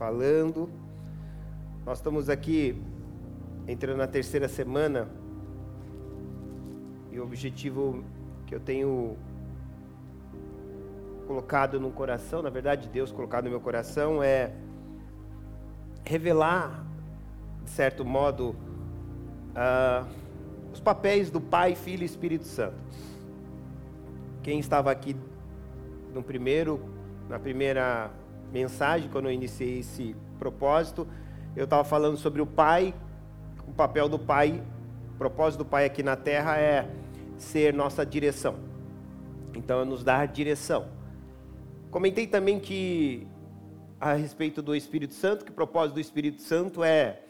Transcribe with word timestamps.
falando. 0.00 0.66
Nós 1.84 1.98
estamos 1.98 2.30
aqui 2.30 2.82
entrando 3.68 3.98
na 3.98 4.06
terceira 4.06 4.48
semana 4.48 5.10
e 7.12 7.20
o 7.20 7.22
objetivo 7.22 8.02
que 8.46 8.54
eu 8.54 8.60
tenho 8.60 9.18
colocado 11.26 11.78
no 11.78 11.90
coração, 11.90 12.40
na 12.40 12.48
verdade 12.48 12.88
Deus 12.88 13.12
colocado 13.12 13.44
no 13.44 13.50
meu 13.50 13.60
coração 13.60 14.22
é 14.22 14.54
revelar, 16.02 16.82
de 17.62 17.68
certo 17.68 18.02
modo, 18.02 18.56
uh, 19.52 20.08
os 20.72 20.80
papéis 20.80 21.30
do 21.30 21.42
Pai, 21.42 21.74
Filho 21.74 22.04
e 22.04 22.06
Espírito 22.06 22.46
Santo. 22.46 22.74
Quem 24.42 24.58
estava 24.58 24.90
aqui 24.90 25.14
no 26.14 26.22
primeiro, 26.22 26.80
na 27.28 27.38
primeira 27.38 28.10
mensagem, 28.52 29.08
quando 29.10 29.26
eu 29.26 29.32
iniciei 29.32 29.78
esse 29.80 30.14
propósito, 30.38 31.06
eu 31.56 31.64
estava 31.64 31.84
falando 31.84 32.16
sobre 32.16 32.40
o 32.40 32.46
Pai, 32.46 32.94
o 33.66 33.72
papel 33.72 34.08
do 34.08 34.18
Pai, 34.18 34.62
o 35.14 35.18
propósito 35.18 35.58
do 35.58 35.64
Pai 35.64 35.84
aqui 35.84 36.02
na 36.02 36.16
Terra 36.16 36.58
é 36.58 36.88
ser 37.36 37.72
nossa 37.72 38.04
direção. 38.04 38.56
Então, 39.54 39.80
é 39.80 39.84
nos 39.84 40.04
dar 40.04 40.26
direção. 40.28 40.88
Comentei 41.90 42.26
também 42.26 42.60
que, 42.60 43.26
a 44.00 44.14
respeito 44.14 44.62
do 44.62 44.74
Espírito 44.74 45.14
Santo, 45.14 45.44
que 45.44 45.50
o 45.50 45.54
propósito 45.54 45.94
do 45.94 46.00
Espírito 46.00 46.40
Santo 46.42 46.84
é 46.84 47.20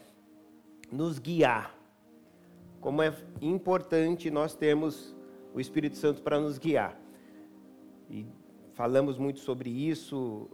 nos 0.91 1.17
guiar. 1.17 1.75
Como 2.79 3.01
é 3.01 3.13
importante 3.41 4.29
nós 4.29 4.55
termos 4.55 5.15
o 5.53 5.59
Espírito 5.59 5.97
Santo 5.97 6.21
para 6.21 6.39
nos 6.39 6.57
guiar. 6.57 6.97
E 8.09 8.25
falamos 8.73 9.17
muito 9.17 9.39
sobre 9.39 9.69
isso 9.69 10.49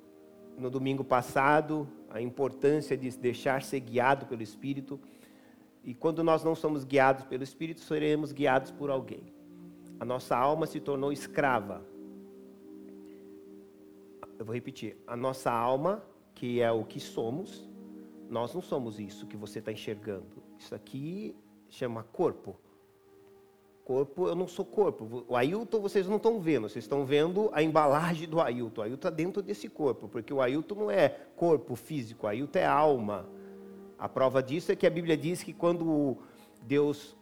no 0.57 0.69
domingo 0.69 1.03
passado, 1.03 1.87
a 2.09 2.21
importância 2.21 2.97
de 2.97 3.09
deixar 3.17 3.61
ser 3.61 3.79
guiado 3.79 4.25
pelo 4.25 4.41
Espírito. 4.41 4.99
E 5.83 5.93
quando 5.93 6.23
nós 6.23 6.43
não 6.43 6.55
somos 6.55 6.83
guiados 6.83 7.23
pelo 7.25 7.43
Espírito, 7.43 7.81
seremos 7.81 8.31
guiados 8.31 8.71
por 8.71 8.89
alguém. 8.89 9.33
A 9.99 10.05
nossa 10.05 10.35
alma 10.35 10.65
se 10.65 10.79
tornou 10.79 11.11
escrava. 11.11 11.85
Eu 14.37 14.45
vou 14.45 14.53
repetir. 14.53 14.97
A 15.07 15.15
nossa 15.15 15.51
alma, 15.51 16.03
que 16.33 16.61
é 16.61 16.71
o 16.71 16.83
que 16.83 16.99
somos, 16.99 17.67
nós 18.29 18.53
não 18.53 18.61
somos 18.61 18.99
isso 18.99 19.27
que 19.27 19.37
você 19.37 19.59
está 19.59 19.71
enxergando. 19.71 20.43
Isso 20.57 20.75
aqui 20.75 21.35
chama 21.69 22.03
corpo. 22.03 22.55
Corpo, 23.87 24.27
eu 24.27 24.35
não 24.35 24.49
sou 24.49 24.65
corpo. 24.65 25.23
O 25.29 25.33
Ailton 25.33 25.79
vocês 25.79 26.05
não 26.09 26.17
estão 26.17 26.41
vendo, 26.41 26.67
vocês 26.67 26.83
estão 26.83 27.05
vendo 27.05 27.49
a 27.53 27.63
embalagem 27.63 28.27
do 28.27 28.41
Ailton. 28.41 28.81
O 28.81 28.83
Ailton 28.83 28.95
está 28.95 29.09
dentro 29.09 29.41
desse 29.41 29.69
corpo, 29.69 30.09
porque 30.09 30.33
o 30.33 30.41
Ailton 30.41 30.75
não 30.75 30.91
é 30.91 31.07
corpo 31.37 31.73
físico, 31.73 32.25
o 32.25 32.29
Ailton 32.29 32.59
é 32.59 32.65
alma. 32.65 33.29
A 33.97 34.09
prova 34.09 34.43
disso 34.43 34.73
é 34.73 34.75
que 34.75 34.85
a 34.85 34.89
Bíblia 34.89 35.15
diz 35.15 35.41
que 35.41 35.53
quando 35.53 36.17
Deus 36.63 37.15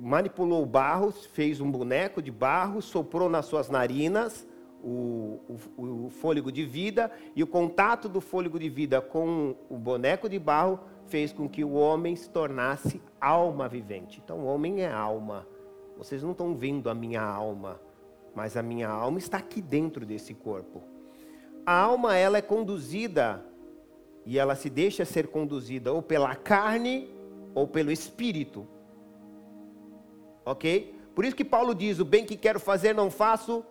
manipulou 0.00 0.62
o 0.62 0.66
barro, 0.66 1.10
fez 1.10 1.60
um 1.60 1.70
boneco 1.70 2.22
de 2.22 2.30
barro, 2.30 2.80
soprou 2.80 3.28
nas 3.28 3.44
suas 3.44 3.68
narinas 3.68 4.48
o, 4.82 5.38
o, 5.76 6.06
o 6.06 6.08
fôlego 6.08 6.50
de 6.50 6.64
vida, 6.64 7.12
e 7.34 7.42
o 7.42 7.46
contato 7.46 8.08
do 8.08 8.22
fôlego 8.22 8.58
de 8.58 8.70
vida 8.70 9.02
com 9.02 9.54
o 9.68 9.76
boneco 9.76 10.30
de 10.30 10.38
barro 10.38 10.80
fez 11.08 11.30
com 11.30 11.46
que 11.46 11.62
o 11.62 11.74
homem 11.74 12.16
se 12.16 12.30
tornasse 12.30 13.02
alma 13.20 13.68
vivente. 13.68 14.18
Então, 14.24 14.38
o 14.38 14.46
homem 14.46 14.80
é 14.80 14.90
alma. 14.90 15.46
Vocês 15.96 16.22
não 16.22 16.32
estão 16.32 16.54
vendo 16.54 16.90
a 16.90 16.94
minha 16.94 17.22
alma, 17.22 17.80
mas 18.34 18.56
a 18.56 18.62
minha 18.62 18.88
alma 18.88 19.18
está 19.18 19.38
aqui 19.38 19.62
dentro 19.62 20.04
desse 20.04 20.34
corpo. 20.34 20.82
A 21.64 21.72
alma 21.72 22.14
ela 22.14 22.38
é 22.38 22.42
conduzida 22.42 23.44
e 24.24 24.38
ela 24.38 24.54
se 24.54 24.68
deixa 24.68 25.04
ser 25.04 25.28
conduzida 25.28 25.92
ou 25.92 26.02
pela 26.02 26.34
carne 26.34 27.08
ou 27.54 27.66
pelo 27.66 27.90
espírito. 27.90 28.66
OK? 30.44 30.94
Por 31.14 31.24
isso 31.24 31.34
que 31.34 31.44
Paulo 31.44 31.74
diz: 31.74 31.98
"O 31.98 32.04
bem 32.04 32.26
que 32.26 32.36
quero 32.36 32.60
fazer 32.60 32.94
não 32.94 33.10
faço, 33.10 33.64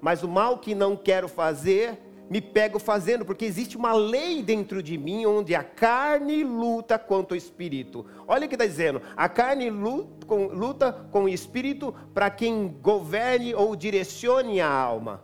mas 0.00 0.22
o 0.22 0.28
mal 0.28 0.58
que 0.58 0.74
não 0.74 0.96
quero 0.96 1.28
fazer 1.28 1.98
me 2.28 2.40
pego 2.40 2.78
fazendo, 2.78 3.24
porque 3.24 3.44
existe 3.44 3.76
uma 3.76 3.92
lei 3.92 4.42
dentro 4.42 4.82
de 4.82 4.98
mim 4.98 5.24
onde 5.26 5.54
a 5.54 5.62
carne 5.62 6.42
luta 6.42 6.98
contra 6.98 7.34
o 7.34 7.36
espírito. 7.36 8.06
Olha 8.26 8.46
o 8.46 8.48
que 8.48 8.54
está 8.54 8.66
dizendo: 8.66 9.00
a 9.16 9.28
carne 9.28 9.70
luta 9.70 10.26
com, 10.26 10.46
luta 10.46 10.92
com 11.10 11.24
o 11.24 11.28
espírito 11.28 11.94
para 12.12 12.28
quem 12.30 12.68
governe 12.82 13.54
ou 13.54 13.76
direcione 13.76 14.60
a 14.60 14.68
alma. 14.68 15.22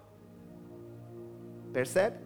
Percebe? 1.73 2.19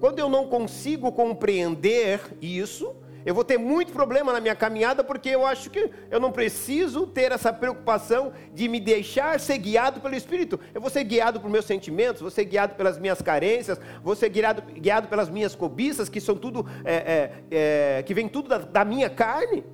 Quando 0.00 0.18
eu 0.18 0.28
não 0.28 0.48
consigo 0.48 1.12
compreender 1.12 2.20
isso, 2.40 2.94
eu 3.24 3.34
vou 3.34 3.44
ter 3.44 3.58
muito 3.58 3.92
problema 3.92 4.32
na 4.32 4.40
minha 4.40 4.54
caminhada 4.54 5.02
porque 5.02 5.30
eu 5.30 5.46
acho 5.46 5.70
que 5.70 5.90
eu 6.10 6.20
não 6.20 6.30
preciso 6.30 7.06
ter 7.06 7.32
essa 7.32 7.52
preocupação 7.52 8.32
de 8.52 8.68
me 8.68 8.78
deixar 8.78 9.40
ser 9.40 9.58
guiado 9.58 10.00
pelo 10.00 10.14
Espírito. 10.14 10.60
Eu 10.74 10.80
vou 10.80 10.90
ser 10.90 11.04
guiado 11.04 11.40
por 11.40 11.48
meus 11.48 11.64
sentimentos, 11.64 12.20
vou 12.20 12.30
ser 12.30 12.44
guiado 12.44 12.74
pelas 12.74 12.98
minhas 12.98 13.22
carências, 13.22 13.80
vou 14.02 14.14
ser 14.14 14.28
guiado, 14.28 14.62
guiado 14.62 15.08
pelas 15.08 15.30
minhas 15.30 15.54
cobiças, 15.54 16.08
que 16.08 16.20
são 16.20 16.36
tudo, 16.36 16.66
é, 16.84 16.94
é, 16.94 17.98
é, 17.98 18.02
que 18.02 18.12
vem 18.12 18.28
tudo 18.28 18.48
da, 18.48 18.58
da 18.58 18.84
minha 18.84 19.08
carne. 19.08 19.64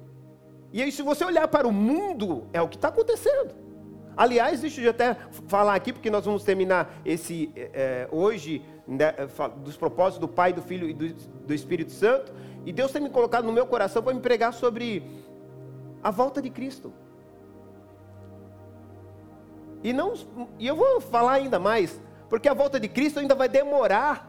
E 0.73 0.81
aí, 0.81 0.93
se 0.93 1.03
você 1.03 1.25
olhar 1.25 1.49
para 1.49 1.67
o 1.67 1.73
mundo, 1.73 2.47
é 2.53 2.63
o 2.63 2.69
que 2.69 2.77
está 2.77 2.89
acontecendo. 2.89 3.53
Aliás, 4.17 4.61
deixa 4.61 4.81
eu 4.81 4.91
até 4.91 5.17
falar 5.49 5.75
aqui, 5.75 5.93
porque 5.93 6.11
nós 6.11 6.25
vamos 6.25 6.45
terminar 6.45 7.01
esse 7.05 7.51
é, 7.57 8.07
hoje, 8.13 8.63
né, 8.87 9.15
dos 9.65 9.77
propósitos 9.77 10.21
do 10.21 10.29
Pai, 10.29 10.53
do 10.53 10.63
Filho 10.63 10.89
e 10.89 10.93
do, 10.93 11.13
do 11.15 11.55
Espírito 11.55 11.91
Santo. 11.91 12.33
E 12.65 12.73
Deus 12.73 12.93
tem 12.93 13.03
me 13.03 13.11
colocado 13.11 13.45
no 13.45 13.53
meu 13.53 13.67
coração 13.67 14.03
para 14.03 14.15
me 14.15 14.21
pregar 14.21 14.53
sobre 14.53 15.03
a 16.03 16.11
volta 16.11 16.43
de 16.43 16.51
Cristo. 16.51 16.93
E, 19.83 19.93
não, 19.93 20.13
e 20.59 20.67
eu 20.67 20.77
vou 20.77 21.01
falar 21.01 21.33
ainda 21.33 21.59
mais, 21.59 22.01
porque 22.29 22.49
a 22.49 22.55
volta 22.55 22.79
de 22.79 22.89
Cristo 22.89 23.19
ainda 23.19 23.35
vai 23.35 23.49
demorar. 23.49 24.29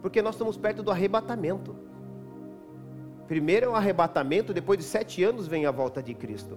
Porque 0.00 0.22
nós 0.22 0.34
estamos 0.34 0.56
perto 0.56 0.82
do 0.82 0.90
arrebatamento. 0.90 1.76
Primeiro 3.26 3.66
é 3.66 3.68
o 3.68 3.74
arrebatamento, 3.74 4.54
depois 4.54 4.78
de 4.78 4.84
sete 4.84 5.22
anos 5.22 5.46
vem 5.46 5.66
a 5.66 5.70
volta 5.70 6.02
de 6.02 6.14
Cristo. 6.14 6.56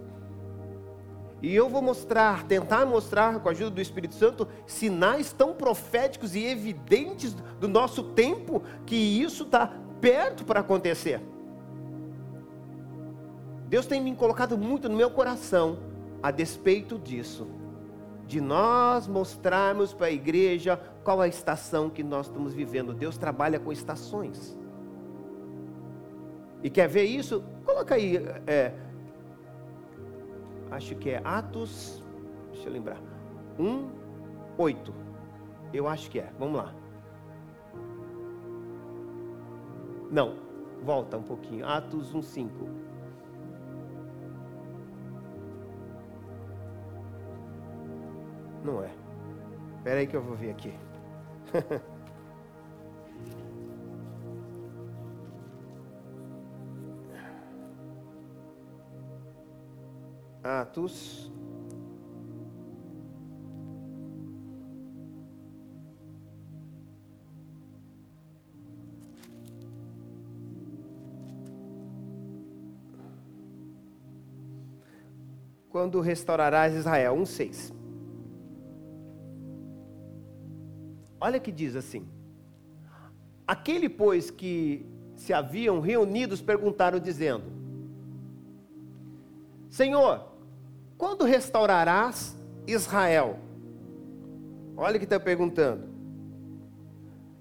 E 1.42 1.52
eu 1.52 1.68
vou 1.68 1.82
mostrar, 1.82 2.44
tentar 2.44 2.86
mostrar 2.86 3.40
com 3.40 3.48
a 3.48 3.50
ajuda 3.50 3.72
do 3.72 3.80
Espírito 3.80 4.14
Santo, 4.14 4.46
sinais 4.64 5.32
tão 5.32 5.52
proféticos 5.52 6.36
e 6.36 6.46
evidentes 6.46 7.34
do 7.58 7.66
nosso 7.66 8.04
tempo, 8.04 8.62
que 8.86 8.94
isso 8.94 9.42
está 9.42 9.72
perto 10.00 10.44
para 10.44 10.60
acontecer. 10.60 11.20
Deus 13.66 13.86
tem 13.86 14.00
me 14.00 14.14
colocado 14.14 14.56
muito 14.56 14.88
no 14.88 14.96
meu 14.96 15.10
coração 15.10 15.78
a 16.22 16.30
despeito 16.30 16.96
disso, 16.96 17.48
de 18.24 18.40
nós 18.40 19.08
mostrarmos 19.08 19.92
para 19.92 20.06
a 20.06 20.12
igreja 20.12 20.80
qual 21.02 21.20
a 21.20 21.26
estação 21.26 21.90
que 21.90 22.04
nós 22.04 22.26
estamos 22.26 22.54
vivendo. 22.54 22.94
Deus 22.94 23.18
trabalha 23.18 23.58
com 23.58 23.72
estações. 23.72 24.56
E 26.62 26.70
quer 26.70 26.86
ver 26.86 27.04
isso? 27.04 27.42
Coloca 27.64 27.96
aí. 27.96 28.16
É, 28.46 28.72
acho 30.72 30.94
que 30.96 31.10
é 31.10 31.20
Atos, 31.24 32.02
deixa 32.50 32.68
eu 32.68 32.72
lembrar, 32.72 33.00
1, 33.58 33.90
8. 34.58 34.94
Eu 35.72 35.86
acho 35.86 36.10
que 36.10 36.18
é, 36.18 36.32
vamos 36.38 36.56
lá. 36.56 36.74
Não, 40.10 40.36
volta 40.82 41.16
um 41.16 41.22
pouquinho, 41.22 41.66
Atos 41.66 42.14
1, 42.14 42.22
5. 42.22 42.68
Não 48.64 48.82
é. 48.82 48.90
Espera 49.78 50.00
aí 50.00 50.06
que 50.06 50.16
eu 50.16 50.22
vou 50.22 50.36
ver 50.36 50.50
aqui. 50.50 50.72
Atos. 60.42 61.30
Quando 75.70 76.00
restaurarás 76.00 76.74
Israel, 76.74 77.14
1,6. 77.16 77.72
Olha 81.20 81.38
que 81.38 81.52
diz 81.52 81.76
assim: 81.76 82.06
Aquele, 83.46 83.88
pois, 83.88 84.30
que 84.30 84.84
se 85.16 85.32
haviam 85.32 85.80
reunidos 85.80 86.42
perguntaram, 86.42 86.98
dizendo: 86.98 87.44
Senhor, 89.70 90.31
quando 91.02 91.24
restaurarás 91.24 92.36
Israel? 92.64 93.36
Olha 94.76 94.94
o 94.94 94.98
que 95.00 95.04
está 95.04 95.18
perguntando. 95.18 95.88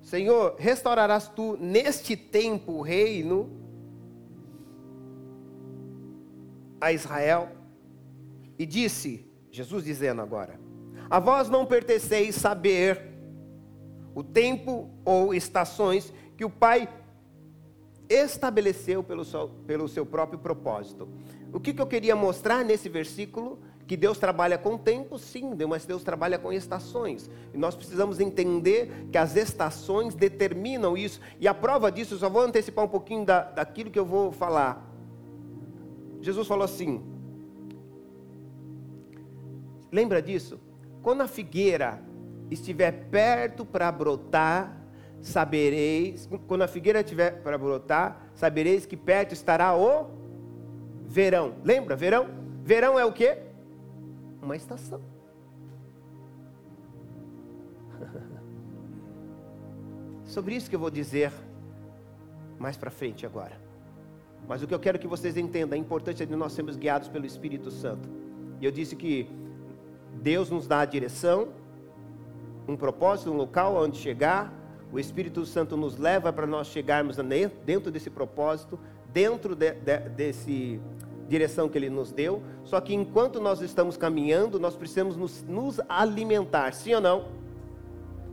Senhor, 0.01 0.55
restaurarás 0.57 1.27
tu 1.27 1.55
neste 1.57 2.17
tempo 2.17 2.71
o 2.71 2.81
reino 2.81 3.51
a 6.81 6.91
Israel? 6.91 7.49
E 8.57 8.65
disse, 8.65 9.31
Jesus 9.51 9.83
dizendo 9.83 10.23
agora: 10.23 10.59
A 11.07 11.19
vós 11.19 11.47
não 11.47 11.63
pertenceis 11.63 12.33
saber 12.33 12.99
o 14.15 14.23
tempo 14.23 14.89
ou 15.05 15.35
estações 15.35 16.11
que 16.35 16.43
o 16.43 16.49
Pai 16.49 16.89
estabeleceu 18.09 19.03
pelo 19.03 19.23
seu, 19.23 19.49
pelo 19.67 19.87
seu 19.87 20.03
próprio 20.03 20.39
propósito. 20.39 21.07
O 21.53 21.59
que, 21.59 21.73
que 21.73 21.81
eu 21.81 21.87
queria 21.87 22.15
mostrar 22.15 22.63
nesse 22.63 22.87
versículo? 22.87 23.59
Que 23.85 23.97
Deus 23.97 24.17
trabalha 24.17 24.57
com 24.57 24.77
tempo, 24.77 25.19
sim, 25.19 25.53
mas 25.67 25.85
Deus 25.85 26.01
trabalha 26.01 26.39
com 26.39 26.53
estações. 26.53 27.29
E 27.53 27.57
nós 27.57 27.75
precisamos 27.75 28.21
entender 28.21 29.07
que 29.11 29.17
as 29.17 29.35
estações 29.35 30.15
determinam 30.15 30.95
isso. 30.95 31.19
E 31.39 31.47
a 31.47 31.53
prova 31.53 31.91
disso, 31.91 32.13
eu 32.13 32.19
só 32.19 32.29
vou 32.29 32.41
antecipar 32.41 32.85
um 32.85 32.87
pouquinho 32.87 33.25
da, 33.25 33.41
daquilo 33.41 33.91
que 33.91 33.99
eu 33.99 34.05
vou 34.05 34.31
falar. 34.31 34.89
Jesus 36.21 36.47
falou 36.47 36.63
assim: 36.63 37.03
lembra 39.91 40.21
disso? 40.21 40.57
Quando 41.01 41.21
a 41.21 41.27
figueira 41.27 42.01
estiver 42.49 42.91
perto 43.09 43.65
para 43.65 43.91
brotar, 43.91 44.77
sabereis, 45.21 46.29
quando 46.47 46.61
a 46.61 46.67
figueira 46.67 47.01
estiver 47.01 47.41
para 47.41 47.57
brotar, 47.57 48.29
sabereis 48.35 48.85
que 48.85 48.95
perto 48.95 49.33
estará 49.33 49.75
o 49.75 50.20
verão. 51.11 51.53
Lembra? 51.63 51.95
Verão? 51.95 52.27
Verão 52.63 52.97
é 52.97 53.03
o 53.03 53.11
que? 53.11 53.37
Uma 54.41 54.55
estação. 54.55 55.01
Sobre 60.23 60.55
isso 60.55 60.69
que 60.69 60.75
eu 60.75 60.79
vou 60.79 60.89
dizer 60.89 61.33
mais 62.57 62.77
para 62.77 62.89
frente 62.89 63.25
agora. 63.25 63.59
Mas 64.47 64.63
o 64.63 64.67
que 64.67 64.73
eu 64.73 64.79
quero 64.79 64.97
que 64.97 65.07
vocês 65.07 65.35
entendam, 65.35 65.77
a 65.77 65.81
importância 65.81 66.25
de 66.25 66.35
nós 66.35 66.53
sermos 66.53 66.77
guiados 66.77 67.09
pelo 67.09 67.25
Espírito 67.25 67.69
Santo. 67.69 68.09
E 68.61 68.65
eu 68.65 68.71
disse 68.71 68.95
que 68.95 69.29
Deus 70.13 70.49
nos 70.49 70.65
dá 70.65 70.79
a 70.79 70.85
direção, 70.85 71.49
um 72.67 72.77
propósito, 72.77 73.31
um 73.31 73.35
local 73.35 73.75
onde 73.75 73.97
chegar. 73.97 74.53
O 74.93 74.99
Espírito 74.99 75.45
Santo 75.45 75.75
nos 75.75 75.97
leva 75.97 76.31
para 76.31 76.47
nós 76.47 76.67
chegarmos 76.67 77.17
dentro 77.65 77.91
desse 77.91 78.09
propósito, 78.09 78.79
dentro 79.13 79.55
de, 79.55 79.73
de, 79.73 79.99
desse 80.09 80.79
direção 81.27 81.69
que 81.69 81.77
Ele 81.77 81.89
nos 81.89 82.11
deu. 82.11 82.43
Só 82.63 82.79
que 82.81 82.93
enquanto 82.93 83.39
nós 83.39 83.61
estamos 83.61 83.95
caminhando, 83.97 84.59
nós 84.59 84.75
precisamos 84.75 85.15
nos, 85.15 85.43
nos 85.43 85.79
alimentar, 85.87 86.73
sim 86.73 86.93
ou 86.93 87.01
não? 87.01 87.25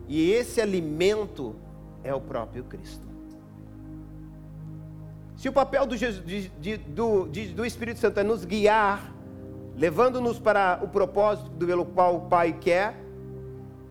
E 0.07 0.31
esse 0.31 0.59
alimento 0.59 1.55
é 2.03 2.13
o 2.13 2.19
próprio 2.19 2.63
Cristo. 2.63 3.07
Se 5.37 5.47
o 5.47 5.53
papel 5.53 5.85
do, 5.85 5.95
de, 5.95 6.49
de, 6.49 6.77
do, 6.77 7.25
do 7.55 7.65
Espírito 7.65 7.99
Santo 7.99 8.19
é 8.19 8.23
nos 8.23 8.43
guiar, 8.43 9.13
levando-nos 9.77 10.37
para 10.37 10.81
o 10.83 10.87
propósito 10.89 11.49
pelo 11.51 11.85
qual 11.85 12.17
o 12.17 12.21
Pai 12.21 12.57
quer, 12.59 12.97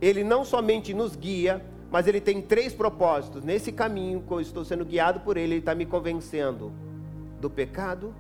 ele 0.01 0.23
não 0.23 0.45
somente 0.45 0.93
nos 0.93 1.17
guia, 1.17 1.65
mas 1.91 2.07
ele 2.07 2.21
tem 2.21 2.43
três 2.43 2.73
propósitos. 2.73 3.45
Nesse 3.45 3.73
caminho 3.73 4.23
que 4.27 4.33
eu 4.33 4.41
estou 4.41 4.65
sendo 4.65 4.85
guiado 4.85 5.21
por 5.21 5.37
ele, 5.37 5.55
ele 5.55 5.61
está 5.61 5.75
me 5.75 5.87
convencendo 5.87 6.73
do 7.41 7.49
pecado, 7.49 8.15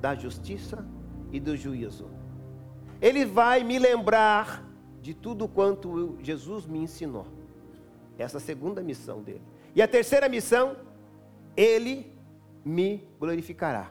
da 0.00 0.14
justiça 0.14 0.86
e 1.32 1.40
do 1.40 1.56
juízo. 1.56 2.06
Ele 3.00 3.24
vai 3.24 3.64
me 3.64 3.78
lembrar 3.78 4.64
de 5.02 5.12
tudo 5.12 5.48
quanto 5.48 6.16
Jesus 6.22 6.66
me 6.66 6.78
ensinou. 6.78 7.26
Essa 8.16 8.36
é 8.36 8.38
a 8.38 8.40
segunda 8.40 8.82
missão 8.82 9.22
dele. 9.22 9.42
E 9.74 9.82
a 9.82 9.88
terceira 9.88 10.28
missão, 10.28 10.76
ele 11.56 12.12
me 12.64 13.06
glorificará. 13.18 13.90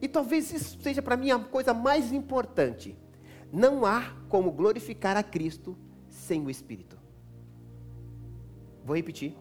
E 0.00 0.08
talvez 0.08 0.52
isso 0.52 0.78
seja 0.82 1.00
para 1.00 1.16
mim 1.16 1.30
a 1.30 1.38
coisa 1.38 1.72
mais 1.72 2.12
importante. 2.12 2.96
Não 3.52 3.86
há 3.86 4.12
como 4.28 4.50
glorificar 4.50 5.16
a 5.16 5.22
Cristo 5.22 5.78
sem 6.08 6.44
o 6.44 6.50
Espírito. 6.50 7.01
Vou 8.84 8.96
repetir. 8.96 9.36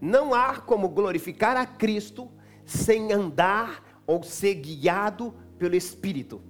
Não 0.00 0.34
há 0.34 0.60
como 0.60 0.88
glorificar 0.88 1.56
a 1.56 1.66
Cristo 1.66 2.30
sem 2.64 3.12
andar 3.12 4.02
ou 4.06 4.22
ser 4.22 4.54
guiado 4.54 5.34
pelo 5.58 5.74
Espírito. 5.74 6.42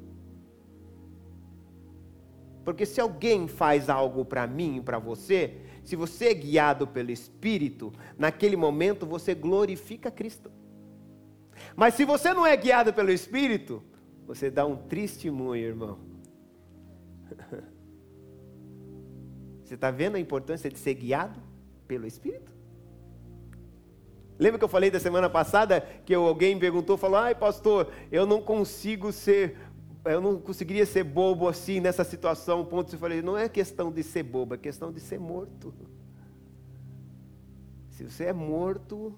Porque 2.64 2.87
se 2.87 3.00
alguém 3.00 3.46
faz 3.46 3.91
algo 3.91 4.25
para 4.25 4.46
mim, 4.46 4.82
para 4.82 4.99
você, 4.99 5.58
se 5.85 5.94
você 5.94 6.29
é 6.29 6.35
guiado 6.35 6.87
pelo 6.87 7.11
Espírito, 7.11 7.93
naquele 8.19 8.56
momento 8.56 9.05
você 9.06 9.35
glorifica 9.35 10.11
Cristo. 10.11 10.50
Mas 11.76 11.94
se 11.94 12.05
você 12.05 12.32
não 12.32 12.46
é 12.46 12.56
guiado 12.56 12.93
pelo 12.93 13.11
Espírito, 13.11 13.82
você 14.26 14.50
dá 14.50 14.64
um 14.64 14.76
testemunho, 14.76 15.62
irmão. 15.62 15.99
Você 19.62 19.76
está 19.76 19.91
vendo 19.91 20.17
a 20.17 20.20
importância 20.20 20.69
de 20.69 20.79
ser 20.79 20.93
guiado 20.93 21.41
pelo 21.86 22.06
Espírito? 22.06 22.52
Lembra 24.38 24.58
que 24.58 24.64
eu 24.64 24.69
falei 24.69 24.90
da 24.90 24.98
semana 24.98 25.31
passada 25.31 25.81
que 26.04 26.12
alguém 26.14 26.58
perguntou, 26.58 26.96
falou: 26.96 27.19
"Ai, 27.19 27.34
pastor, 27.34 27.92
eu 28.10 28.26
não 28.26 28.42
consigo 28.42 29.12
ser, 29.12 29.56
eu 30.04 30.20
não 30.20 30.40
conseguiria 30.40 30.84
ser 30.84 31.04
bobo 31.04 31.48
assim 31.48 31.78
nessa 31.81 32.02
situação". 32.02 32.64
Ponto, 32.64 32.94
eu 32.94 32.98
falei: 32.98 33.22
"Não 33.22 33.38
é 33.38 33.48
questão 33.48 33.92
de 33.92 34.02
ser 34.02 34.25
bobo, 34.25 34.54
é 34.54 34.58
questão 34.58 34.92
de 34.92 35.00
ser 35.00 35.20
morto". 35.20 35.72
Se 37.90 38.02
você 38.02 38.25
é 38.25 38.32
morto, 38.32 39.16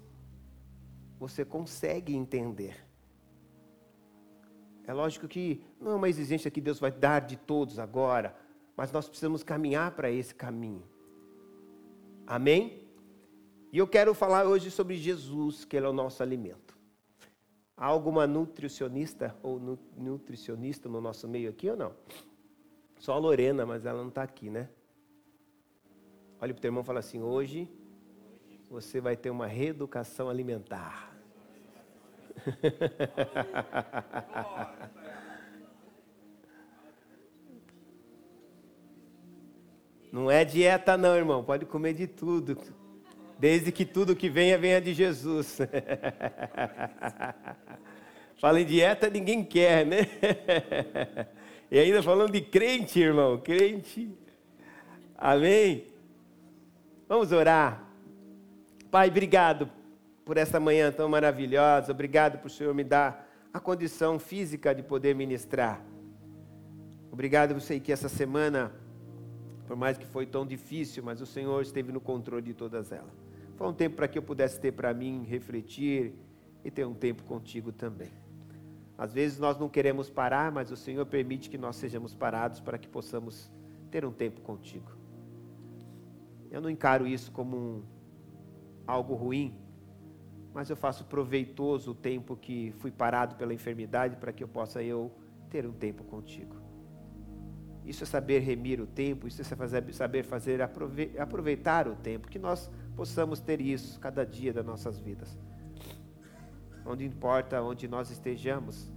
você 1.19 1.43
consegue 1.43 2.15
entender. 2.15 2.75
É 4.85 4.93
lógico 4.93 5.27
que 5.27 5.61
não 5.81 5.91
é 5.91 5.95
uma 5.95 6.07
exigência 6.07 6.51
que 6.51 6.61
Deus 6.61 6.79
vai 6.79 6.91
dar 6.91 7.21
de 7.21 7.35
todos 7.35 7.79
agora, 7.79 8.35
mas 8.75 8.91
nós 8.91 9.07
precisamos 9.07 9.43
caminhar 9.43 9.91
para 9.91 10.11
esse 10.11 10.33
caminho. 10.33 10.83
Amém? 12.27 12.85
E 13.71 13.77
eu 13.77 13.87
quero 13.87 14.13
falar 14.13 14.45
hoje 14.45 14.69
sobre 14.69 14.97
Jesus, 14.97 15.63
que 15.63 15.77
Ele 15.77 15.85
é 15.85 15.89
o 15.89 15.93
nosso 15.93 16.21
alimento. 16.21 16.77
Há 17.75 17.85
alguma 17.85 18.27
nutricionista 18.27 19.35
ou 19.41 19.79
nutricionista 19.95 20.89
no 20.89 20.99
nosso 20.99 21.27
meio 21.27 21.49
aqui 21.49 21.69
ou 21.69 21.77
não? 21.77 21.93
Só 22.99 23.13
a 23.13 23.17
Lorena, 23.17 23.65
mas 23.65 23.85
ela 23.85 24.01
não 24.01 24.09
está 24.09 24.23
aqui, 24.23 24.49
né? 24.49 24.67
Olha 26.41 26.53
para 26.53 26.59
o 26.59 26.61
teu 26.61 26.67
irmão 26.67 26.83
e 26.83 26.85
fala 26.85 26.99
assim: 26.99 27.21
hoje 27.21 27.71
você 28.69 28.99
vai 28.99 29.15
ter 29.15 29.29
uma 29.29 29.47
reeducação 29.47 30.29
alimentar. 30.29 31.15
Não 40.11 40.31
é 40.31 40.45
dieta, 40.45 40.97
não, 40.97 41.15
irmão. 41.15 41.43
Pode 41.43 41.65
comer 41.65 41.93
de 41.93 42.07
tudo. 42.07 42.57
Desde 43.39 43.71
que 43.71 43.85
tudo 43.85 44.15
que 44.15 44.29
venha, 44.29 44.57
venha 44.57 44.81
de 44.81 44.93
Jesus. 44.93 45.59
Fala 48.39 48.61
em 48.61 48.65
dieta, 48.65 49.09
ninguém 49.09 49.43
quer, 49.43 49.85
né? 49.85 50.07
E 51.69 51.77
ainda 51.77 52.01
falando 52.01 52.31
de 52.31 52.39
crente, 52.39 52.97
irmão. 52.97 53.37
Crente. 53.37 54.09
Amém? 55.17 55.87
Vamos 57.09 57.33
orar. 57.33 57.83
Pai, 58.89 59.09
obrigado 59.09 59.69
por 60.23 60.37
essa 60.37 60.61
manhã 60.61 60.93
tão 60.93 61.09
maravilhosa. 61.09 61.91
Obrigado 61.91 62.37
por 62.37 62.47
o 62.47 62.49
Senhor 62.49 62.73
me 62.73 62.85
dar 62.85 63.27
a 63.53 63.59
condição 63.59 64.17
física 64.17 64.73
de 64.73 64.81
poder 64.81 65.13
ministrar. 65.13 65.81
Obrigado, 67.11 67.51
eu 67.51 67.59
sei 67.59 67.79
que 67.79 67.91
essa 67.91 68.07
semana, 68.07 68.71
por 69.67 69.75
mais 69.75 69.97
que 69.97 70.05
foi 70.05 70.25
tão 70.25 70.45
difícil, 70.47 71.03
mas 71.03 71.21
o 71.21 71.25
Senhor 71.25 71.61
esteve 71.61 71.91
no 71.91 71.99
controle 71.99 72.41
de 72.41 72.53
todas 72.53 72.91
elas. 72.91 73.13
Foi 73.57 73.67
um 73.67 73.73
tempo 73.73 73.97
para 73.97 74.07
que 74.07 74.17
eu 74.17 74.23
pudesse 74.23 74.59
ter 74.59 74.71
para 74.71 74.93
mim, 74.93 75.23
refletir 75.23 76.13
e 76.63 76.71
ter 76.71 76.85
um 76.85 76.93
tempo 76.93 77.23
contigo 77.23 77.71
também. 77.71 78.11
Às 78.97 79.13
vezes 79.13 79.37
nós 79.37 79.57
não 79.59 79.69
queremos 79.69 80.09
parar, 80.09 80.51
mas 80.51 80.71
o 80.71 80.77
Senhor 80.77 81.05
permite 81.05 81.49
que 81.49 81.57
nós 81.57 81.75
sejamos 81.75 82.15
parados 82.15 82.59
para 82.59 82.77
que 82.77 82.87
possamos 82.87 83.51
ter 83.91 84.05
um 84.05 84.11
tempo 84.11 84.41
contigo. 84.41 84.91
Eu 86.49 86.61
não 86.61 86.69
encaro 86.69 87.05
isso 87.05 87.31
como 87.31 87.57
um 87.57 87.83
algo 88.87 89.13
ruim, 89.13 89.53
mas 90.53 90.69
eu 90.69 90.75
faço 90.75 91.05
proveitoso 91.05 91.91
o 91.91 91.95
tempo 91.95 92.35
que 92.35 92.71
fui 92.79 92.89
parado 92.89 93.35
pela 93.35 93.53
enfermidade 93.53 94.15
para 94.15 94.31
que 94.31 94.43
eu 94.43 94.47
possa 94.47 94.81
eu 94.81 95.11
ter 95.49 95.67
um 95.67 95.73
tempo 95.73 96.03
contigo. 96.05 96.56
Isso 97.87 98.03
é 98.03 98.07
saber 98.07 98.39
remir 98.39 98.81
o 98.81 98.85
tempo, 98.85 99.29
isso 99.29 99.41
é 99.41 99.45
saber 99.93 100.23
fazer 100.23 100.59
aproveitar 100.61 101.87
o 101.87 101.95
tempo, 101.95 102.27
que 102.27 102.37
nós 102.37 102.69
possamos 102.97 103.39
ter 103.39 103.61
isso 103.61 103.97
cada 103.99 104.25
dia 104.25 104.51
das 104.51 104.65
nossas 104.65 104.99
vidas. 104.99 105.39
Onde 106.85 107.05
importa 107.05 107.61
onde 107.61 107.87
nós 107.87 108.11
estejamos, 108.11 108.91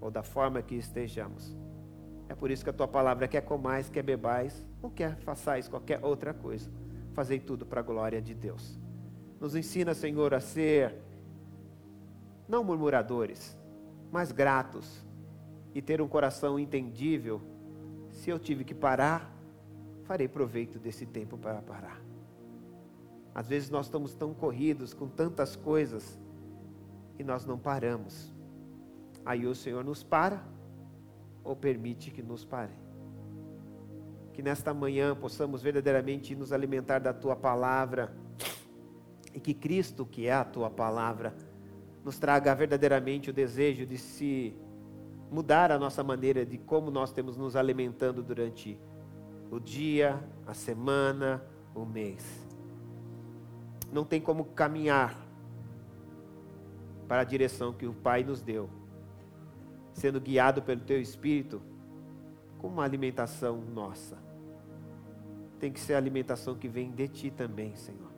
ou 0.00 0.10
da 0.10 0.22
forma 0.22 0.62
que 0.62 0.74
estejamos. 0.74 1.54
É 2.26 2.34
por 2.34 2.50
isso 2.50 2.64
que 2.64 2.70
a 2.70 2.72
tua 2.72 2.88
palavra 2.88 3.28
quer 3.28 3.42
comais, 3.42 3.90
quer 3.90 4.02
bebais, 4.02 4.64
ou 4.80 4.90
quer 4.90 5.16
façais 5.16 5.68
qualquer 5.68 6.02
outra 6.02 6.32
coisa. 6.32 6.70
Fazei 7.12 7.38
tudo 7.38 7.66
para 7.66 7.80
a 7.80 7.84
glória 7.84 8.20
de 8.20 8.34
Deus. 8.34 8.78
Nos 9.38 9.54
ensina, 9.54 9.92
Senhor, 9.92 10.32
a 10.32 10.40
ser 10.40 10.94
não 12.48 12.64
murmuradores, 12.64 13.56
mas 14.10 14.32
gratos 14.32 15.04
e 15.74 15.82
ter 15.82 16.00
um 16.00 16.08
coração 16.08 16.58
entendível. 16.58 17.42
Se 18.16 18.30
eu 18.30 18.38
tive 18.38 18.64
que 18.64 18.74
parar, 18.74 19.30
farei 20.04 20.26
proveito 20.26 20.78
desse 20.78 21.04
tempo 21.04 21.36
para 21.36 21.60
parar. 21.60 22.00
Às 23.34 23.46
vezes 23.46 23.68
nós 23.68 23.86
estamos 23.86 24.14
tão 24.14 24.32
corridos 24.32 24.94
com 24.94 25.06
tantas 25.06 25.54
coisas 25.54 26.18
e 27.18 27.22
nós 27.22 27.44
não 27.44 27.58
paramos. 27.58 28.32
Aí 29.24 29.46
o 29.46 29.54
Senhor 29.54 29.84
nos 29.84 30.02
para 30.02 30.42
ou 31.44 31.54
permite 31.54 32.10
que 32.10 32.22
nos 32.22 32.42
pare. 32.42 32.72
Que 34.32 34.42
nesta 34.42 34.72
manhã 34.72 35.14
possamos 35.14 35.62
verdadeiramente 35.62 36.34
nos 36.34 36.52
alimentar 36.52 36.98
da 36.98 37.12
tua 37.12 37.36
palavra 37.36 38.16
e 39.34 39.38
que 39.38 39.52
Cristo, 39.52 40.06
que 40.06 40.26
é 40.26 40.32
a 40.32 40.44
tua 40.44 40.70
palavra, 40.70 41.36
nos 42.02 42.18
traga 42.18 42.54
verdadeiramente 42.54 43.28
o 43.28 43.32
desejo 43.32 43.84
de 43.84 43.98
se 43.98 44.56
mudar 45.36 45.70
a 45.70 45.78
nossa 45.78 46.02
maneira 46.02 46.46
de 46.46 46.56
como 46.56 46.90
nós 46.90 47.12
temos 47.12 47.36
nos 47.36 47.56
alimentando 47.56 48.22
durante 48.22 48.78
o 49.50 49.60
dia, 49.60 50.18
a 50.46 50.54
semana, 50.54 51.44
o 51.74 51.84
mês. 51.84 52.24
Não 53.92 54.02
tem 54.02 54.18
como 54.18 54.46
caminhar 54.46 55.14
para 57.06 57.20
a 57.20 57.24
direção 57.24 57.70
que 57.70 57.84
o 57.84 57.92
Pai 57.92 58.24
nos 58.24 58.40
deu, 58.40 58.70
sendo 59.92 60.18
guiado 60.18 60.62
pelo 60.62 60.80
Teu 60.80 60.98
Espírito, 60.98 61.60
com 62.56 62.68
uma 62.68 62.84
alimentação 62.84 63.60
nossa. 63.60 64.16
Tem 65.60 65.70
que 65.70 65.78
ser 65.78 65.92
a 65.92 65.98
alimentação 65.98 66.54
que 66.54 66.66
vem 66.66 66.90
de 66.90 67.08
Ti 67.08 67.30
também, 67.30 67.76
Senhor. 67.76 68.10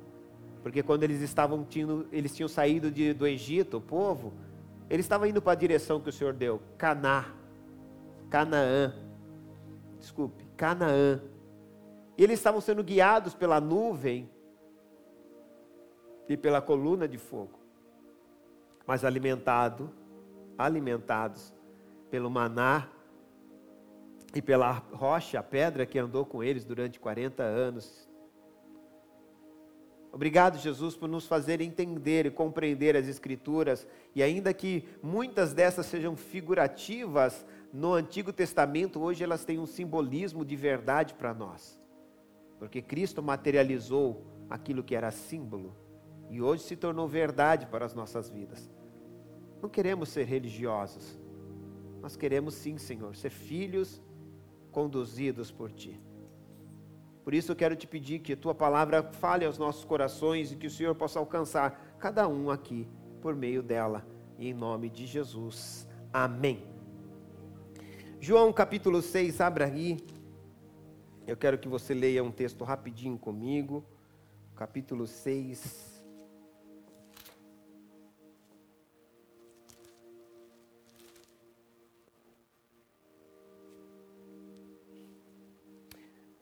Porque 0.62 0.84
quando 0.84 1.02
eles 1.02 1.20
estavam 1.20 1.64
tindo, 1.64 2.06
eles 2.12 2.32
tinham 2.32 2.48
saído 2.48 2.92
de, 2.92 3.12
do 3.12 3.26
Egito, 3.26 3.78
o 3.78 3.80
povo, 3.80 4.32
eles 4.90 5.04
estavam 5.04 5.26
indo 5.26 5.42
para 5.42 5.52
a 5.52 5.56
direção 5.56 6.00
que 6.00 6.08
o 6.08 6.12
Senhor 6.12 6.32
deu, 6.32 6.62
Caná, 6.76 7.34
Canaã. 8.30 8.94
Desculpe, 9.98 10.44
Canaã. 10.56 11.20
E 12.16 12.24
eles 12.24 12.38
estavam 12.38 12.60
sendo 12.60 12.82
guiados 12.82 13.34
pela 13.34 13.60
nuvem 13.60 14.30
e 16.28 16.36
pela 16.36 16.60
coluna 16.60 17.06
de 17.06 17.18
fogo. 17.18 17.58
Mas 18.86 19.04
alimentado, 19.04 19.92
alimentados 20.56 21.54
pelo 22.10 22.30
maná 22.30 22.88
e 24.34 24.40
pela 24.40 24.72
rocha, 24.72 25.38
a 25.38 25.42
pedra 25.42 25.86
que 25.86 25.98
andou 25.98 26.24
com 26.24 26.42
eles 26.42 26.64
durante 26.64 26.98
40 26.98 27.42
anos, 27.42 28.07
Obrigado, 30.10 30.58
Jesus, 30.58 30.96
por 30.96 31.08
nos 31.08 31.26
fazer 31.26 31.60
entender 31.60 32.26
e 32.26 32.30
compreender 32.30 32.96
as 32.96 33.06
Escrituras, 33.06 33.86
e 34.14 34.22
ainda 34.22 34.54
que 34.54 34.84
muitas 35.02 35.52
dessas 35.52 35.86
sejam 35.86 36.16
figurativas 36.16 37.44
no 37.72 37.92
Antigo 37.92 38.32
Testamento, 38.32 39.00
hoje 39.00 39.22
elas 39.22 39.44
têm 39.44 39.58
um 39.58 39.66
simbolismo 39.66 40.44
de 40.44 40.56
verdade 40.56 41.14
para 41.14 41.34
nós, 41.34 41.78
porque 42.58 42.80
Cristo 42.80 43.22
materializou 43.22 44.24
aquilo 44.48 44.82
que 44.82 44.94
era 44.94 45.10
símbolo 45.10 45.76
e 46.30 46.40
hoje 46.40 46.62
se 46.62 46.76
tornou 46.76 47.06
verdade 47.06 47.66
para 47.66 47.84
as 47.84 47.94
nossas 47.94 48.30
vidas. 48.30 48.70
Não 49.60 49.68
queremos 49.68 50.08
ser 50.08 50.24
religiosos, 50.24 51.18
nós 52.00 52.16
queremos 52.16 52.54
sim, 52.54 52.78
Senhor, 52.78 53.14
ser 53.14 53.30
filhos 53.30 54.00
conduzidos 54.72 55.50
por 55.50 55.70
Ti. 55.70 56.00
Por 57.28 57.34
isso 57.34 57.52
eu 57.52 57.56
quero 57.56 57.76
te 57.76 57.86
pedir 57.86 58.20
que 58.20 58.32
a 58.32 58.36
tua 58.38 58.54
palavra 58.54 59.02
fale 59.02 59.44
aos 59.44 59.58
nossos 59.58 59.84
corações 59.84 60.50
e 60.50 60.56
que 60.56 60.66
o 60.66 60.70
Senhor 60.70 60.94
possa 60.94 61.18
alcançar 61.18 61.94
cada 61.98 62.26
um 62.26 62.50
aqui 62.50 62.88
por 63.20 63.36
meio 63.36 63.62
dela. 63.62 64.02
Em 64.38 64.54
nome 64.54 64.88
de 64.88 65.04
Jesus. 65.04 65.86
Amém. 66.10 66.64
João 68.18 68.50
capítulo 68.50 69.02
6, 69.02 69.42
abra 69.42 69.66
aí. 69.66 69.98
Eu 71.26 71.36
quero 71.36 71.58
que 71.58 71.68
você 71.68 71.92
leia 71.92 72.24
um 72.24 72.30
texto 72.30 72.64
rapidinho 72.64 73.18
comigo. 73.18 73.84
Capítulo 74.56 75.06
6. 75.06 75.97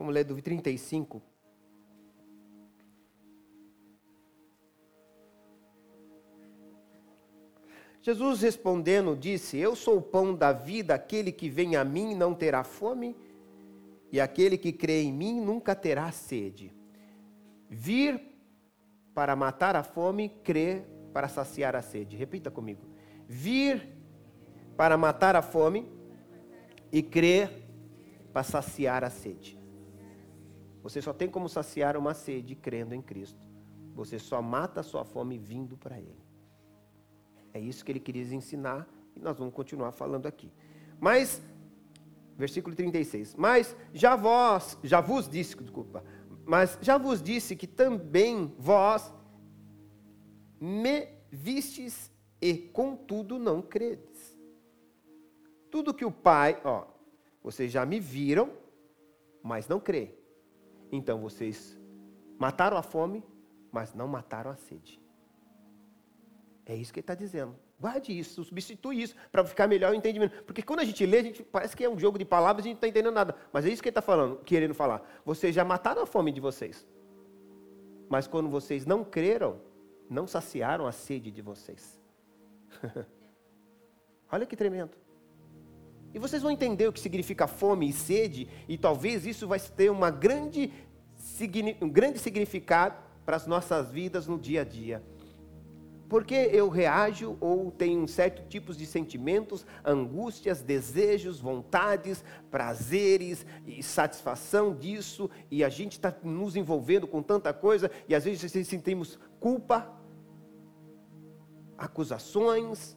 Vamos 0.07 0.15
ler 0.15 0.23
do 0.23 0.41
35. 0.41 1.21
Jesus 8.01 8.41
respondendo 8.41 9.17
disse: 9.17 9.59
Eu 9.59 9.75
sou 9.75 9.97
o 9.97 10.03
pão 10.03 10.33
da 10.33 10.53
vida, 10.53 10.95
aquele 10.95 11.33
que 11.33 11.49
vem 11.49 11.75
a 11.75 11.85
mim 11.85 12.15
não 12.15 12.37
terá 12.37 12.63
fome, 12.63 13.17
e 14.13 14.21
aquele 14.21 14.57
que 14.57 14.73
crê 14.73 15.03
em 15.03 15.13
mim 15.13 15.41
nunca 15.41 15.75
terá 15.75 16.13
sede. 16.13 16.73
Vir 17.69 18.21
para 19.13 19.35
matar 19.35 19.75
a 19.75 19.83
fome, 19.83 20.29
crer 20.29 20.85
para 21.13 21.27
saciar 21.27 21.75
a 21.75 21.83
sede. 21.83 22.17
Repita 22.17 22.49
comigo. 22.49 22.87
Vir 23.27 23.93
para 24.77 24.97
matar 24.97 25.35
a 25.35 25.43
fome 25.43 25.91
e 26.93 27.03
crer 27.03 27.51
para 28.33 28.45
saciar 28.45 29.03
a 29.03 29.11
sede. 29.11 29.65
Você 30.87 31.02
só 31.02 31.12
tem 31.12 31.28
como 31.28 31.49
saciar 31.49 31.97
uma 31.97 32.14
sede 32.14 32.55
crendo 32.55 32.95
em 32.95 33.02
Cristo. 33.02 33.45
Você 33.93 34.21
só 34.21 34.40
mata 34.40 34.78
a 34.78 34.85
sua 34.85 35.05
fome 35.05 35.37
vindo 35.37 35.76
para 35.76 35.99
Ele. 35.99 36.25
É 37.52 37.59
isso 37.59 37.85
que 37.85 37.90
ele 37.90 37.99
queria 37.99 38.23
ensinar 38.33 38.88
e 39.16 39.19
nós 39.19 39.37
vamos 39.37 39.52
continuar 39.52 39.90
falando 39.90 40.26
aqui. 40.26 40.52
Mas, 41.00 41.43
versículo 42.37 42.76
36. 42.76 43.35
Mas 43.35 43.75
já 43.93 44.14
vós, 44.14 44.78
já 44.85 45.00
vos 45.00 45.28
disse, 45.28 45.57
desculpa, 45.57 46.05
mas 46.45 46.78
já 46.81 46.97
vos 46.97 47.21
disse 47.21 47.57
que 47.57 47.66
também 47.66 48.55
vós 48.57 49.12
me 50.61 51.09
vistes 51.33 52.12
e 52.40 52.57
contudo 52.57 53.40
não 53.40 53.61
credes. 53.61 54.38
Tudo 55.69 55.93
que 55.93 56.05
o 56.05 56.12
Pai, 56.12 56.61
ó, 56.62 56.87
vocês 57.43 57.73
já 57.73 57.85
me 57.85 57.99
viram, 57.99 58.52
mas 59.43 59.66
não 59.66 59.81
creem. 59.81 60.25
Então 60.97 61.21
vocês 61.21 61.79
mataram 62.38 62.76
a 62.76 62.83
fome, 62.83 63.23
mas 63.71 63.95
não 63.95 64.09
mataram 64.09 64.50
a 64.50 64.57
sede. 64.57 65.00
É 66.65 66.75
isso 66.75 66.93
que 66.93 67.00
ele 67.00 67.03
está 67.03 67.15
dizendo. 67.15 67.55
Guarde 67.79 68.19
isso, 68.19 68.43
substitui 68.43 69.03
isso, 69.03 69.15
para 69.31 69.45
ficar 69.45 69.67
melhor 69.69 69.93
o 69.93 69.95
entendimento. 69.95 70.43
Porque 70.45 70.62
quando 70.62 70.81
a 70.81 70.85
gente 70.85 71.05
lê, 71.05 71.19
a 71.19 71.23
gente 71.23 71.43
parece 71.43 71.76
que 71.76 71.85
é 71.85 71.91
um 71.91 71.99
jogo 71.99 72.19
de 72.19 72.25
palavras 72.25 72.65
e 72.65 72.69
a 72.69 72.71
gente 72.71 72.76
não 72.76 72.79
está 72.79 72.88
entendendo 72.88 73.15
nada. 73.15 73.37
Mas 73.53 73.67
é 73.67 73.69
isso 73.69 73.83
que 73.83 73.88
ele 73.88 73.93
está 73.93 74.00
falando, 74.00 74.38
querendo 74.38 74.75
falar. 74.75 75.03
Vocês 75.25 75.55
já 75.55 75.65
mataram 75.65 76.03
a 76.03 76.07
fome 76.07 76.33
de 76.33 76.41
vocês. 76.41 76.87
Mas 78.09 78.26
quando 78.26 78.49
vocês 78.49 78.87
não 78.87 79.05
creram, 79.05 79.61
não 80.09 80.26
saciaram 80.26 80.87
a 80.87 80.93
sede 80.93 81.31
de 81.31 81.43
vocês. 81.43 82.00
Olha 84.33 84.47
que 84.47 84.57
tremendo. 84.57 84.97
E 86.17 86.19
vocês 86.19 86.41
vão 86.41 86.50
entender 86.50 86.88
o 86.88 86.93
que 86.95 87.00
significa 87.00 87.47
fome 87.47 87.91
e 87.91 87.93
sede, 87.93 88.49
e 88.67 88.79
talvez 88.79 89.26
isso 89.26 89.47
vai 89.47 89.61
ter 89.61 89.91
uma 89.91 90.11
grande, 90.11 90.73
um 91.81 91.88
grande 91.88 92.19
significado 92.19 92.97
para 93.25 93.37
as 93.37 93.47
nossas 93.47 93.90
vidas 93.90 94.26
no 94.26 94.38
dia 94.38 94.62
a 94.62 94.64
dia. 94.64 95.02
Porque 96.09 96.35
eu 96.35 96.69
reajo 96.69 97.37
ou 97.40 97.71
tenho 97.71 98.07
certos 98.07 98.45
tipos 98.49 98.76
de 98.76 98.87
sentimentos, 98.87 99.66
angústias, 99.85 100.62
desejos, 100.62 101.40
vontades, 101.40 102.25
prazeres 102.50 103.45
e 103.66 103.83
satisfação 103.83 104.73
disso, 104.73 105.28
e 105.50 105.64
a 105.64 105.69
gente 105.69 105.93
está 105.93 106.14
nos 106.23 106.55
envolvendo 106.55 107.09
com 107.09 107.23
tanta 107.23 107.52
coisa, 107.52 107.90
e 108.09 108.14
às 108.14 108.25
vezes 108.25 108.52
sentimos 108.69 109.19
culpa, 109.40 109.93
acusações, 111.76 112.97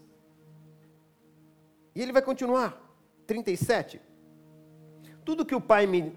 e 1.95 2.01
ele 2.01 2.13
vai 2.13 2.21
continuar. 2.21 2.79
37. 3.25 3.99
Tudo 5.25 5.45
que 5.45 5.55
o 5.55 5.61
Pai 5.61 5.85
me 5.85 6.15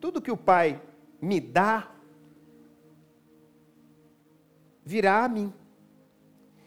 tudo 0.00 0.20
que 0.20 0.30
o 0.30 0.36
Pai 0.36 0.80
me 1.20 1.40
dá 1.40 1.90
virá 4.90 5.24
a 5.24 5.28
mim. 5.28 5.52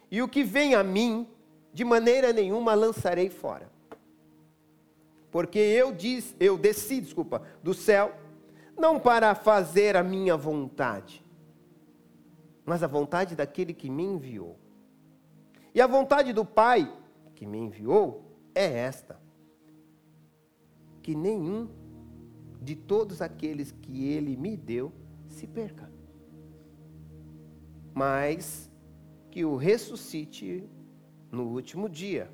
E 0.09 0.21
o 0.21 0.29
que 0.29 0.43
vem 0.43 0.75
a 0.75 0.83
mim, 0.83 1.27
de 1.73 1.83
maneira 1.83 2.31
nenhuma 2.31 2.73
lançarei 2.73 3.29
fora. 3.29 3.69
Porque 5.29 5.59
eu 5.59 5.91
diz, 5.91 6.35
eu 6.39 6.57
desci, 6.57 7.01
desculpa, 7.01 7.41
do 7.61 7.73
céu, 7.73 8.15
não 8.77 8.99
para 8.99 9.35
fazer 9.35 9.97
a 9.97 10.03
minha 10.03 10.37
vontade, 10.37 11.23
mas 12.65 12.81
a 12.81 12.87
vontade 12.87 13.35
daquele 13.35 13.73
que 13.73 13.89
me 13.89 14.03
enviou. 14.03 14.57
E 15.75 15.81
a 15.81 15.87
vontade 15.87 16.31
do 16.31 16.45
Pai 16.45 16.91
que 17.35 17.45
me 17.45 17.57
enviou 17.57 18.23
é 18.53 18.63
esta: 18.63 19.19
que 21.01 21.15
nenhum 21.15 21.67
de 22.63 22.75
todos 22.75 23.21
aqueles 23.21 23.71
que 23.71 24.07
ele 24.07 24.37
me 24.37 24.55
deu 24.55 24.91
se 25.27 25.45
perca. 25.45 25.91
mas 27.93 28.69
que 29.29 29.45
o 29.45 29.55
ressuscite 29.55 30.63
no 31.31 31.43
último 31.43 31.87
dia. 31.87 32.29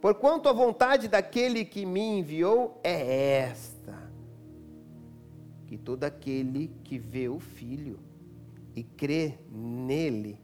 Porquanto 0.00 0.48
a 0.48 0.52
vontade 0.52 1.08
daquele 1.08 1.64
que 1.64 1.86
me 1.86 2.00
enviou 2.00 2.78
é 2.82 3.38
esta: 3.38 4.12
que 5.66 5.78
todo 5.78 6.04
aquele 6.04 6.68
que 6.84 6.98
vê 6.98 7.28
o 7.28 7.40
Filho 7.40 7.98
e 8.76 8.82
crê 8.82 9.38
nele 9.50 10.38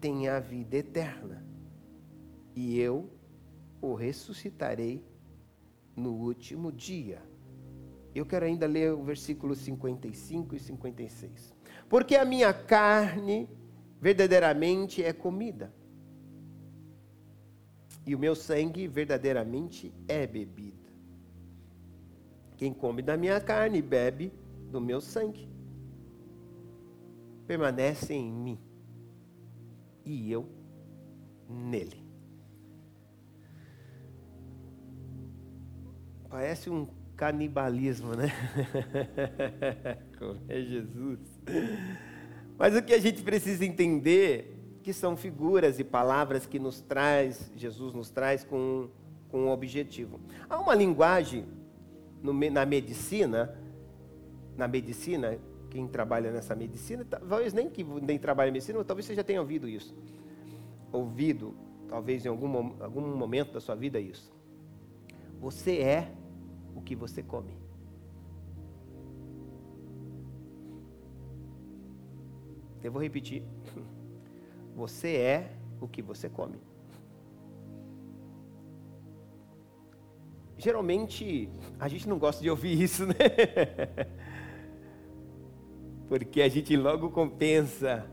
tenha 0.00 0.36
a 0.36 0.40
vida 0.40 0.76
eterna, 0.76 1.44
e 2.54 2.78
eu 2.78 3.10
o 3.80 3.94
ressuscitarei 3.94 5.04
no 5.94 6.12
último 6.12 6.72
dia. 6.72 7.22
Eu 8.16 8.24
quero 8.24 8.46
ainda 8.46 8.66
ler 8.66 8.92
o 8.92 9.02
versículo 9.02 9.54
55 9.54 10.56
e 10.56 10.58
56. 10.58 11.54
Porque 11.86 12.16
a 12.16 12.24
minha 12.24 12.50
carne 12.52 13.46
verdadeiramente 14.00 15.04
é 15.04 15.12
comida 15.12 15.70
e 18.06 18.14
o 18.14 18.18
meu 18.18 18.34
sangue 18.34 18.88
verdadeiramente 18.88 19.92
é 20.08 20.26
bebida. 20.26 20.90
Quem 22.56 22.72
come 22.72 23.02
da 23.02 23.18
minha 23.18 23.38
carne 23.38 23.82
bebe 23.82 24.32
do 24.70 24.80
meu 24.80 25.02
sangue. 25.02 25.46
Permanece 27.46 28.14
em 28.14 28.32
mim 28.32 28.58
e 30.06 30.32
eu 30.32 30.48
nele. 31.50 32.02
Parece 36.30 36.70
um 36.70 36.86
canibalismo, 37.16 38.14
né? 38.14 38.30
Comer 40.18 40.64
Jesus. 40.64 41.20
Mas 42.58 42.76
o 42.76 42.82
que 42.82 42.92
a 42.92 42.98
gente 42.98 43.22
precisa 43.22 43.64
entender 43.64 44.54
que 44.82 44.92
são 44.92 45.16
figuras 45.16 45.78
e 45.78 45.84
palavras 45.84 46.46
que 46.46 46.58
nos 46.58 46.80
traz, 46.80 47.50
Jesus 47.56 47.92
nos 47.92 48.10
traz 48.10 48.44
com, 48.44 48.88
com 49.28 49.46
um 49.46 49.48
objetivo. 49.48 50.20
Há 50.48 50.58
uma 50.58 50.74
linguagem 50.74 51.44
no, 52.22 52.32
na 52.50 52.64
medicina, 52.64 53.58
na 54.56 54.68
medicina, 54.68 55.38
quem 55.70 55.88
trabalha 55.88 56.30
nessa 56.30 56.54
medicina, 56.54 57.04
talvez 57.04 57.52
nem 57.52 57.68
que 57.68 57.82
nem 57.82 58.18
trabalha 58.18 58.48
em 58.48 58.52
medicina, 58.52 58.82
talvez 58.84 59.06
você 59.06 59.14
já 59.14 59.24
tenha 59.24 59.40
ouvido 59.40 59.68
isso. 59.68 59.94
Ouvido, 60.92 61.54
talvez 61.88 62.24
em 62.24 62.28
algum, 62.28 62.74
algum 62.80 63.16
momento 63.16 63.52
da 63.52 63.60
sua 63.60 63.74
vida, 63.74 63.98
isso. 63.98 64.32
Você 65.40 65.78
é 65.78 66.12
o 66.76 66.82
que 66.82 66.94
você 66.94 67.22
come. 67.22 67.56
Eu 72.84 72.92
vou 72.92 73.02
repetir. 73.02 73.42
Você 74.76 75.16
é 75.16 75.52
o 75.80 75.88
que 75.88 76.02
você 76.02 76.28
come. 76.28 76.58
Geralmente, 80.58 81.48
a 81.80 81.88
gente 81.88 82.06
não 82.06 82.18
gosta 82.18 82.42
de 82.42 82.50
ouvir 82.50 82.80
isso, 82.80 83.06
né? 83.06 83.14
Porque 86.10 86.42
a 86.42 86.48
gente 86.48 86.76
logo 86.76 87.10
compensa 87.10 88.06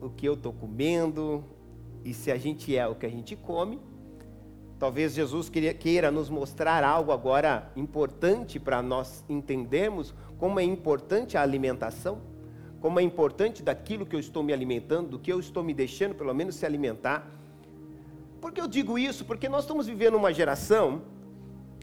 o 0.00 0.10
que 0.10 0.26
eu 0.26 0.34
estou 0.34 0.52
comendo, 0.52 1.44
e 2.04 2.12
se 2.12 2.32
a 2.32 2.36
gente 2.36 2.76
é 2.76 2.86
o 2.86 2.96
que 2.96 3.06
a 3.06 3.08
gente 3.08 3.36
come, 3.36 3.80
talvez 4.78 5.14
Jesus 5.14 5.50
queira 5.50 6.10
nos 6.10 6.30
mostrar 6.30 6.84
algo 6.84 7.12
agora 7.12 7.70
importante 7.74 8.60
para 8.60 8.80
nós 8.82 9.24
entendermos 9.28 10.14
como 10.38 10.60
é 10.60 10.62
importante 10.62 11.36
a 11.36 11.42
alimentação 11.42 12.20
como 12.80 13.00
é 13.00 13.02
importante 13.02 13.62
daquilo 13.62 14.06
que 14.06 14.14
eu 14.14 14.20
estou 14.20 14.42
me 14.42 14.52
alimentando, 14.52 15.10
do 15.10 15.18
que 15.18 15.32
eu 15.32 15.40
estou 15.40 15.62
me 15.64 15.74
deixando, 15.74 16.14
pelo 16.14 16.32
menos, 16.32 16.54
se 16.54 16.64
alimentar. 16.64 17.28
Por 18.40 18.52
que 18.52 18.60
eu 18.60 18.68
digo 18.68 18.98
isso? 18.98 19.24
Porque 19.24 19.48
nós 19.48 19.64
estamos 19.64 19.86
vivendo 19.86 20.16
uma 20.16 20.32
geração, 20.32 21.02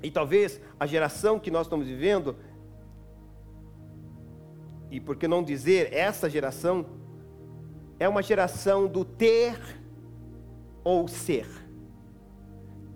e 0.02 0.10
talvez 0.10 0.62
a 0.80 0.86
geração 0.86 1.38
que 1.38 1.52
nós 1.52 1.68
estamos 1.68 1.88
vivendo, 1.88 2.36
e 4.90 5.02
por 5.02 5.18
que 5.18 5.28
não 5.28 5.44
dizer 5.44 5.92
essa 5.92 6.30
geração, 6.30 6.86
é 8.00 8.08
uma 8.08 8.24
geração 8.24 8.88
do 8.88 9.04
ter 9.04 9.60
ou 10.84 11.08
ser. 11.08 11.65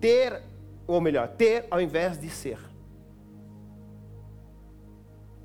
Ter, 0.00 0.42
ou 0.86 1.00
melhor, 1.00 1.28
ter 1.28 1.66
ao 1.70 1.80
invés 1.80 2.18
de 2.18 2.30
ser. 2.30 2.58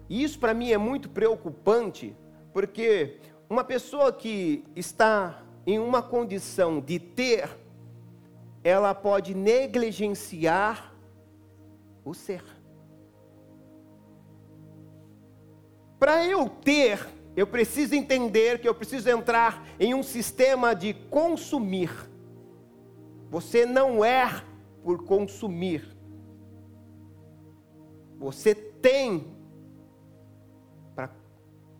E 0.10 0.24
isso 0.24 0.40
para 0.40 0.54
mim 0.54 0.72
é 0.72 0.78
muito 0.78 1.10
preocupante, 1.10 2.16
porque 2.54 3.18
uma 3.50 3.64
pessoa 3.64 4.14
que 4.14 4.64
está 4.76 5.42
em 5.66 5.80
uma 5.80 6.02
condição 6.02 6.80
de 6.80 7.00
ter, 7.00 7.50
ela 8.64 8.94
pode 8.94 9.34
negligenciar 9.34 10.94
o 12.04 12.14
ser. 12.14 12.44
Para 15.98 16.24
eu 16.26 16.48
ter, 16.48 17.08
eu 17.36 17.48
preciso 17.48 17.96
entender 17.96 18.60
que 18.60 18.70
eu 18.70 18.76
preciso 18.76 19.10
entrar 19.10 19.66
em 19.80 19.94
um 19.94 20.04
sistema 20.04 20.76
de 20.76 20.94
consumir. 20.94 21.90
Você 23.36 23.66
não 23.66 24.06
é 24.06 24.42
por 24.82 25.04
consumir. 25.04 25.86
Você 28.18 28.56
tem 28.56 29.36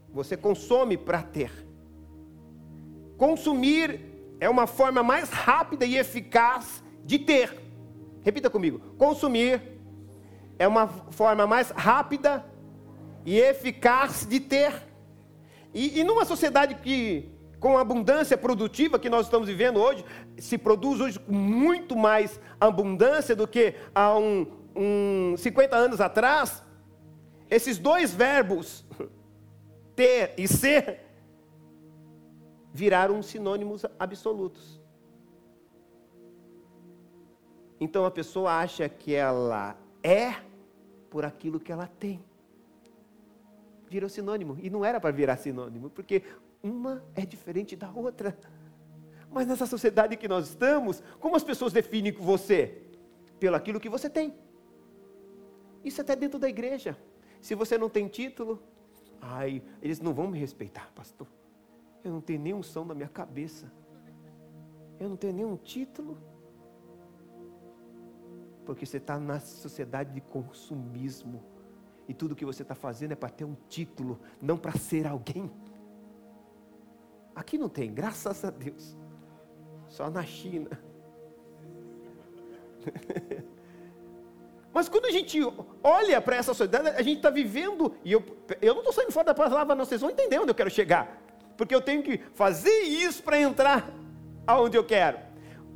você 0.10 0.36
consome 0.36 0.98
para 0.98 1.24
ter. 1.24 1.50
Consumir 3.18 4.02
é 4.38 4.50
uma 4.50 4.68
forma 4.68 5.02
mais 5.02 5.30
rápida 5.30 5.86
e 5.86 5.96
eficaz 5.96 6.84
de 7.06 7.20
ter. 7.20 7.58
Repita 8.22 8.50
comigo. 8.50 8.80
Consumir 8.98 9.80
é 10.60 10.68
uma 10.68 10.90
forma 10.90 11.48
mais 11.48 11.70
rápida 11.70 12.46
e 13.26 13.40
eficaz 13.40 14.28
de 14.28 14.42
ter. 14.42 14.74
E, 15.74 16.02
e 16.02 16.04
numa 16.04 16.26
sociedade 16.26 16.76
que, 16.76 17.32
com 17.66 17.80
a 17.80 17.82
abundância 17.82 18.38
produtiva 18.38 19.00
que 19.00 19.10
nós 19.10 19.26
estamos 19.26 19.48
vivendo 19.48 19.78
hoje, 19.78 20.06
se 20.38 20.56
produz 20.56 21.02
hoje 21.02 21.18
com 21.18 21.34
muito 21.34 21.96
mais 21.96 22.40
abundância 22.62 23.36
do 23.36 23.48
que 23.48 23.74
há 23.96 24.16
um, 24.16 24.46
um 24.76 25.36
50 25.36 25.76
anos 25.76 26.00
atrás, 26.00 26.62
esses 27.50 27.80
dois 27.80 28.14
verbos 28.14 28.86
ter 29.96 30.36
e 30.38 30.48
ser 30.48 31.00
viraram 32.72 33.24
sinônimos 33.24 33.84
absolutos. 33.98 34.80
Então 37.80 38.06
a 38.06 38.12
pessoa 38.12 38.60
acha 38.60 38.88
que 38.88 39.16
ela 39.16 39.76
é 40.04 40.36
por 41.10 41.26
aquilo 41.26 41.60
que 41.60 41.72
ela 41.72 41.88
tem. 41.88 42.24
Virou 43.90 44.08
sinônimo. 44.08 44.56
E 44.62 44.70
não 44.70 44.86
era 44.86 45.00
para 45.00 45.10
virar 45.10 45.38
sinônimo, 45.38 45.90
porque 45.90 46.22
uma 46.70 47.04
é 47.14 47.26
diferente 47.26 47.76
da 47.76 47.92
outra. 47.92 48.38
Mas 49.32 49.48
nessa 49.48 49.66
sociedade 49.66 50.18
que 50.18 50.28
nós 50.28 50.50
estamos, 50.50 51.02
como 51.20 51.36
as 51.36 51.44
pessoas 51.44 51.74
definem 51.74 52.12
você? 52.12 52.82
Pelo 53.40 53.56
aquilo 53.56 53.80
que 53.80 53.90
você 53.90 54.10
tem. 54.10 54.34
Isso 55.84 56.02
até 56.02 56.16
dentro 56.16 56.40
da 56.40 56.50
igreja. 56.50 56.98
Se 57.42 57.54
você 57.54 57.78
não 57.78 57.90
tem 57.90 58.08
título, 58.08 58.62
Ai, 59.28 59.64
eles 59.82 60.00
não 60.00 60.14
vão 60.14 60.28
me 60.28 60.38
respeitar, 60.38 60.92
pastor. 60.94 61.28
Eu 62.04 62.12
não 62.12 62.22
tenho 62.22 62.40
nenhum 62.40 62.62
som 62.62 62.86
na 62.86 62.94
minha 62.94 63.10
cabeça. 63.10 63.72
Eu 65.00 65.10
não 65.10 65.18
tenho 65.18 65.34
nenhum 65.34 65.58
título. 65.58 66.18
Porque 68.66 68.86
você 68.86 68.98
está 68.98 69.20
na 69.20 69.40
sociedade 69.40 70.14
de 70.14 70.22
consumismo. 70.22 71.44
E 72.08 72.14
tudo 72.14 72.36
que 72.36 72.46
você 72.46 72.62
está 72.62 72.76
fazendo 72.76 73.14
é 73.14 73.16
para 73.16 73.30
ter 73.30 73.46
um 73.46 73.56
título, 73.68 74.20
não 74.40 74.58
para 74.58 74.74
ser 74.74 75.08
alguém. 75.08 75.52
Aqui 77.36 77.58
não 77.58 77.68
tem, 77.68 77.94
graças 77.94 78.46
a 78.46 78.50
Deus. 78.50 78.96
Só 79.90 80.10
na 80.10 80.24
China. 80.24 80.70
Mas 84.74 84.90
quando 84.90 85.06
a 85.06 85.12
gente 85.12 85.40
olha 85.84 86.22
para 86.22 86.36
essa 86.38 86.54
sociedade, 86.54 86.90
a 86.90 87.02
gente 87.02 87.18
está 87.18 87.30
vivendo, 87.30 87.96
e 88.04 88.12
eu, 88.12 88.24
eu 88.62 88.74
não 88.74 88.82
estou 88.82 88.94
saindo 88.94 89.12
fora 89.12 89.28
da 89.28 89.34
palavra, 89.34 89.76
não, 89.76 89.86
vocês 89.86 90.02
vão 90.02 90.10
entender 90.10 90.40
onde 90.40 90.52
eu 90.52 90.56
quero 90.56 90.70
chegar. 90.70 91.22
Porque 91.56 91.74
eu 91.74 91.82
tenho 91.82 92.04
que 92.04 92.18
fazer 92.34 92.82
isso 92.82 93.24
para 93.24 93.40
entrar 93.40 93.90
aonde 94.46 94.78
eu 94.78 94.84
quero. 94.84 95.18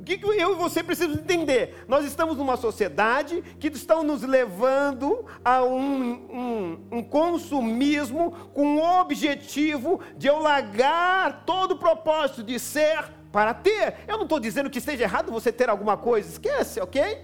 O 0.00 0.02
que, 0.02 0.18
eu 0.24 0.52
e 0.52 0.54
você 0.54 0.82
precisamos 0.82 1.18
entender? 1.18 1.84
Nós 1.86 2.06
estamos 2.06 2.38
numa 2.38 2.56
sociedade 2.56 3.42
que 3.60 3.66
está 3.66 4.02
nos 4.02 4.22
levando 4.22 5.26
a 5.44 5.62
um, 5.62 6.10
um, 6.10 6.86
um 6.90 7.02
consumismo 7.02 8.30
com 8.54 8.76
o 8.76 9.00
objetivo 9.00 10.00
de 10.16 10.26
eu 10.26 10.38
largar 10.38 11.44
todo 11.44 11.72
o 11.72 11.78
propósito 11.78 12.42
de 12.42 12.58
ser 12.58 13.12
para 13.30 13.52
ter. 13.52 13.96
Eu 14.08 14.16
não 14.16 14.22
estou 14.22 14.40
dizendo 14.40 14.70
que 14.70 14.78
esteja 14.78 15.02
errado 15.02 15.30
você 15.30 15.52
ter 15.52 15.68
alguma 15.68 15.98
coisa, 15.98 16.30
esquece, 16.30 16.80
ok? 16.80 17.22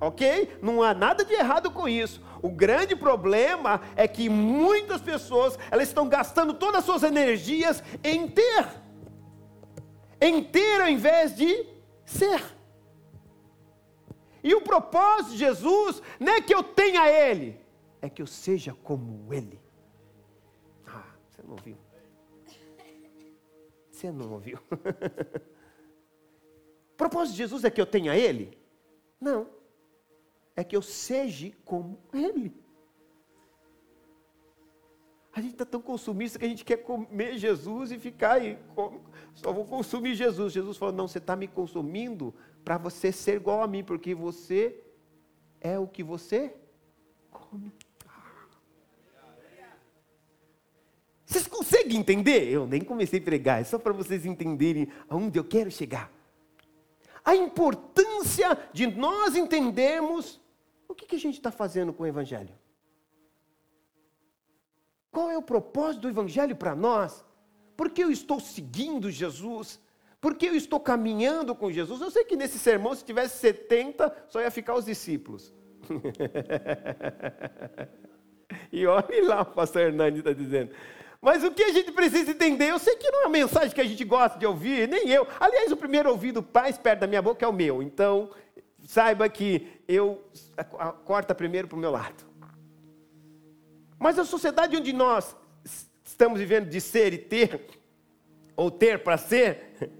Ok? 0.00 0.58
Não 0.60 0.82
há 0.82 0.92
nada 0.92 1.24
de 1.24 1.32
errado 1.32 1.70
com 1.70 1.88
isso. 1.88 2.20
O 2.42 2.48
grande 2.48 2.96
problema 2.96 3.80
é 3.94 4.08
que 4.08 4.28
muitas 4.28 5.00
pessoas 5.00 5.56
elas 5.70 5.86
estão 5.86 6.08
gastando 6.08 6.54
todas 6.54 6.80
as 6.80 6.84
suas 6.84 7.04
energias 7.04 7.80
em 8.02 8.26
ter, 8.26 8.66
em 10.20 10.42
ter 10.42 10.80
ao 10.80 10.88
invés 10.88 11.36
de 11.36 11.75
ser. 12.06 12.42
E 14.42 14.54
o 14.54 14.62
propósito 14.62 15.32
de 15.32 15.38
Jesus 15.38 16.00
não 16.18 16.32
é 16.32 16.40
que 16.40 16.54
eu 16.54 16.62
tenha 16.62 17.10
Ele, 17.10 17.60
é 18.00 18.08
que 18.08 18.22
eu 18.22 18.26
seja 18.26 18.74
como 18.82 19.34
Ele. 19.34 19.60
Ah, 20.86 21.12
você 21.28 21.42
não 21.42 21.50
ouviu? 21.50 21.76
Você 23.90 24.10
não 24.12 24.32
ouviu? 24.32 24.58
o 26.92 26.96
propósito 26.96 27.32
de 27.32 27.38
Jesus 27.38 27.64
é 27.64 27.70
que 27.70 27.80
eu 27.80 27.86
tenha 27.86 28.16
Ele? 28.16 28.56
Não 29.20 29.56
é 30.56 30.64
que 30.64 30.74
eu 30.74 30.82
seja 30.82 31.52
como 31.64 31.98
Ele. 32.12 32.52
A 35.36 35.40
gente 35.42 35.52
está 35.52 35.66
tão 35.66 35.82
consumista 35.82 36.38
que 36.38 36.46
a 36.46 36.48
gente 36.48 36.64
quer 36.64 36.78
comer 36.78 37.36
Jesus 37.36 37.92
e 37.92 37.98
ficar 37.98 38.32
aí. 38.36 38.58
Só 39.34 39.52
vou 39.52 39.66
consumir 39.66 40.14
Jesus. 40.14 40.50
Jesus 40.50 40.78
falou: 40.78 40.94
não, 40.94 41.06
você 41.06 41.18
está 41.18 41.36
me 41.36 41.46
consumindo 41.46 42.34
para 42.64 42.78
você 42.78 43.12
ser 43.12 43.36
igual 43.36 43.62
a 43.62 43.66
mim, 43.66 43.84
porque 43.84 44.14
você 44.14 44.82
é 45.60 45.78
o 45.78 45.86
que 45.86 46.02
você 46.02 46.56
come. 47.30 47.70
Vocês 51.26 51.46
conseguem 51.46 51.98
entender? 51.98 52.48
Eu 52.48 52.66
nem 52.66 52.80
comecei 52.80 53.20
a 53.20 53.22
pregar, 53.22 53.60
é 53.60 53.64
só 53.64 53.78
para 53.78 53.92
vocês 53.92 54.24
entenderem 54.24 54.88
aonde 55.06 55.38
eu 55.38 55.44
quero 55.44 55.70
chegar. 55.70 56.10
A 57.22 57.36
importância 57.36 58.58
de 58.72 58.86
nós 58.86 59.36
entendermos 59.36 60.40
o 60.88 60.94
que, 60.94 61.04
que 61.04 61.16
a 61.16 61.20
gente 61.20 61.34
está 61.34 61.50
fazendo 61.50 61.92
com 61.92 62.04
o 62.04 62.06
Evangelho? 62.06 62.54
Qual 65.16 65.30
é 65.30 65.38
o 65.38 65.40
propósito 65.40 66.02
do 66.02 66.10
Evangelho 66.10 66.54
para 66.54 66.76
nós? 66.76 67.24
Por 67.74 67.88
que 67.88 68.04
eu 68.04 68.10
estou 68.10 68.38
seguindo 68.38 69.10
Jesus? 69.10 69.80
Por 70.20 70.34
que 70.34 70.44
eu 70.44 70.54
estou 70.54 70.78
caminhando 70.78 71.54
com 71.54 71.72
Jesus? 71.72 72.02
Eu 72.02 72.10
sei 72.10 72.22
que 72.22 72.36
nesse 72.36 72.58
sermão, 72.58 72.94
se 72.94 73.02
tivesse 73.02 73.38
70, 73.38 74.14
só 74.28 74.42
ia 74.42 74.50
ficar 74.50 74.74
os 74.74 74.84
discípulos. 74.84 75.54
e 78.70 78.86
olhe 78.86 79.22
lá 79.22 79.40
o 79.40 79.46
pastor 79.46 79.84
Hernani 79.84 80.18
está 80.18 80.34
dizendo. 80.34 80.72
Mas 81.22 81.42
o 81.42 81.50
que 81.50 81.62
a 81.62 81.72
gente 81.72 81.92
precisa 81.92 82.32
entender, 82.32 82.68
eu 82.68 82.78
sei 82.78 82.96
que 82.96 83.10
não 83.10 83.20
é 83.20 83.24
uma 83.24 83.30
mensagem 83.30 83.70
que 83.70 83.80
a 83.80 83.84
gente 83.84 84.04
gosta 84.04 84.38
de 84.38 84.44
ouvir, 84.44 84.86
nem 84.86 85.08
eu. 85.08 85.26
Aliás, 85.40 85.72
o 85.72 85.78
primeiro 85.78 86.10
ouvido 86.10 86.46
mais 86.52 86.76
perto 86.76 87.00
da 87.00 87.06
minha 87.06 87.22
boca 87.22 87.42
é 87.42 87.48
o 87.48 87.54
meu. 87.54 87.82
Então, 87.82 88.28
saiba 88.84 89.26
que 89.30 89.80
eu 89.88 90.22
corta 91.06 91.34
primeiro 91.34 91.68
para 91.68 91.78
o 91.78 91.80
meu 91.80 91.90
lado. 91.90 92.35
Mas 93.98 94.18
a 94.18 94.24
sociedade 94.24 94.76
onde 94.76 94.92
nós 94.92 95.36
estamos 96.04 96.38
vivendo 96.38 96.68
de 96.68 96.80
ser 96.80 97.12
e 97.12 97.18
ter, 97.18 97.66
ou 98.54 98.70
ter 98.70 99.02
para 99.02 99.18
ser, 99.18 99.90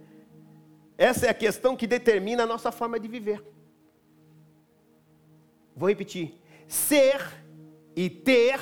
essa 0.97 1.27
é 1.27 1.31
a 1.31 1.35
questão 1.35 1.77
que 1.77 1.87
determina 1.87 2.45
a 2.45 2.47
nossa 2.47 2.73
forma 2.73 2.99
de 2.99 3.09
viver. 3.09 3.45
Vou 5.75 5.89
repetir: 5.89 6.35
ser 6.67 7.21
e 7.95 8.09
ter 8.09 8.59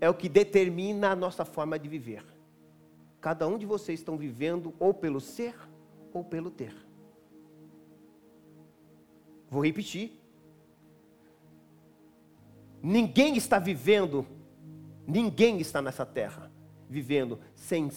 é 0.00 0.08
o 0.08 0.14
que 0.14 0.28
determina 0.28 1.10
a 1.10 1.16
nossa 1.16 1.44
forma 1.44 1.78
de 1.78 1.88
viver. 1.88 2.24
Cada 3.20 3.48
um 3.48 3.58
de 3.58 3.66
vocês 3.66 3.98
estão 3.98 4.16
vivendo 4.16 4.74
ou 4.78 4.94
pelo 4.94 5.20
ser 5.20 5.54
ou 6.12 6.22
pelo 6.22 6.50
ter. 6.50 6.74
Vou 9.50 9.64
repetir. 9.64 10.20
Ninguém 12.82 13.36
está 13.36 13.58
vivendo, 13.58 14.26
ninguém 15.06 15.58
está 15.60 15.80
nessa 15.80 16.04
terra 16.04 16.50
vivendo 16.88 17.38
sem 17.54 17.90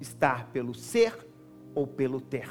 estar 0.00 0.48
pelo 0.50 0.74
ser 0.74 1.26
ou 1.74 1.86
pelo 1.86 2.20
ter. 2.20 2.48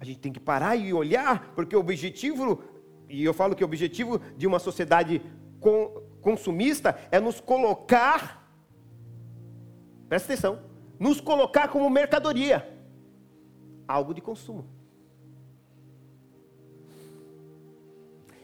A 0.00 0.04
gente 0.04 0.18
tem 0.18 0.32
que 0.32 0.40
parar 0.40 0.74
e 0.74 0.92
olhar, 0.92 1.52
porque 1.54 1.76
o 1.76 1.80
objetivo, 1.80 2.62
e 3.08 3.24
eu 3.24 3.32
falo 3.32 3.54
que 3.54 3.62
o 3.62 3.66
objetivo 3.66 4.18
de 4.36 4.46
uma 4.46 4.58
sociedade 4.58 5.22
consumista 6.20 6.98
é 7.10 7.20
nos 7.20 7.40
colocar, 7.40 8.52
presta 10.08 10.32
atenção, 10.32 10.60
nos 10.98 11.20
colocar 11.20 11.68
como 11.68 11.88
mercadoria 11.88 12.68
algo 13.86 14.12
de 14.12 14.20
consumo. 14.20 14.66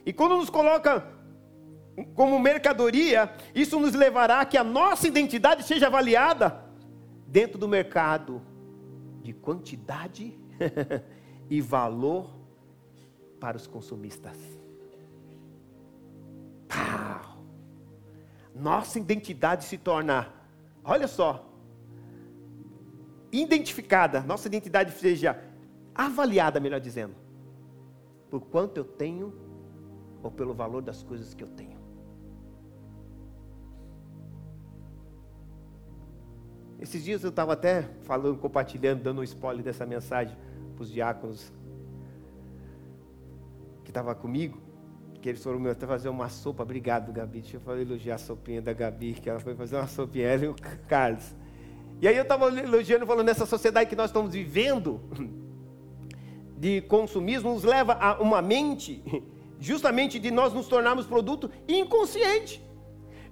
E 0.06 0.12
quando 0.12 0.36
nos 0.36 0.48
coloca 0.48 1.06
como 2.14 2.38
mercadoria, 2.38 3.32
isso 3.54 3.78
nos 3.78 3.94
levará 3.94 4.40
a 4.40 4.44
que 4.44 4.56
a 4.56 4.64
nossa 4.64 5.06
identidade 5.06 5.62
seja 5.62 5.86
avaliada 5.86 6.64
dentro 7.26 7.58
do 7.58 7.68
mercado 7.68 8.42
de 9.22 9.32
quantidade 9.32 10.38
e 11.50 11.60
valor 11.60 12.30
para 13.40 13.56
os 13.56 13.66
consumistas. 13.66 14.36
Pau! 16.68 17.44
Nossa 18.54 18.98
identidade 18.98 19.64
se 19.64 19.78
torna, 19.78 20.32
olha 20.84 21.06
só, 21.06 21.48
identificada, 23.30 24.20
nossa 24.20 24.48
identidade 24.48 24.92
seja 24.92 25.40
avaliada, 25.94 26.58
melhor 26.58 26.80
dizendo, 26.80 27.14
por 28.30 28.40
quanto 28.40 28.78
eu 28.78 28.84
tenho 28.84 29.32
ou 30.22 30.30
pelo 30.30 30.54
valor 30.54 30.82
das 30.82 31.02
coisas 31.02 31.34
que 31.34 31.44
eu 31.44 31.48
tenho. 31.48 31.77
Esses 36.80 37.04
dias 37.04 37.24
eu 37.24 37.30
estava 37.30 37.52
até 37.52 37.88
falando, 38.02 38.38
compartilhando, 38.38 39.02
dando 39.02 39.20
um 39.20 39.24
spoiler 39.24 39.64
dessa 39.64 39.84
mensagem 39.84 40.36
para 40.76 40.82
os 40.82 40.90
diáconos 40.90 41.52
que 43.82 43.90
estavam 43.90 44.14
comigo, 44.14 44.60
que 45.20 45.28
eles 45.28 45.42
foram 45.42 45.66
até 45.68 45.86
fazer 45.86 46.08
uma 46.08 46.28
sopa. 46.28 46.62
Obrigado, 46.62 47.12
Gabi. 47.12 47.40
Deixa 47.40 47.60
eu 47.64 47.80
elogiar 47.80 48.14
a 48.14 48.18
sopinha 48.18 48.62
da 48.62 48.72
Gabi, 48.72 49.14
que 49.14 49.28
ela 49.28 49.40
foi 49.40 49.56
fazer 49.56 49.76
uma 49.76 49.88
sopinha, 49.88 50.26
ela 50.26 50.44
e 50.44 50.48
o 50.48 50.54
Carlos. 50.86 51.34
E 52.00 52.06
aí 52.06 52.16
eu 52.16 52.22
estava 52.22 52.46
elogiando, 52.46 53.04
falando 53.04 53.26
nessa 53.26 53.44
sociedade 53.44 53.90
que 53.90 53.96
nós 53.96 54.10
estamos 54.10 54.32
vivendo, 54.32 55.00
de 56.56 56.80
consumismo, 56.82 57.52
nos 57.52 57.64
leva 57.64 57.94
a 57.94 58.22
uma 58.22 58.40
mente, 58.40 59.02
justamente 59.58 60.20
de 60.20 60.30
nós 60.30 60.52
nos 60.52 60.68
tornarmos 60.68 61.06
produto 61.06 61.50
inconsciente. 61.66 62.64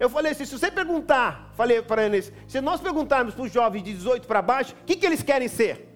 Eu 0.01 0.11
falei 0.11 0.33
assim, 0.33 0.45
se 0.45 0.59
você 0.59 0.69
perguntar, 0.69 1.46
falei 1.57 1.83
para 1.83 2.05
eles, 2.05 2.33
se 2.47 2.61
nós 2.61 2.81
perguntarmos 2.81 3.35
para 3.35 3.45
os 3.45 3.53
jovens 3.53 3.83
de 3.83 3.95
18 3.95 4.29
para 4.29 4.43
baixo, 4.43 4.75
o 4.75 4.85
que, 4.85 4.95
que 4.95 5.07
eles 5.07 5.23
querem 5.23 5.49
ser? 5.49 5.89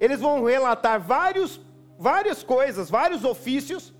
Eles 0.00 0.20
vão 0.20 0.42
relatar 0.42 1.00
vários, 1.00 1.60
várias 1.98 2.42
coisas, 2.42 2.90
vários 2.90 3.22
ofícios, 3.22 3.94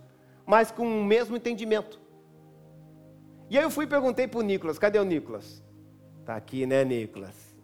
mas 0.45 0.71
com 0.71 0.87
o 0.87 1.05
mesmo 1.05 1.37
entendimento. 1.37 2.01
E 3.49 3.57
aí 3.57 3.65
eu 3.65 3.71
fui 3.71 3.85
e 3.85 3.89
perguntei 3.89 4.27
para 4.27 4.41
o 4.41 4.43
Nicolas, 4.43 4.79
cadê 4.79 4.99
o 4.99 5.05
Nicolas? 5.05 5.63
Está 6.21 6.35
aqui, 6.35 6.67
né, 6.67 6.85
Nicolas? 6.85 7.55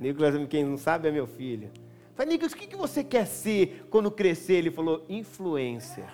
Nicolas, 0.00 0.34
quem 0.48 0.64
não 0.64 0.76
sabe, 0.76 1.08
é 1.08 1.12
meu 1.12 1.26
filho. 1.26 1.70
Falei, 2.14 2.32
Nicolas, 2.32 2.52
o 2.52 2.56
que 2.56 2.74
você 2.74 3.04
quer 3.04 3.26
ser 3.26 3.86
quando 3.90 4.10
crescer? 4.10 4.54
Ele 4.54 4.70
falou, 4.70 5.04
influencer. 5.08 6.04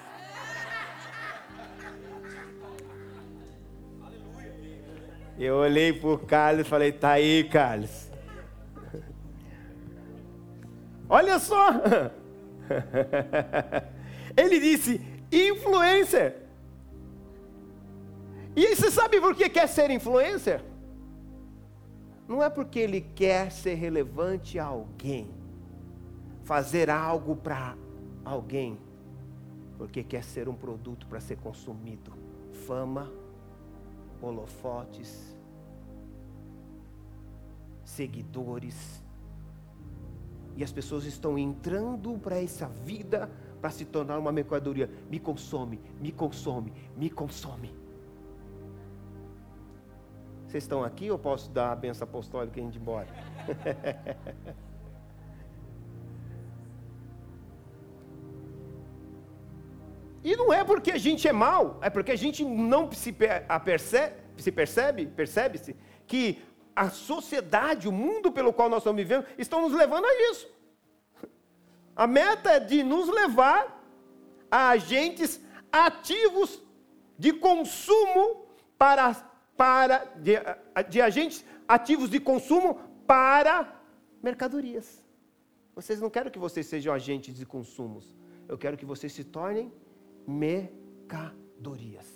Eu 5.43 5.57
olhei 5.57 5.93
para 5.93 6.09
o 6.09 6.19
Carlos 6.19 6.67
e 6.67 6.69
falei, 6.69 6.93
tá 6.93 7.13
aí, 7.13 7.45
Carlos. 7.45 8.11
Olha 11.09 11.39
só. 11.39 11.69
Ele 14.37 14.61
disse, 14.61 15.01
influencer. 15.33 16.37
E 18.55 18.77
você 18.77 18.91
sabe 18.91 19.21
por 19.21 19.35
que 19.35 19.49
quer 19.49 19.67
ser 19.67 19.91
influencer? 19.91 20.63
não 22.33 22.43
é 22.43 22.49
porque 22.49 22.79
ele 22.79 23.01
quer 23.01 23.53
ser 23.53 23.75
relevante 23.75 24.59
a 24.59 24.65
alguém, 24.65 25.31
fazer 26.45 26.89
algo 26.89 27.37
para 27.37 27.77
alguém, 28.25 28.79
porque 29.77 30.03
quer 30.03 30.25
ser 30.25 30.49
um 30.49 30.55
produto 30.55 31.07
para 31.07 31.21
ser 31.21 31.37
consumido. 31.37 32.11
Fama, 32.67 33.13
holofotes, 34.21 35.32
seguidores. 37.97 39.03
E 40.57 40.65
as 40.65 40.73
pessoas 40.73 41.05
estão 41.05 41.39
entrando 41.39 42.19
para 42.19 42.41
essa 42.41 42.67
vida 42.69 43.31
para 43.61 43.71
se 43.71 43.85
tornar 43.85 44.19
uma 44.19 44.33
mercadoria. 44.33 44.91
Me 45.11 45.19
consome, 45.19 45.81
me 46.01 46.13
consome, 46.13 46.73
me 46.97 47.09
consome. 47.09 47.75
Vocês 50.47 50.65
estão 50.65 50.85
aqui 50.85 51.11
ou 51.11 51.19
posso 51.19 51.51
dar 51.51 51.73
a 51.73 51.77
benção 51.77 52.07
apostólica 52.07 52.61
e 52.61 52.63
ir 52.63 52.77
embora? 52.77 53.09
E 60.25 60.37
não 60.37 60.53
é 60.53 60.63
porque 60.63 60.93
a 60.93 60.99
gente 60.99 61.27
é 61.27 61.33
mal, 61.33 61.81
é 61.83 61.91
porque 61.91 62.13
a 62.13 62.17
gente 62.17 62.45
não 62.45 62.91
se, 62.93 63.13
percebe, 63.13 64.15
se 64.37 64.53
percebe, 64.53 65.07
percebe-se 65.07 65.75
que 66.07 66.41
a 66.75 66.91
sociedade, 66.91 67.89
o 67.89 67.93
mundo 67.93 68.33
pelo 68.33 68.53
qual 68.53 68.69
nós 68.69 68.79
estamos 68.79 69.01
vivendo, 69.01 69.27
estão 69.39 69.63
nos 69.63 69.73
levando 69.73 70.05
a 70.05 70.31
isso. 70.31 70.49
A 71.95 72.07
meta 72.07 72.53
é 72.53 72.61
de 72.61 72.83
nos 72.83 73.09
levar 73.09 73.81
a 74.51 74.71
agentes 74.71 75.41
ativos 75.71 76.61
de 77.19 77.33
consumo 77.33 78.47
para, 78.79 79.15
para 79.57 79.99
de, 80.17 80.33
de 80.89 81.01
agentes 81.01 81.45
ativos 81.69 82.11
de 82.11 82.19
consumo 82.19 82.81
para 83.07 83.81
mercadorias. 84.23 85.03
Vocês 85.75 86.01
não 86.01 86.11
querem 86.11 86.31
que 86.31 86.39
vocês 86.39 86.67
sejam 86.67 86.93
agentes 86.93 87.35
de 87.35 87.47
consumos. 87.47 88.15
Eu 88.49 88.59
quero 88.59 88.77
que 88.77 88.85
vocês 88.85 89.13
se 89.13 89.25
tornem 89.25 89.73
mercadorias. 90.27 92.12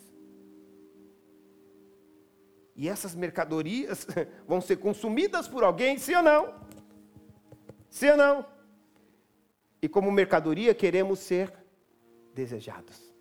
E 2.76 2.88
essas 2.88 3.14
mercadorias 3.14 4.06
vão 4.46 4.60
ser 4.60 4.76
consumidas 4.76 5.48
por 5.48 5.64
alguém, 5.64 5.96
sim 5.98 6.14
ou 6.14 6.22
não? 6.22 6.54
Sim 7.88 8.10
ou 8.10 8.16
não? 8.16 8.46
E 9.80 9.88
como 9.88 10.12
mercadoria 10.12 10.74
queremos 10.74 11.20
ser 11.20 11.52
desejados. 12.34 13.14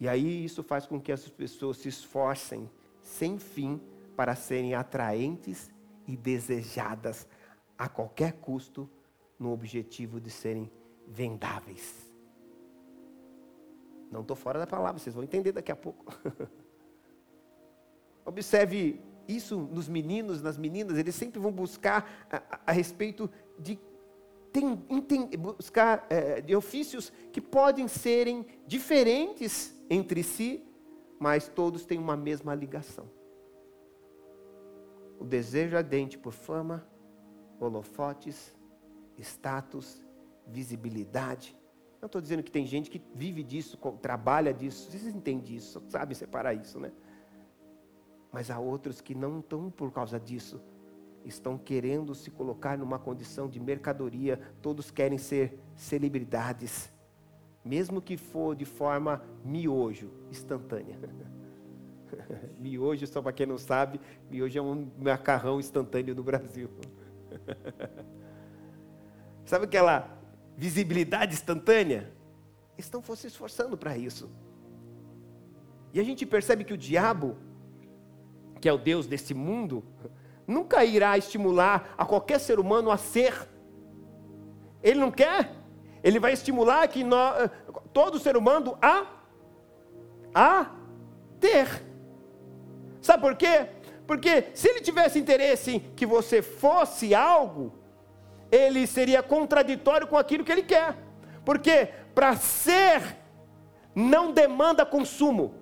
E 0.00 0.08
aí 0.08 0.46
isso 0.46 0.62
faz 0.62 0.86
com 0.86 0.98
que 0.98 1.12
as 1.12 1.28
pessoas 1.28 1.76
se 1.76 1.88
esforcem 1.88 2.70
sem 3.02 3.38
fim 3.38 3.78
para 4.16 4.34
serem 4.34 4.74
atraentes 4.74 5.70
e 6.06 6.16
desejadas 6.16 7.28
a 7.76 7.86
qualquer 7.86 8.32
custo 8.34 8.88
no 9.38 9.52
objetivo 9.52 10.18
de 10.18 10.30
serem 10.30 10.70
vendáveis. 11.06 12.09
Não 14.10 14.22
estou 14.22 14.36
fora 14.36 14.58
da 14.58 14.66
palavra, 14.66 14.98
vocês 14.98 15.14
vão 15.14 15.22
entender 15.24 15.52
daqui 15.52 15.70
a 15.70 15.76
pouco. 15.76 16.04
Observe 18.24 19.00
isso 19.28 19.56
nos 19.56 19.88
meninos, 19.88 20.42
nas 20.42 20.58
meninas, 20.58 20.98
eles 20.98 21.14
sempre 21.14 21.38
vão 21.38 21.52
buscar 21.52 22.26
a, 22.30 22.36
a, 22.36 22.60
a 22.66 22.72
respeito 22.72 23.30
de 23.58 23.78
tem, 24.52 24.76
tem, 25.02 25.28
buscar 25.38 26.06
é, 26.10 26.40
de 26.40 26.56
ofícios 26.56 27.12
que 27.32 27.40
podem 27.40 27.86
serem 27.86 28.44
diferentes 28.66 29.74
entre 29.88 30.22
si, 30.22 30.64
mas 31.18 31.48
todos 31.48 31.84
têm 31.84 31.98
uma 31.98 32.16
mesma 32.16 32.54
ligação. 32.54 33.08
O 35.20 35.24
desejo 35.24 35.76
ardente 35.76 36.18
por 36.18 36.32
fama, 36.32 36.84
holofotes, 37.60 38.56
status, 39.18 40.02
visibilidade. 40.46 41.56
Não 42.00 42.06
estou 42.06 42.20
dizendo 42.20 42.42
que 42.42 42.50
tem 42.50 42.66
gente 42.66 42.88
que 42.90 43.00
vive 43.14 43.42
disso, 43.42 43.76
trabalha 44.00 44.54
disso, 44.54 44.90
vocês 44.90 45.06
entendem 45.06 45.56
isso, 45.56 45.82
sabem 45.88 46.14
separar 46.14 46.54
isso, 46.54 46.80
né? 46.80 46.90
Mas 48.32 48.50
há 48.50 48.58
outros 48.58 49.02
que 49.02 49.14
não 49.14 49.40
estão 49.40 49.70
por 49.70 49.92
causa 49.92 50.18
disso, 50.18 50.62
estão 51.26 51.58
querendo 51.58 52.14
se 52.14 52.30
colocar 52.30 52.78
numa 52.78 52.98
condição 52.98 53.46
de 53.48 53.60
mercadoria, 53.60 54.40
todos 54.62 54.90
querem 54.90 55.18
ser 55.18 55.58
celebridades, 55.74 56.90
mesmo 57.62 58.00
que 58.00 58.16
for 58.16 58.56
de 58.56 58.64
forma 58.64 59.22
miojo, 59.44 60.10
instantânea. 60.30 60.98
miojo, 62.58 63.06
só 63.06 63.20
para 63.20 63.32
quem 63.32 63.44
não 63.44 63.58
sabe, 63.58 64.00
miojo 64.30 64.58
é 64.58 64.62
um 64.62 64.90
macarrão 64.98 65.60
instantâneo 65.60 66.14
no 66.14 66.22
Brasil. 66.22 66.70
sabe 69.44 69.66
aquela 69.66 70.19
visibilidade 70.60 71.32
instantânea? 71.32 72.12
Estão 72.76 73.02
se 73.16 73.26
esforçando 73.26 73.78
para 73.78 73.96
isso. 73.96 74.30
E 75.94 75.98
a 75.98 76.04
gente 76.04 76.26
percebe 76.26 76.64
que 76.64 76.74
o 76.74 76.76
diabo, 76.76 77.38
que 78.60 78.68
é 78.68 78.72
o 78.72 78.76
Deus 78.76 79.06
desse 79.06 79.32
mundo, 79.32 79.82
nunca 80.46 80.84
irá 80.84 81.16
estimular 81.16 81.94
a 81.96 82.04
qualquer 82.04 82.38
ser 82.38 82.60
humano 82.60 82.90
a 82.90 82.98
ser. 82.98 83.48
Ele 84.82 85.00
não 85.00 85.10
quer. 85.10 85.50
Ele 86.02 86.20
vai 86.20 86.34
estimular 86.34 86.86
que 86.88 87.02
nós, 87.02 87.50
todo 87.90 88.18
ser 88.18 88.36
humano 88.36 88.76
a 88.82 89.06
a 90.34 90.70
ter. 91.40 91.82
Sabe 93.00 93.22
por 93.22 93.34
quê? 93.34 93.66
Porque 94.06 94.50
se 94.54 94.68
ele 94.68 94.80
tivesse 94.80 95.18
interesse 95.18 95.70
em 95.76 95.80
que 95.80 96.04
você 96.04 96.42
fosse 96.42 97.14
algo, 97.14 97.79
ele 98.50 98.86
seria 98.86 99.22
contraditório 99.22 100.06
com 100.06 100.16
aquilo 100.16 100.44
que 100.44 100.52
ele 100.52 100.62
quer. 100.62 100.96
Porque 101.44 101.88
para 102.14 102.36
ser 102.36 103.16
não 103.94 104.32
demanda 104.32 104.84
consumo. 104.84 105.54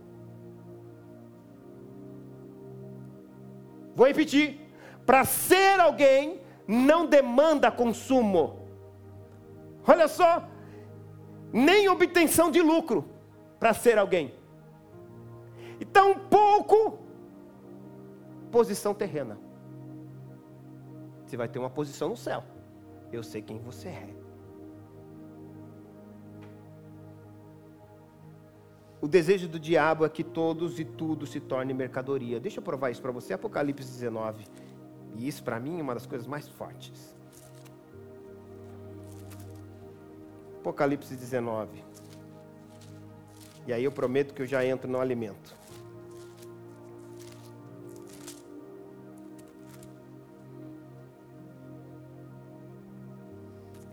Vou 3.95 4.07
repetir 4.07 4.61
para 5.05 5.25
ser 5.25 5.81
alguém 5.81 6.41
não 6.67 7.07
demanda 7.07 7.71
consumo. 7.71 8.61
Olha 9.87 10.07
só, 10.07 10.47
nem 11.53 11.89
obtenção 11.89 12.51
de 12.51 12.61
lucro 12.61 13.09
para 13.59 13.73
ser 13.73 13.97
alguém. 13.97 14.35
E 15.81 15.85
tão 15.85 16.15
pouco 16.15 16.99
posição 18.53 18.93
terrena. 18.95 19.39
Você 21.25 21.37
vai 21.37 21.49
ter 21.49 21.59
uma 21.59 21.71
posição 21.71 22.09
no 22.11 22.17
céu. 22.17 22.45
Eu 23.13 23.23
sei 23.23 23.43
quem 23.43 23.59
você 23.59 23.89
é. 23.89 24.15
O 29.01 29.07
desejo 29.07 29.49
do 29.49 29.59
diabo 29.59 30.05
é 30.05 30.09
que 30.09 30.25
todos 30.25 30.81
e 30.81 30.85
tudo 30.85 31.27
se 31.27 31.39
torne 31.39 31.73
mercadoria. 31.73 32.41
Deixa 32.41 32.59
eu 32.59 32.63
provar 32.63 32.91
isso 32.91 33.01
para 33.01 33.13
você. 33.13 33.33
Apocalipse 33.33 33.91
19. 33.91 34.45
E 35.15 35.27
isso 35.27 35.43
para 35.43 35.61
mim 35.61 35.79
é 35.79 35.83
uma 35.83 35.95
das 35.95 36.07
coisas 36.07 36.27
mais 36.27 36.49
fortes. 36.49 37.17
Apocalipse 40.59 41.15
19. 41.15 41.85
E 43.67 43.73
aí 43.73 43.85
eu 43.85 43.93
prometo 43.93 44.35
que 44.35 44.43
eu 44.43 44.47
já 44.47 44.65
entro 44.65 44.91
no 44.91 45.01
alimento. 45.01 45.58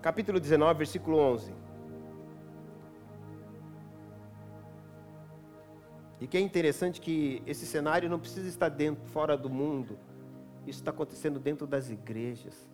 Capítulo 0.06 0.40
19, 0.40 0.78
versículo 0.78 1.18
11. 1.18 1.52
E 6.22 6.28
que 6.28 6.38
é 6.38 6.40
interessante 6.40 7.02
que 7.02 7.42
esse 7.48 7.66
cenário 7.66 8.08
não 8.08 8.20
precisa 8.20 8.48
estar 8.48 8.70
dentro, 8.70 9.04
fora 9.08 9.36
do 9.36 9.50
mundo 9.50 9.98
isso 10.68 10.80
está 10.80 10.92
acontecendo 10.92 11.40
dentro 11.40 11.66
das 11.66 11.90
igrejas. 11.90 12.70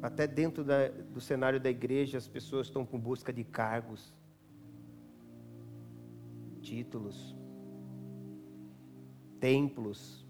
Até 0.00 0.24
dentro 0.28 0.62
da, 0.62 0.86
do 0.86 1.20
cenário 1.20 1.58
da 1.58 1.68
igreja, 1.68 2.16
as 2.16 2.28
pessoas 2.28 2.68
estão 2.68 2.86
com 2.86 2.96
busca 2.96 3.32
de 3.32 3.42
cargos, 3.42 4.14
títulos, 6.62 7.36
templos, 9.40 10.27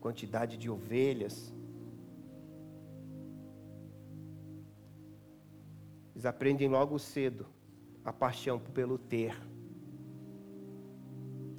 quantidade 0.00 0.56
de 0.56 0.68
ovelhas. 0.70 1.52
Eles 6.12 6.26
aprendem 6.26 6.68
logo 6.68 6.98
cedo 6.98 7.46
a 8.04 8.12
paixão 8.12 8.58
pelo 8.58 8.98
ter. 8.98 9.34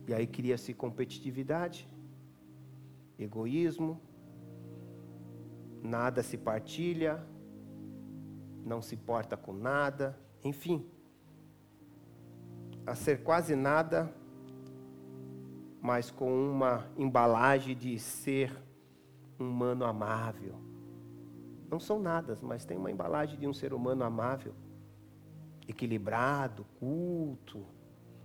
E 0.07 0.13
aí 0.13 0.27
cria-se 0.27 0.73
competitividade, 0.73 1.87
egoísmo, 3.17 4.01
nada 5.81 6.21
se 6.21 6.37
partilha, 6.37 7.25
não 8.65 8.81
se 8.81 8.95
porta 8.97 9.37
com 9.37 9.53
nada, 9.53 10.17
enfim. 10.43 10.85
A 12.85 12.95
ser 12.95 13.23
quase 13.23 13.55
nada, 13.55 14.13
mas 15.81 16.11
com 16.11 16.31
uma 16.31 16.85
embalagem 16.95 17.75
de 17.75 17.97
ser 17.97 18.55
humano 19.39 19.83
amável. 19.83 20.55
Não 21.69 21.79
são 21.79 21.99
nada, 21.99 22.37
mas 22.41 22.63
tem 22.63 22.77
uma 22.77 22.91
embalagem 22.91 23.39
de 23.39 23.47
um 23.47 23.53
ser 23.53 23.73
humano 23.73 24.03
amável, 24.03 24.53
equilibrado, 25.67 26.65
culto, 26.79 27.65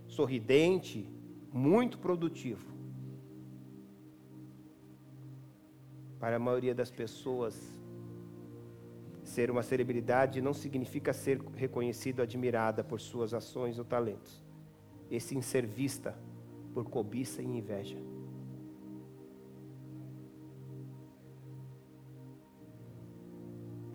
sorridente, 0.05 1.09
muito 1.51 1.97
produtivo. 1.97 2.77
Para 6.19 6.35
a 6.35 6.39
maioria 6.39 6.75
das 6.75 6.91
pessoas, 6.91 7.59
ser 9.23 9.49
uma 9.49 9.63
celebridade 9.63 10.41
não 10.41 10.53
significa 10.53 11.11
ser 11.11 11.41
reconhecido, 11.55 12.21
admirada 12.21 12.83
por 12.83 12.99
suas 12.99 13.33
ações 13.33 13.79
ou 13.79 13.85
talentos, 13.85 14.43
e 15.09 15.19
sim 15.19 15.41
ser 15.41 15.65
vista 15.65 16.15
por 16.77 16.87
cobiça 16.91 17.41
e 17.41 17.45
inveja. 17.45 17.97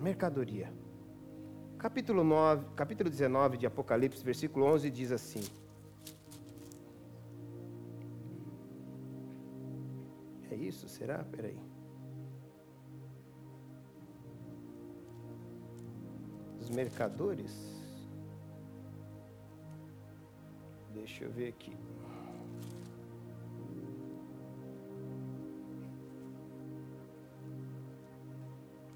Mercadoria. 0.00 0.74
Capítulo, 1.78 2.24
9, 2.24 2.66
capítulo 2.74 3.08
19 3.08 3.56
de 3.56 3.66
Apocalipse, 3.66 4.24
versículo 4.24 4.66
11 4.66 4.90
diz 4.90 5.12
assim: 5.12 5.44
É 10.50 10.56
isso? 10.56 10.88
Será? 10.88 11.22
Peraí. 11.22 11.60
Os 16.58 16.68
mercadores. 16.68 17.54
Deixa 20.92 21.22
eu 21.22 21.30
ver 21.30 21.50
aqui. 21.50 21.76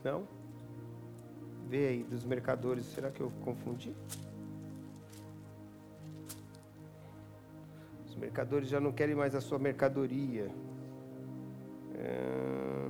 Não? 0.07 0.23
Vê 1.69 1.88
aí, 1.88 2.05
dos 2.05 2.25
mercadores, 2.25 2.85
será 2.95 3.11
que 3.11 3.21
eu 3.21 3.33
confundi? 3.42 3.92
Os 8.07 8.14
mercadores 8.14 8.69
já 8.69 8.79
não 8.79 8.92
querem 8.92 9.16
mais 9.16 9.35
a 9.35 9.40
sua 9.40 9.59
mercadoria. 9.59 10.49
É... 11.97 12.88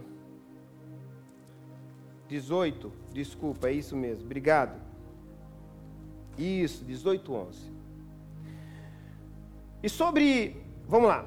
18, 2.28 2.92
desculpa, 3.14 3.68
é 3.68 3.72
isso 3.72 3.96
mesmo, 3.96 4.26
obrigado. 4.26 4.78
Isso, 6.36 6.84
18, 6.84 7.32
11. 7.32 7.72
E 9.82 9.88
sobre, 9.88 10.62
vamos 10.86 11.08
lá, 11.08 11.24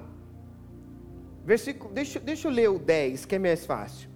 versículo, 1.43 1.91
deixa, 1.91 2.19
deixa 2.19 2.47
eu 2.47 2.51
ler 2.51 2.69
o 2.69 2.77
10, 2.77 3.25
que 3.25 3.33
é 3.33 3.39
mais 3.39 3.65
fácil 3.65 4.08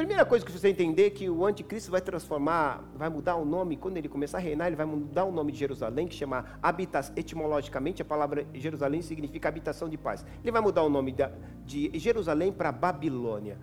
primeira 0.00 0.24
coisa 0.24 0.46
que 0.46 0.50
você 0.50 0.70
entender 0.70 1.08
é 1.08 1.10
que 1.10 1.28
o 1.28 1.44
anticristo 1.44 1.90
vai 1.90 2.00
transformar, 2.00 2.82
vai 2.94 3.10
mudar 3.10 3.36
o 3.36 3.44
nome, 3.44 3.76
quando 3.76 3.98
ele 3.98 4.08
começar 4.08 4.38
a 4.38 4.40
reinar, 4.40 4.68
ele 4.68 4.76
vai 4.76 4.86
mudar 4.86 5.26
o 5.26 5.30
nome 5.30 5.52
de 5.52 5.58
Jerusalém, 5.58 6.08
que 6.08 6.14
chama 6.14 6.58
habitação, 6.62 7.14
etimologicamente 7.18 8.00
a 8.00 8.04
palavra 8.04 8.46
Jerusalém 8.54 9.02
significa 9.02 9.50
habitação 9.50 9.90
de 9.90 9.98
paz. 9.98 10.24
Ele 10.42 10.50
vai 10.50 10.62
mudar 10.62 10.84
o 10.84 10.88
nome 10.88 11.14
de 11.66 11.90
Jerusalém 11.98 12.50
para 12.50 12.72
Babilônia. 12.72 13.58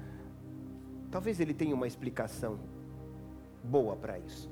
Talvez 1.10 1.40
ele 1.40 1.56
tenha 1.56 1.74
uma 1.74 1.88
explicação 1.88 2.60
boa 3.64 3.96
para 3.96 4.20
isso. 4.20 4.48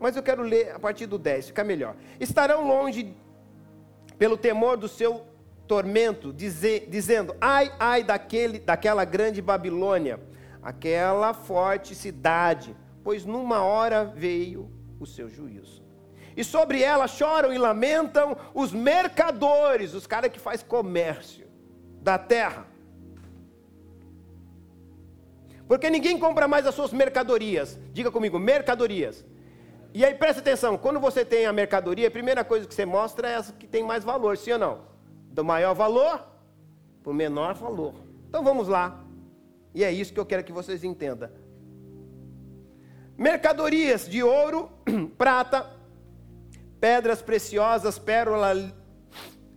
Mas 0.00 0.16
eu 0.16 0.24
quero 0.24 0.42
ler 0.42 0.72
a 0.72 0.80
partir 0.80 1.06
do 1.06 1.20
10, 1.20 1.46
fica 1.46 1.62
melhor. 1.62 1.94
Estarão 2.18 2.66
longe 2.66 3.14
pelo 4.18 4.36
temor 4.36 4.76
do 4.76 4.88
seu 4.88 5.22
tormento, 5.68 6.32
dizer, 6.32 6.88
dizendo: 6.90 7.36
ai, 7.40 7.72
ai 7.78 8.02
daquele, 8.02 8.58
daquela 8.58 9.04
grande 9.04 9.40
Babilônia 9.40 10.18
aquela 10.62 11.32
forte 11.32 11.94
cidade, 11.94 12.76
pois 13.02 13.24
numa 13.24 13.62
hora 13.62 14.04
veio 14.04 14.70
o 15.00 15.06
seu 15.06 15.28
juízo. 15.28 15.82
E 16.36 16.44
sobre 16.44 16.82
ela 16.82 17.08
choram 17.08 17.52
e 17.52 17.58
lamentam 17.58 18.36
os 18.54 18.72
mercadores, 18.72 19.94
os 19.94 20.06
caras 20.06 20.30
que 20.30 20.38
faz 20.38 20.62
comércio 20.62 21.46
da 22.00 22.16
terra. 22.16 22.66
Porque 25.66 25.90
ninguém 25.90 26.18
compra 26.18 26.48
mais 26.48 26.66
as 26.66 26.74
suas 26.74 26.92
mercadorias. 26.92 27.78
Diga 27.92 28.10
comigo, 28.10 28.38
mercadorias. 28.38 29.24
E 29.92 30.04
aí 30.04 30.14
presta 30.14 30.40
atenção, 30.40 30.78
quando 30.78 31.00
você 31.00 31.24
tem 31.24 31.46
a 31.46 31.52
mercadoria, 31.52 32.08
a 32.08 32.10
primeira 32.10 32.44
coisa 32.44 32.66
que 32.66 32.74
você 32.74 32.86
mostra 32.86 33.28
é 33.28 33.32
essa 33.32 33.52
que 33.52 33.66
tem 33.66 33.82
mais 33.82 34.04
valor, 34.04 34.36
sim 34.36 34.52
ou 34.52 34.58
não? 34.58 34.80
Do 35.30 35.44
maior 35.44 35.74
valor 35.74 36.24
para 37.02 37.10
o 37.10 37.14
menor 37.14 37.54
valor. 37.54 37.94
Então 38.28 38.44
vamos 38.44 38.68
lá. 38.68 39.07
E 39.74 39.84
é 39.84 39.92
isso 39.92 40.12
que 40.12 40.20
eu 40.20 40.26
quero 40.26 40.44
que 40.44 40.52
vocês 40.52 40.82
entendam. 40.84 41.30
Mercadorias 43.16 44.08
de 44.08 44.22
ouro, 44.22 44.70
prata, 45.18 45.68
pedras 46.80 47.20
preciosas, 47.20 47.98
pérola, 47.98 48.54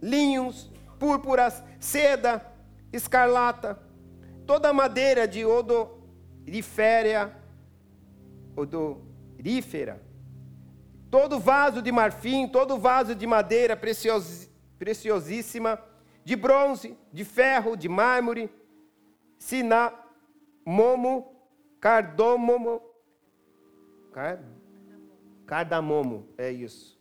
linhos, 0.02 0.72
púrpuras, 1.00 1.64
seda, 1.80 2.46
escarlata, 2.92 3.80
toda 4.46 4.74
madeira 4.74 5.28
de 5.28 5.46
odorífera, 5.46 7.40
odorífera, 8.56 10.02
todo 11.10 11.40
vaso 11.40 11.82
de 11.82 11.92
marfim, 11.92 12.48
todo 12.48 12.78
vaso 12.78 13.14
de 13.14 13.28
madeira 13.28 13.76
precios, 13.76 14.50
preciosíssima, 14.80 15.80
de 16.24 16.36
bronze, 16.36 16.98
de 17.12 17.24
ferro, 17.24 17.76
de 17.76 17.88
mármore, 17.90 18.50
sina, 19.38 19.94
momo, 20.66 21.36
cardomomo, 21.80 22.82
cardamomo, 25.46 26.28
é 26.38 26.52
isso. 26.52 27.00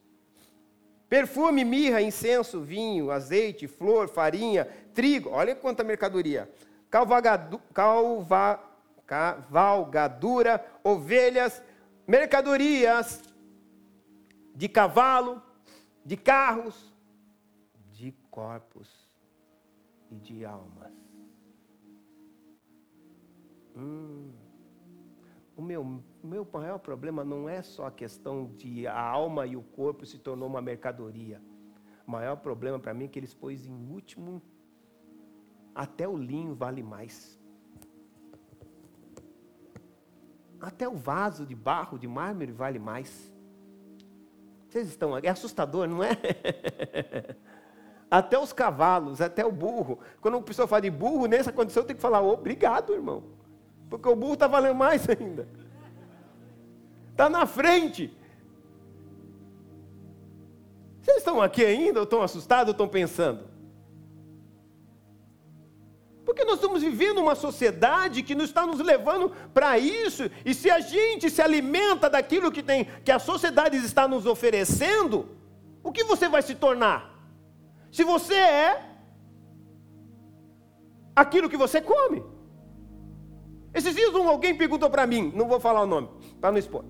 Perfume, 1.08 1.64
mirra, 1.64 2.00
incenso, 2.00 2.60
vinho, 2.60 3.10
azeite, 3.10 3.66
flor, 3.66 4.08
farinha, 4.08 4.64
trigo, 4.94 5.30
olha 5.30 5.56
quanta 5.56 5.82
mercadoria. 5.82 6.48
Calvagadu, 6.88 7.58
calva, 7.74 8.60
cavalgadura, 9.06 10.64
ovelhas, 10.84 11.60
mercadorias 12.06 13.22
de 14.54 14.68
cavalo, 14.68 15.42
de 16.04 16.16
carros, 16.16 16.94
de 17.92 18.12
corpos 18.30 18.88
e 20.12 20.16
de 20.16 20.44
almas. 20.44 20.79
Hum, 23.80 24.30
o 25.56 25.62
meu, 25.62 26.02
meu 26.22 26.46
maior 26.52 26.78
problema 26.78 27.24
não 27.24 27.48
é 27.48 27.62
só 27.62 27.86
a 27.86 27.90
questão 27.90 28.46
de 28.56 28.86
a 28.86 29.00
alma 29.00 29.46
e 29.46 29.56
o 29.56 29.62
corpo 29.62 30.04
se 30.04 30.18
tornou 30.18 30.48
uma 30.48 30.60
mercadoria. 30.60 31.40
O 32.06 32.10
maior 32.10 32.36
problema 32.36 32.78
para 32.78 32.92
mim 32.92 33.04
é 33.04 33.08
que 33.08 33.18
eles 33.18 33.34
pôs 33.34 33.66
em 33.66 33.90
último, 33.90 34.42
até 35.74 36.06
o 36.06 36.16
linho 36.16 36.54
vale 36.54 36.82
mais. 36.82 37.38
Até 40.60 40.86
o 40.86 40.94
vaso 40.94 41.46
de 41.46 41.54
barro, 41.54 41.98
de 41.98 42.06
mármore 42.06 42.52
vale 42.52 42.78
mais. 42.78 43.34
Vocês 44.68 44.88
estão? 44.88 45.16
É 45.16 45.28
assustador, 45.28 45.88
não 45.88 46.04
é? 46.04 46.10
até 48.10 48.38
os 48.38 48.52
cavalos, 48.52 49.20
até 49.20 49.44
o 49.44 49.50
burro. 49.50 49.98
Quando 50.20 50.36
o 50.36 50.42
pessoa 50.42 50.68
fala 50.68 50.82
de 50.82 50.90
burro, 50.90 51.26
nessa 51.26 51.52
condição 51.52 51.82
tem 51.82 51.96
que 51.96 52.02
falar, 52.02 52.22
obrigado, 52.22 52.92
irmão. 52.92 53.39
Porque 53.90 54.08
o 54.08 54.14
burro 54.14 54.34
está 54.34 54.46
valendo 54.46 54.76
mais 54.76 55.06
ainda. 55.08 55.46
Está 57.10 57.28
na 57.28 57.44
frente. 57.44 58.16
Vocês 61.02 61.18
estão 61.18 61.42
aqui 61.42 61.64
ainda 61.64 61.98
ou 61.98 62.04
estão 62.04 62.22
assustados 62.22 62.68
ou 62.68 62.72
estão 62.72 62.88
pensando? 62.88 63.50
Porque 66.24 66.44
nós 66.44 66.54
estamos 66.54 66.80
vivendo 66.80 67.18
uma 67.18 67.34
sociedade 67.34 68.22
que 68.22 68.36
nos 68.36 68.50
está 68.50 68.64
nos 68.64 68.78
levando 68.78 69.30
para 69.52 69.76
isso, 69.78 70.30
e 70.44 70.54
se 70.54 70.70
a 70.70 70.78
gente 70.78 71.28
se 71.28 71.42
alimenta 71.42 72.08
daquilo 72.08 72.52
que 72.52 72.62
tem, 72.62 72.84
que 73.04 73.10
a 73.10 73.18
sociedade 73.18 73.76
está 73.78 74.06
nos 74.06 74.26
oferecendo, 74.26 75.28
o 75.82 75.90
que 75.90 76.04
você 76.04 76.28
vai 76.28 76.40
se 76.42 76.54
tornar? 76.54 77.12
Se 77.90 78.04
você 78.04 78.34
é 78.34 78.90
aquilo 81.16 81.50
que 81.50 81.56
você 81.56 81.80
come. 81.80 82.22
Esses 83.72 83.94
dias 83.94 84.14
um, 84.14 84.28
alguém 84.28 84.54
perguntou 84.54 84.90
para 84.90 85.06
mim, 85.06 85.32
não 85.34 85.46
vou 85.46 85.60
falar 85.60 85.82
o 85.82 85.86
nome, 85.86 86.08
para 86.40 86.50
não 86.50 86.58
expor. 86.58 86.84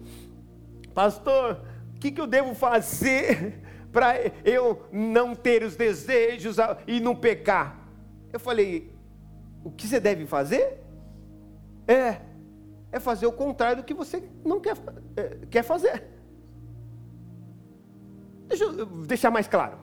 Pastor, 0.95 1.63
o 1.95 1.99
que, 1.99 2.11
que 2.11 2.21
eu 2.21 2.27
devo 2.27 2.55
fazer 2.55 3.61
para 3.93 4.15
eu 4.45 4.87
não 4.91 5.35
ter 5.35 5.63
os 5.63 5.77
desejos 5.77 6.57
e 6.87 7.01
não 7.01 7.15
pecar? 7.15 7.87
Eu 8.33 8.41
falei, 8.41 8.95
o 9.65 9.71
que 9.71 9.87
você 9.87 10.01
deve 10.01 10.27
fazer? 10.27 10.81
É, 11.87 12.21
é 12.93 13.01
fazer 13.01 13.27
o 13.27 13.33
contrário 13.33 13.79
do 13.79 13.85
que 13.85 13.95
você 13.95 14.23
não 14.45 14.61
quer, 14.61 14.77
é, 15.17 15.47
quer 15.51 15.63
fazer. 15.63 16.05
Deixa 18.47 18.65
eu 18.65 18.87
deixar 18.87 19.31
mais 19.31 19.47
claro. 19.47 19.79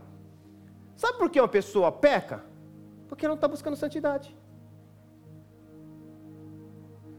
Sabe 0.95 1.17
por 1.17 1.29
que 1.29 1.39
uma 1.39 1.47
pessoa 1.47 1.91
peca? 1.91 2.43
Porque 3.07 3.25
ela 3.25 3.33
não 3.33 3.37
está 3.37 3.47
buscando 3.47 3.75
santidade. 3.75 4.36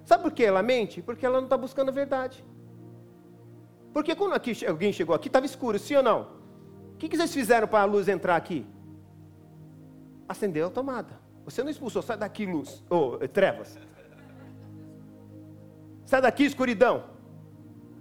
Sabe 0.08 0.22
por 0.22 0.32
que 0.32 0.42
ela 0.42 0.62
mente? 0.62 1.02
Porque 1.02 1.26
ela 1.26 1.36
não 1.36 1.44
está 1.44 1.58
buscando 1.58 1.90
a 1.90 1.92
verdade. 1.92 2.42
Porque 3.92 4.14
quando 4.14 4.32
aqui, 4.32 4.52
alguém 4.66 4.90
chegou 4.90 5.14
aqui, 5.14 5.28
estava 5.28 5.44
escuro, 5.44 5.78
sim 5.78 5.96
ou 5.96 6.02
não? 6.02 6.20
O 6.94 6.96
que, 6.96 7.10
que 7.10 7.16
vocês 7.18 7.34
fizeram 7.34 7.68
para 7.68 7.80
a 7.80 7.84
luz 7.84 8.08
entrar 8.08 8.34
aqui? 8.34 8.66
Acendeu 10.26 10.68
a 10.68 10.70
tomada. 10.70 11.20
Você 11.44 11.62
não 11.62 11.68
expulsou, 11.68 12.00
sai 12.00 12.16
daqui, 12.16 12.46
luz, 12.46 12.82
ou 12.88 13.18
oh, 13.22 13.28
trevas. 13.28 13.78
Sai 16.06 16.22
daqui, 16.22 16.44
escuridão. 16.44 17.04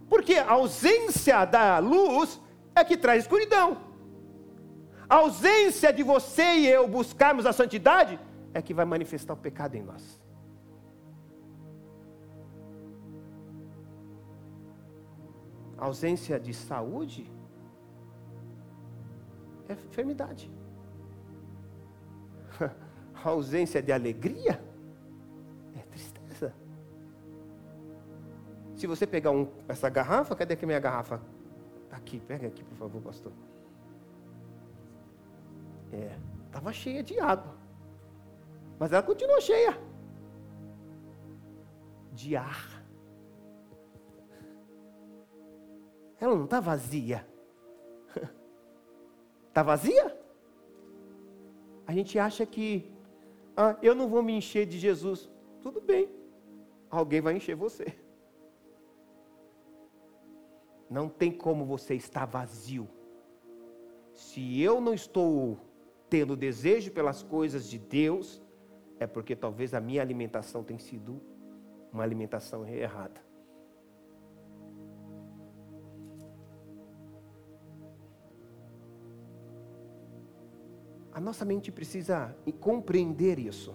Porque 0.07 0.35
a 0.35 0.51
ausência 0.51 1.43
da 1.43 1.79
luz 1.79 2.39
é 2.73 2.85
que 2.85 2.95
traz 2.95 3.23
escuridão. 3.23 3.81
A 5.09 5.15
ausência 5.15 5.91
de 5.91 6.03
você 6.03 6.55
e 6.55 6.67
eu 6.67 6.87
buscarmos 6.87 7.45
a 7.45 7.51
santidade 7.51 8.17
é 8.53 8.61
que 8.61 8.73
vai 8.73 8.85
manifestar 8.85 9.33
o 9.33 9.37
pecado 9.37 9.75
em 9.75 9.83
nós. 9.83 10.25
Ausência 15.77 16.39
de 16.39 16.53
saúde 16.53 17.31
é 19.69 19.73
enfermidade. 19.73 20.51
A 23.13 23.21
ausência 23.29 23.81
de 23.81 23.91
alegria 23.91 24.61
é 25.75 25.81
tristeza. 25.83 26.53
Se 28.75 28.87
você 28.87 29.05
pegar 29.05 29.31
um, 29.31 29.47
essa 29.67 29.89
garrafa, 29.89 30.35
cadê 30.35 30.57
a 30.61 30.65
minha 30.65 30.79
garrafa? 30.79 31.21
Tá 31.89 31.97
aqui, 31.97 32.19
pega 32.19 32.47
aqui, 32.47 32.63
por 32.63 32.77
favor, 32.77 33.01
pastor. 33.01 33.31
É, 35.91 36.17
estava 36.45 36.73
cheia 36.73 37.03
de 37.03 37.19
água. 37.19 37.55
Mas 38.79 38.91
ela 38.91 39.01
continuou 39.01 39.41
cheia 39.41 39.77
de 42.13 42.35
ar. 42.35 42.76
Ela 46.19 46.35
não 46.35 46.45
está 46.45 46.59
vazia. 46.59 47.27
Está 49.47 49.63
vazia? 49.63 50.17
A 51.85 51.93
gente 51.93 52.17
acha 52.19 52.45
que 52.45 52.91
ah, 53.55 53.77
eu 53.81 53.95
não 53.95 54.07
vou 54.07 54.21
me 54.21 54.33
encher 54.33 54.65
de 54.65 54.77
Jesus. 54.77 55.29
Tudo 55.61 55.81
bem, 55.81 56.09
alguém 56.89 57.21
vai 57.21 57.35
encher 57.35 57.55
você. 57.55 57.95
Não 60.89 61.09
tem 61.09 61.31
como 61.31 61.65
você 61.65 61.95
estar 61.95 62.25
vazio. 62.25 62.87
Se 64.13 64.61
eu 64.61 64.79
não 64.79 64.93
estou 64.93 65.59
tendo 66.09 66.35
desejo 66.35 66.91
pelas 66.91 67.21
coisas 67.21 67.69
de 67.69 67.77
Deus, 67.77 68.41
é 68.99 69.05
porque 69.05 69.35
talvez 69.35 69.73
a 69.73 69.81
minha 69.81 70.01
alimentação 70.01 70.63
tenha 70.63 70.79
sido 70.79 71.21
uma 71.91 72.03
alimentação 72.03 72.65
errada. 72.65 73.26
A 81.17 81.19
nossa 81.19 81.43
mente 81.43 81.71
precisa 81.71 82.37
compreender 82.59 83.39
isso. 83.39 83.73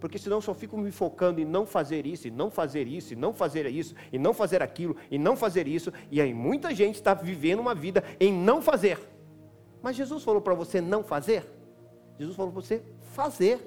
Porque 0.00 0.18
senão 0.18 0.38
eu 0.38 0.40
só 0.40 0.54
fico 0.54 0.78
me 0.78 0.90
focando 0.90 1.38
em 1.38 1.44
não 1.44 1.66
fazer 1.66 2.06
isso, 2.06 2.28
e 2.28 2.30
não 2.30 2.50
fazer 2.50 2.88
isso, 2.88 3.12
e 3.12 3.16
não 3.16 3.34
fazer 3.34 3.66
isso, 3.66 3.94
e 4.10 4.18
não 4.18 4.32
fazer 4.32 4.62
aquilo, 4.62 4.96
e 5.10 5.18
não 5.18 5.36
fazer 5.36 5.68
isso. 5.68 5.92
E 6.10 6.18
aí 6.18 6.32
muita 6.32 6.74
gente 6.74 6.94
está 6.94 7.12
vivendo 7.12 7.60
uma 7.60 7.74
vida 7.74 8.02
em 8.18 8.32
não 8.32 8.62
fazer. 8.62 8.98
Mas 9.82 9.96
Jesus 9.96 10.24
falou 10.24 10.40
para 10.40 10.54
você 10.54 10.80
não 10.80 11.04
fazer? 11.04 11.44
Jesus 12.18 12.34
falou 12.34 12.50
para 12.50 12.62
você 12.62 12.82
fazer. 13.12 13.60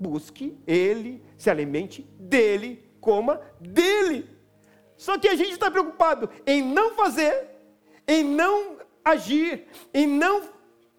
Busque 0.00 0.58
Ele, 0.66 1.22
se 1.38 1.48
alimente 1.48 2.10
dEle, 2.18 2.90
coma 3.00 3.40
dEle. 3.60 4.28
Só 4.96 5.16
que 5.16 5.28
a 5.28 5.36
gente 5.36 5.52
está 5.52 5.70
preocupado 5.70 6.28
em 6.44 6.60
não 6.60 6.96
fazer, 6.96 7.50
em 8.08 8.24
não 8.24 8.81
agir, 9.04 9.66
em 9.92 10.06
não. 10.06 10.50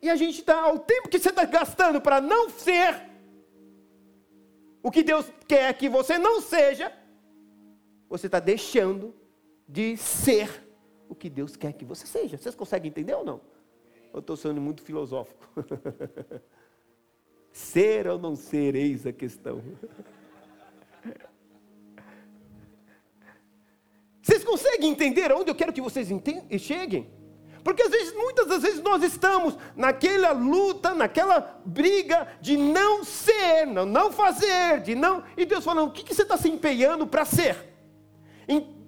E 0.01 0.10
a 0.10 0.16
gente 0.16 0.39
está, 0.39 0.62
ao 0.62 0.80
tempo 0.80 1.10
que 1.10 1.18
você 1.18 1.30
está 1.30 1.45
gastando 1.45 2.01
para 2.01 2.20
não 2.20 2.49
ser 2.49 3.10
o 4.82 4.91
que 4.91 5.01
Deus 5.01 5.32
quer 5.47 5.74
que 5.74 5.88
você 5.88 6.18
não 6.18 6.41
seja, 6.41 6.91
você 8.10 8.26
está 8.26 8.39
deixando 8.39 9.16
de 9.68 9.95
ser 9.95 10.64
o 11.08 11.16
que 11.16 11.30
Deus 11.30 11.56
quer 11.56 11.72
que 11.74 11.86
você 11.86 12.06
seja. 12.06 12.38
Vocês 12.38 12.54
conseguem 12.54 12.89
entender 12.89 13.14
ou 13.14 13.24
não? 13.24 13.39
Eu 14.14 14.20
estou 14.20 14.36
sendo 14.36 14.60
muito 14.60 14.84
filosófico. 14.84 15.47
ser 17.51 18.08
ou 18.08 18.20
não 18.20 18.36
ser, 18.36 18.76
eis 18.76 19.08
a 19.08 19.14
questão. 19.14 19.64
Vocês 24.22 24.43
conseguem 24.43 24.89
entender 24.89 25.32
aonde 25.32 25.51
eu 25.51 25.56
quero 25.56 25.74
que 25.74 25.82
vocês 25.82 26.08
cheguem? 26.58 27.12
Porque 27.64 27.84
às 27.84 27.89
vezes, 27.89 28.14
muitas 28.14 28.45
das 28.47 28.61
vezes 28.61 28.82
nós 28.82 29.01
estamos 29.03 29.57
naquela 29.76 30.32
luta, 30.32 30.93
naquela 30.93 31.61
briga 31.66 32.28
de 32.41 32.57
não 32.57 33.03
ser, 33.03 33.66
não, 33.66 33.86
não 33.86 34.11
fazer, 34.11 34.82
de 34.82 34.95
não. 34.95 35.24
E 35.38 35.45
Deus 35.45 35.64
falando, 35.64 35.88
o 35.88 35.91
que, 35.91 36.03
que 36.03 36.14
você 36.14 36.24
está 36.24 36.36
se 36.36 36.49
empenhando 36.49 37.07
para 37.07 37.24
ser? 37.24 37.74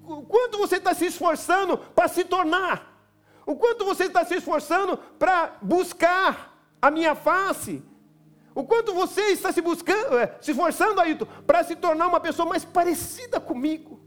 O 0.08 0.24
quanto 0.24 0.58
você 0.58 0.76
está 0.76 0.94
se 0.94 1.06
esforçando 1.06 1.78
para 1.78 2.08
se 2.08 2.24
tornar? 2.24 2.94
O 3.46 3.56
quanto 3.56 3.86
você 3.86 4.06
está 4.06 4.26
se 4.26 4.36
esforçando 4.36 4.98
para 4.98 5.58
buscar 5.62 6.56
a 6.82 6.92
minha 6.92 7.16
face? 7.16 7.84
O 8.54 8.64
quanto 8.64 8.94
você 8.94 9.22
está 9.32 9.52
se 9.52 9.62
buscando, 9.62 10.18
é, 10.18 10.38
se 10.42 10.52
esforçando, 10.52 11.02
Ailton, 11.02 11.26
para 11.46 11.64
se 11.64 11.76
tornar 11.76 12.08
uma 12.08 12.20
pessoa 12.20 12.48
mais 12.48 12.64
parecida 12.64 13.40
comigo? 13.40 14.00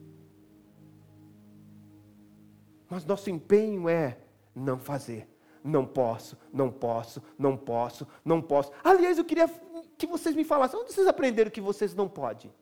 Mas 2.88 3.04
nosso 3.04 3.28
empenho 3.28 3.88
é 3.88 4.16
não 4.58 4.78
fazer. 4.78 5.28
Não 5.62 5.84
posso, 5.84 6.38
não 6.52 6.70
posso, 6.70 7.22
não 7.38 7.56
posso, 7.56 8.06
não 8.24 8.40
posso. 8.40 8.72
Aliás, 8.82 9.18
eu 9.18 9.24
queria 9.24 9.48
que 9.96 10.06
vocês 10.06 10.34
me 10.34 10.44
falassem, 10.44 10.78
onde 10.78 10.92
vocês 10.92 11.06
aprenderam 11.06 11.50
que 11.50 11.60
vocês 11.60 11.94
não 11.94 12.08
podem? 12.08 12.52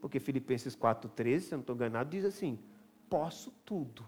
Porque 0.00 0.20
Filipenses 0.20 0.76
4,13, 0.76 1.40
se 1.40 1.54
eu 1.54 1.56
não 1.56 1.60
estou 1.60 1.74
enganado, 1.76 2.10
diz 2.10 2.24
assim: 2.24 2.58
posso 3.08 3.52
tudo. 3.64 4.04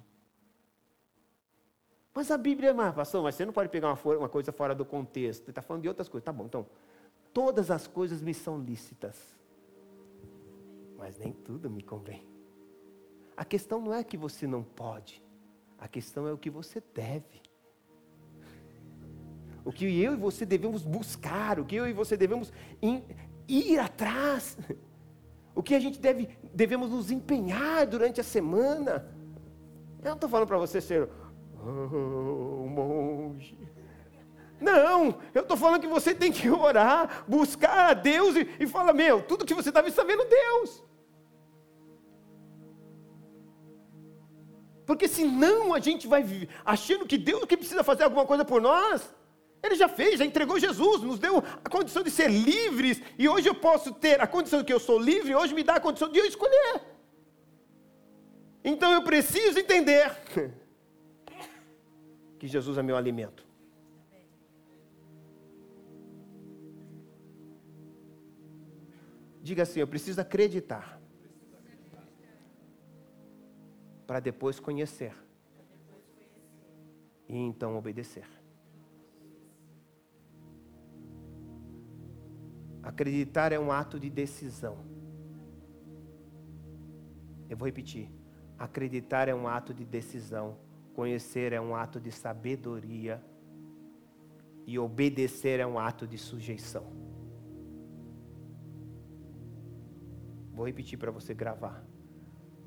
Mas 2.12 2.30
a 2.30 2.36
Bíblia, 2.38 2.74
mas, 2.74 2.94
pastor, 2.94 3.22
mas 3.22 3.34
você 3.34 3.44
não 3.44 3.52
pode 3.52 3.68
pegar 3.68 3.88
uma, 3.88 4.16
uma 4.16 4.28
coisa 4.28 4.50
fora 4.50 4.74
do 4.74 4.84
contexto. 4.84 5.44
Ele 5.44 5.50
está 5.50 5.62
falando 5.62 5.82
de 5.82 5.88
outras 5.88 6.08
coisas. 6.08 6.24
Tá 6.24 6.32
bom, 6.32 6.46
então. 6.46 6.66
Todas 7.32 7.70
as 7.70 7.86
coisas 7.86 8.22
me 8.22 8.32
são 8.32 8.58
lícitas. 8.58 9.36
Mas 10.96 11.18
nem 11.18 11.32
tudo 11.32 11.70
me 11.70 11.82
convém. 11.82 12.35
A 13.36 13.44
questão 13.44 13.80
não 13.80 13.92
é 13.92 14.02
que 14.02 14.16
você 14.16 14.46
não 14.46 14.62
pode, 14.62 15.22
a 15.78 15.86
questão 15.86 16.26
é 16.26 16.32
o 16.32 16.38
que 16.38 16.48
você 16.48 16.82
deve. 16.94 17.42
O 19.64 19.72
que 19.72 19.84
eu 19.84 20.14
e 20.14 20.16
você 20.16 20.46
devemos 20.46 20.82
buscar, 20.84 21.58
o 21.58 21.64
que 21.64 21.74
eu 21.74 21.88
e 21.88 21.92
você 21.92 22.16
devemos 22.16 22.52
ir 23.48 23.78
atrás, 23.78 24.56
o 25.54 25.62
que 25.62 25.74
a 25.74 25.80
gente 25.80 25.98
deve, 25.98 26.28
devemos 26.54 26.90
nos 26.90 27.10
empenhar 27.10 27.86
durante 27.86 28.20
a 28.20 28.24
semana. 28.24 29.12
Eu 29.98 30.10
não 30.10 30.14
estou 30.14 30.30
falando 30.30 30.46
para 30.46 30.56
você 30.56 30.80
ser 30.80 31.08
oh, 31.60 32.66
monge. 32.68 33.58
Não, 34.60 35.18
eu 35.34 35.42
estou 35.42 35.56
falando 35.56 35.80
que 35.80 35.88
você 35.88 36.14
tem 36.14 36.32
que 36.32 36.48
orar, 36.48 37.24
buscar 37.28 37.90
a 37.90 37.94
Deus 37.94 38.36
e, 38.36 38.48
e 38.60 38.66
falar: 38.66 38.92
Meu, 38.92 39.22
tudo 39.22 39.44
que 39.44 39.52
você 39.52 39.68
está 39.68 39.80
vendo, 39.80 39.90
está 39.90 40.04
vendo 40.04 40.24
Deus. 40.24 40.82
Porque 44.86 45.08
senão 45.08 45.74
a 45.74 45.80
gente 45.80 46.06
vai 46.06 46.24
achando 46.64 47.04
que 47.04 47.18
Deus 47.18 47.44
que 47.44 47.56
precisa 47.56 47.82
fazer 47.82 48.04
alguma 48.04 48.24
coisa 48.24 48.44
por 48.44 48.62
nós. 48.62 49.12
Ele 49.60 49.74
já 49.74 49.88
fez, 49.88 50.20
já 50.20 50.24
entregou 50.24 50.60
Jesus, 50.60 51.02
nos 51.02 51.18
deu 51.18 51.42
a 51.64 51.68
condição 51.68 52.04
de 52.04 52.10
ser 52.10 52.30
livres, 52.30 53.02
e 53.18 53.28
hoje 53.28 53.48
eu 53.48 53.54
posso 53.54 53.92
ter 53.92 54.20
a 54.20 54.26
condição 54.26 54.60
de 54.60 54.64
que 54.64 54.72
eu 54.72 54.78
sou 54.78 54.98
livre, 54.98 55.34
hoje 55.34 55.54
me 55.54 55.64
dá 55.64 55.74
a 55.74 55.80
condição 55.80 56.08
de 56.08 56.18
eu 56.20 56.24
escolher. 56.24 56.80
Então 58.62 58.92
eu 58.92 59.02
preciso 59.02 59.58
entender 59.58 60.08
que 62.38 62.46
Jesus 62.46 62.78
é 62.78 62.82
meu 62.82 62.96
alimento. 62.96 63.44
Diga 69.42 69.64
assim: 69.64 69.80
eu 69.80 69.86
preciso 69.88 70.20
acreditar 70.20 70.95
para 74.06 74.20
depois 74.20 74.60
conhecer 74.60 75.12
e 77.28 77.36
então 77.36 77.76
obedecer. 77.76 78.26
Acreditar 82.82 83.52
é 83.52 83.58
um 83.58 83.72
ato 83.72 83.98
de 83.98 84.08
decisão. 84.08 84.78
Eu 87.48 87.56
vou 87.56 87.66
repetir. 87.66 88.08
Acreditar 88.56 89.28
é 89.28 89.34
um 89.34 89.48
ato 89.48 89.74
de 89.74 89.84
decisão. 89.84 90.56
Conhecer 90.94 91.52
é 91.52 91.60
um 91.60 91.74
ato 91.74 92.00
de 92.00 92.12
sabedoria. 92.12 93.20
E 94.66 94.78
obedecer 94.78 95.58
é 95.58 95.66
um 95.66 95.78
ato 95.80 96.06
de 96.06 96.16
sujeição. 96.16 96.86
Vou 100.52 100.64
repetir 100.64 100.96
para 100.96 101.10
você 101.10 101.34
gravar. 101.34 101.84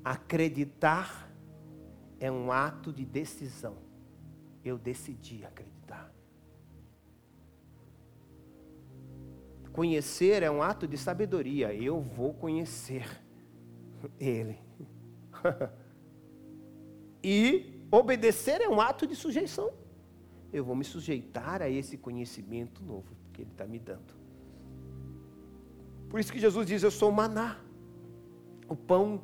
Acreditar 0.04 1.29
é 2.20 2.30
um 2.30 2.52
ato 2.52 2.92
de 2.92 3.04
decisão. 3.04 3.76
Eu 4.62 4.76
decidi 4.76 5.42
acreditar. 5.44 6.12
Conhecer 9.72 10.42
é 10.42 10.50
um 10.50 10.62
ato 10.62 10.86
de 10.86 10.98
sabedoria. 10.98 11.72
Eu 11.74 12.00
vou 12.02 12.34
conhecer 12.34 13.06
Ele. 14.18 14.58
e 17.24 17.80
obedecer 17.90 18.60
é 18.60 18.68
um 18.68 18.80
ato 18.80 19.06
de 19.06 19.16
sujeição. 19.16 19.72
Eu 20.52 20.64
vou 20.64 20.76
me 20.76 20.84
sujeitar 20.84 21.62
a 21.62 21.70
esse 21.70 21.96
conhecimento 21.96 22.84
novo 22.84 23.16
que 23.32 23.40
Ele 23.40 23.50
está 23.50 23.66
me 23.66 23.78
dando. 23.78 24.14
Por 26.10 26.20
isso 26.20 26.32
que 26.32 26.38
Jesus 26.38 26.66
diz: 26.66 26.82
Eu 26.82 26.90
sou 26.90 27.10
maná. 27.10 27.58
O 28.68 28.76
pão 28.76 29.22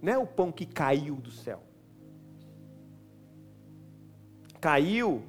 não 0.00 0.12
é 0.12 0.18
o 0.18 0.26
pão 0.26 0.52
que 0.52 0.66
caiu 0.66 1.16
do 1.16 1.30
céu. 1.30 1.65
Caiu. 4.66 5.22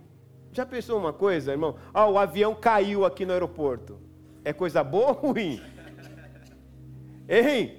Já 0.52 0.66
pensou 0.66 0.98
uma 0.98 1.14
coisa, 1.14 1.52
irmão? 1.52 1.76
Ah, 1.94 2.08
o 2.08 2.18
avião 2.18 2.56
caiu 2.56 3.06
aqui 3.06 3.24
no 3.24 3.34
aeroporto. 3.34 4.00
É 4.44 4.52
coisa 4.52 4.84
boa 4.84 5.10
ou 5.10 5.14
ruim? 5.14 5.62
Hein? 7.30 7.78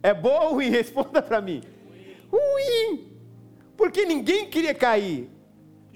É 0.00 0.14
boa 0.14 0.42
ou 0.42 0.54
ruim? 0.54 0.70
Responda 0.70 1.20
para 1.20 1.40
mim. 1.40 1.60
Ruim. 2.30 3.18
Porque 3.76 4.04
ninguém 4.04 4.48
queria 4.48 4.72
cair. 4.72 5.28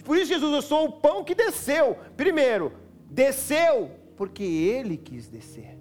Por 0.05 0.17
isso 0.17 0.33
Jesus, 0.33 0.53
eu 0.53 0.63
sou 0.63 0.87
o 0.87 0.93
pão 0.95 1.23
que 1.23 1.37
desceu. 1.37 1.97
Primeiro, 2.17 2.73
desceu 3.09 3.93
porque 4.17 4.43
ele 4.43 4.97
quis 4.97 5.29
descer. 5.29 5.79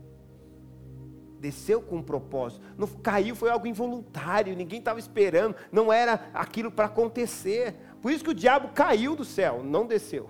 Desceu 1.39 1.81
com 1.81 1.95
um 1.95 2.03
propósito. 2.03 2.63
Não 2.77 2.87
caiu 2.87 3.35
foi 3.35 3.49
algo 3.49 3.65
involuntário, 3.65 4.55
ninguém 4.55 4.77
estava 4.77 4.99
esperando, 4.99 5.55
não 5.71 5.91
era 5.91 6.29
aquilo 6.31 6.69
para 6.69 6.85
acontecer. 6.85 7.75
Por 8.05 8.11
isso 8.11 8.23
que 8.23 8.29
o 8.29 8.35
diabo 8.35 8.67
caiu 8.67 9.15
do 9.15 9.25
céu, 9.25 9.63
não 9.63 9.87
desceu. 9.87 10.29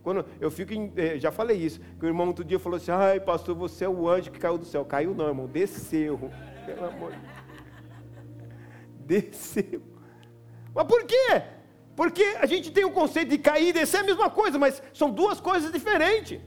Quando 0.00 0.24
eu 0.40 0.48
fico, 0.48 0.72
em, 0.72 0.92
eh, 0.94 1.18
já 1.18 1.32
falei 1.32 1.56
isso, 1.56 1.80
que 1.98 2.04
o 2.04 2.08
irmão 2.08 2.28
outro 2.28 2.44
dia 2.44 2.56
falou 2.56 2.76
assim: 2.76 2.92
"Ai, 2.92 3.18
pastor, 3.18 3.56
você 3.56 3.84
é 3.84 3.88
o 3.88 4.08
anjo 4.08 4.30
que 4.30 4.38
caiu 4.38 4.56
do 4.56 4.64
céu". 4.64 4.84
Caiu 4.84 5.12
não, 5.12 5.26
irmão, 5.26 5.48
desceu. 5.48 6.30
Pelo 6.64 6.84
amor. 6.84 7.12
Desceu. 9.04 9.82
Mas 10.72 10.86
por 10.86 11.02
quê? 11.04 11.42
Porque 11.96 12.22
a 12.38 12.46
gente 12.46 12.70
tem 12.70 12.84
o 12.84 12.92
conceito 12.92 13.30
de 13.30 13.38
cair 13.38 13.70
e 13.70 13.72
descer 13.72 13.96
é 13.96 14.00
a 14.02 14.04
mesma 14.04 14.30
coisa, 14.30 14.56
mas 14.56 14.80
são 14.94 15.10
duas 15.10 15.40
coisas 15.40 15.72
diferentes. 15.72 16.40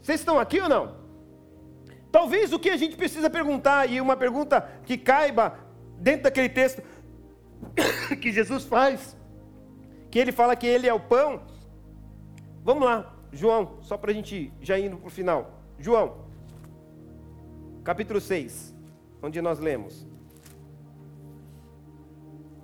Vocês 0.00 0.20
estão 0.20 0.38
aqui 0.38 0.60
ou 0.60 0.68
não? 0.68 0.94
Talvez 2.12 2.52
o 2.52 2.58
que 2.60 2.70
a 2.70 2.76
gente 2.76 2.96
precisa 2.96 3.28
perguntar, 3.28 3.90
e 3.90 4.00
uma 4.00 4.16
pergunta 4.16 4.60
que 4.84 4.96
caiba 4.96 5.58
dentro 5.98 6.22
daquele 6.22 6.48
texto 6.48 6.82
que 8.20 8.32
Jesus 8.32 8.64
faz, 8.64 9.16
que 10.10 10.18
ele 10.18 10.32
fala 10.32 10.56
que 10.56 10.66
ele 10.66 10.88
é 10.88 10.94
o 10.94 11.00
pão. 11.00 11.42
Vamos 12.64 12.84
lá, 12.84 13.14
João, 13.32 13.78
só 13.80 13.96
para 13.96 14.10
a 14.10 14.14
gente 14.14 14.52
já 14.60 14.78
indo 14.78 14.96
para 14.96 15.08
o 15.08 15.10
final. 15.10 15.58
João, 15.78 16.26
capítulo 17.82 18.20
6, 18.20 18.74
onde 19.22 19.40
nós 19.40 19.58
lemos. 19.58 20.06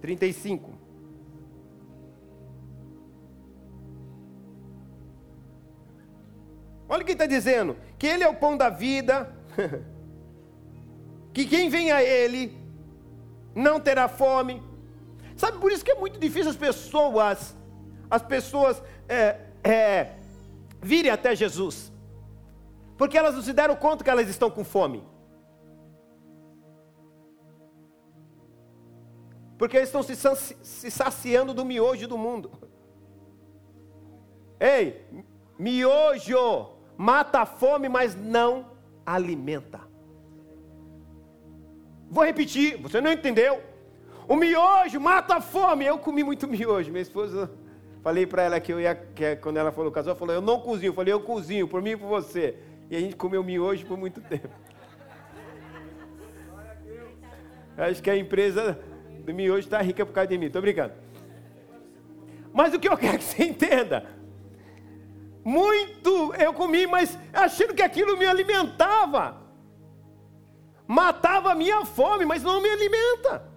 35. 0.01 0.79
Olha 6.89 7.03
o 7.03 7.07
que 7.07 7.13
está 7.13 7.27
dizendo: 7.27 7.77
que 7.99 8.07
Ele 8.07 8.25
é 8.25 8.29
o 8.29 8.35
pão 8.35 8.57
da 8.57 8.71
vida, 8.71 9.35
que 11.35 11.45
quem 11.47 11.69
vem 11.69 11.91
a 11.93 12.03
Ele 12.03 12.57
não 13.55 13.79
terá 13.79 14.09
fome. 14.09 14.63
Sabe 15.39 15.59
por 15.59 15.71
isso 15.71 15.85
que 15.85 15.93
é 15.93 15.95
muito 15.95 16.19
difícil 16.19 16.51
as 16.51 16.57
pessoas, 16.57 17.57
as 18.11 18.23
pessoas 18.23 18.83
é, 19.09 19.39
é, 19.63 20.17
virem 20.83 21.13
até 21.13 21.37
Jesus, 21.37 21.93
porque 22.97 23.17
elas 23.17 23.37
não 23.37 23.43
se 23.43 23.53
deram 23.53 23.77
conta 23.77 24.03
que 24.03 24.11
elas 24.11 24.29
estão 24.29 24.51
com 24.51 24.65
fome. 24.65 25.01
Porque 29.57 29.77
eles 29.77 29.89
estão 29.89 30.03
se, 30.03 30.91
saciando 30.91 31.55
do 31.55 31.65
miojo 31.65 32.09
do 32.09 32.19
mundo. 32.19 32.51
Ei, 34.59 35.07
miojo 35.57 36.71
mata 36.97 37.43
a 37.43 37.47
fome, 37.47 37.89
mas 37.89 38.17
não 38.17 38.73
alimenta. 39.07 39.81
Vou 42.11 42.25
repetir, 42.25 42.77
você 42.83 43.01
não 43.01 43.13
entendeu? 43.13 43.68
O 44.29 44.37
miojo 44.37 45.01
mata 45.01 45.37
a 45.37 45.41
fome. 45.41 45.87
Eu 45.87 45.99
comi 45.99 46.23
muito 46.23 46.47
miojo. 46.47 46.91
Minha 46.91 47.03
esposa, 47.03 47.51
falei 48.03 48.27
para 48.27 48.43
ela 48.43 48.61
que 48.61 48.71
eu 48.71 48.79
ia, 48.79 48.95
que 48.95 49.37
quando 49.37 49.57
ela 49.57 49.73
falou 49.73 49.91
casal, 49.91 50.15
falou: 50.15 50.35
Eu 50.35 50.43
não 50.43 50.61
cozinho. 50.61 50.91
Eu 50.91 50.95
falei: 50.95 51.15
Eu 51.15 51.21
cozinho, 51.21 51.67
por 51.67 51.81
mim 51.81 51.93
e 51.93 51.97
por 51.97 52.07
você. 52.07 52.59
E 52.91 52.97
a 52.97 53.01
gente 53.01 53.17
comeu 53.17 53.43
miojo 53.43 53.87
por 53.87 53.97
muito 53.97 54.21
tempo. 54.21 54.51
Acho 57.77 58.03
que 58.03 58.11
a 58.11 58.17
empresa 58.17 58.79
do 59.25 59.33
miojo 59.33 59.61
está 59.61 59.81
rica 59.81 60.05
por 60.05 60.13
causa 60.13 60.29
de 60.29 60.37
mim. 60.37 60.47
Estou 60.47 60.61
brincando. 60.61 60.93
Mas 62.53 62.75
o 62.75 62.79
que 62.79 62.89
eu 62.89 62.99
quero 62.99 63.19
que 63.19 63.25
você 63.25 63.45
entenda. 63.45 64.05
Muito 65.43 66.35
eu 66.35 66.53
comi, 66.53 66.87
mas 66.87 67.19
achando 67.33 67.75
que 67.75 67.83
aquilo 67.83 68.19
me 68.19 68.27
alimentava. 68.27 69.41
Matava 70.87 71.53
a 71.53 71.55
minha 71.55 71.87
fome, 71.87 72.27
mas 72.27 72.43
não 72.43 72.61
me 72.61 72.69
alimenta. 72.69 73.48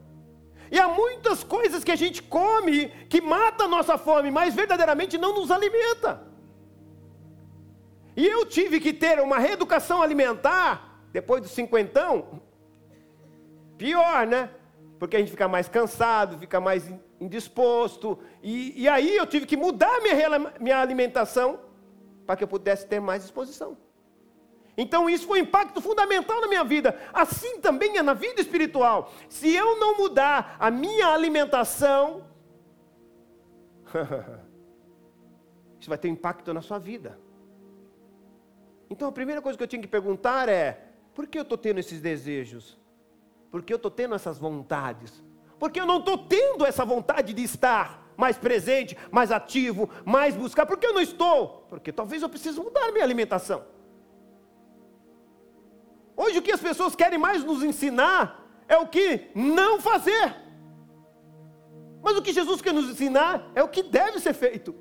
E 0.72 0.80
há 0.80 0.88
muitas 0.88 1.43
coisas 1.43 1.84
que 1.84 1.91
a 1.91 1.95
gente 1.95 2.24
come 2.24 2.88
que 3.09 3.19
mata 3.19 3.65
a 3.65 3.67
nossa 3.67 3.97
fome, 3.97 4.32
mas 4.32 4.55
verdadeiramente 4.55 5.17
não 5.17 5.36
nos 5.36 5.51
alimenta. 5.51 6.26
E 8.15 8.26
eu 8.26 8.45
tive 8.45 8.80
que 8.80 8.93
ter 8.93 9.19
uma 9.19 9.38
reeducação 9.38 10.01
alimentar, 10.01 11.01
depois 11.11 11.41
dos 11.41 11.51
cinquentão, 11.51 12.41
pior, 13.78 14.26
né? 14.26 14.49
porque 15.01 15.15
a 15.15 15.19
gente 15.19 15.32
fica 15.32 15.47
mais 15.47 15.67
cansado, 15.67 16.38
fica 16.38 16.59
mais 16.59 16.88
indisposto. 17.19 18.19
E, 18.43 18.84
e 18.84 18.88
aí 18.88 19.17
eu 19.17 19.26
tive 19.26 19.47
que 19.47 19.57
mudar 19.57 19.99
minha, 19.99 20.15
minha 20.59 20.80
alimentação 20.80 21.59
para 22.24 22.36
que 22.36 22.43
eu 22.43 22.47
pudesse 22.47 22.86
ter 22.86 22.99
mais 22.99 23.24
disposição. 23.24 23.76
Então 24.78 25.09
isso 25.09 25.28
foi 25.28 25.41
um 25.41 25.43
impacto 25.43 25.82
fundamental 25.82 26.39
na 26.41 26.47
minha 26.47 26.63
vida. 26.63 26.97
Assim 27.13 27.59
também 27.59 27.97
é 27.97 28.01
na 28.01 28.13
vida 28.13 28.39
espiritual. 28.39 29.11
Se 29.28 29.53
eu 29.53 29.80
não 29.80 29.97
mudar 29.97 30.55
a 30.59 30.72
minha 30.72 31.07
alimentação, 31.07 32.26
isso 35.80 35.89
vai 35.89 35.97
ter 35.97 36.07
impacto 36.07 36.53
na 36.53 36.61
sua 36.61 36.80
vida. 36.80 37.19
Então 38.89 39.07
a 39.07 39.11
primeira 39.11 39.41
coisa 39.41 39.57
que 39.57 39.63
eu 39.63 39.67
tinha 39.67 39.82
que 39.82 39.88
perguntar 39.88 40.47
é: 40.49 40.86
por 41.13 41.28
que 41.28 41.38
eu 41.38 41.43
estou 41.43 41.57
tendo 41.57 41.80
esses 41.80 42.01
desejos? 42.01 42.80
Porque 43.49 43.74
eu 43.74 43.78
estou 43.78 43.91
tendo 43.91 44.15
essas 44.15 44.38
vontades. 44.38 45.24
Porque 45.59 45.80
eu 45.80 45.86
não 45.86 45.99
estou 45.99 46.17
tendo 46.17 46.65
essa 46.65 46.84
vontade 46.84 47.34
de 47.34 47.43
estar 47.43 48.01
mais 48.17 48.38
presente, 48.38 48.97
mais 49.11 49.32
ativo, 49.32 49.89
mais 50.05 50.36
buscar. 50.36 50.65
Por 50.65 50.78
que 50.78 50.88
eu 50.88 50.93
não 50.93 51.01
estou? 51.01 51.65
Porque 51.69 51.91
talvez 51.91 52.22
eu 52.22 52.30
precise 52.30 52.59
mudar 52.59 52.91
minha 52.91 53.03
alimentação. 53.03 53.63
Hoje 56.24 56.38
o 56.38 56.41
que 56.43 56.51
as 56.51 56.61
pessoas 56.61 56.95
querem 56.95 57.17
mais 57.17 57.43
nos 57.43 57.63
ensinar 57.63 58.45
é 58.67 58.78
o 58.78 58.86
que 58.86 59.32
não 59.34 59.82
fazer. 59.82 60.36
Mas 61.99 62.15
o 62.15 62.22
que 62.22 62.32
Jesus 62.32 62.61
quer 62.61 62.74
nos 62.74 62.88
ensinar 62.91 63.49
é 63.55 63.63
o 63.63 63.67
que 63.67 63.82
deve 63.82 64.19
ser 64.19 64.34
feito. 64.34 64.76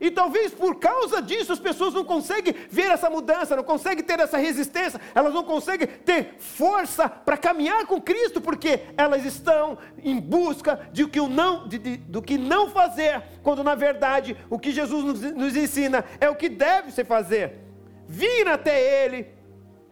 E 0.00 0.08
talvez 0.08 0.54
por 0.54 0.76
causa 0.76 1.20
disso 1.20 1.52
as 1.52 1.58
pessoas 1.58 1.92
não 1.92 2.04
conseguem 2.04 2.54
ver 2.70 2.92
essa 2.92 3.10
mudança, 3.10 3.56
não 3.56 3.64
conseguem 3.64 4.04
ter 4.04 4.20
essa 4.20 4.38
resistência, 4.38 5.00
elas 5.16 5.34
não 5.34 5.42
conseguem 5.42 5.88
ter 5.88 6.36
força 6.38 7.08
para 7.08 7.36
caminhar 7.36 7.84
com 7.86 8.00
Cristo, 8.00 8.40
porque 8.40 8.84
elas 8.96 9.24
estão 9.24 9.76
em 10.00 10.20
busca 10.20 10.88
de 10.92 11.08
que 11.08 11.18
o 11.18 11.28
não, 11.28 11.66
de, 11.66 11.76
de, 11.76 11.96
do 11.96 12.22
que 12.22 12.38
não 12.38 12.70
fazer, 12.70 13.20
quando 13.42 13.64
na 13.64 13.74
verdade 13.74 14.36
o 14.48 14.60
que 14.60 14.70
Jesus 14.70 15.04
nos, 15.04 15.20
nos 15.34 15.56
ensina 15.56 16.04
é 16.20 16.30
o 16.30 16.36
que 16.36 16.48
deve 16.48 16.92
se 16.92 17.04
fazer. 17.04 17.58
Vir 18.06 18.46
até 18.46 19.04
Ele 19.04 19.39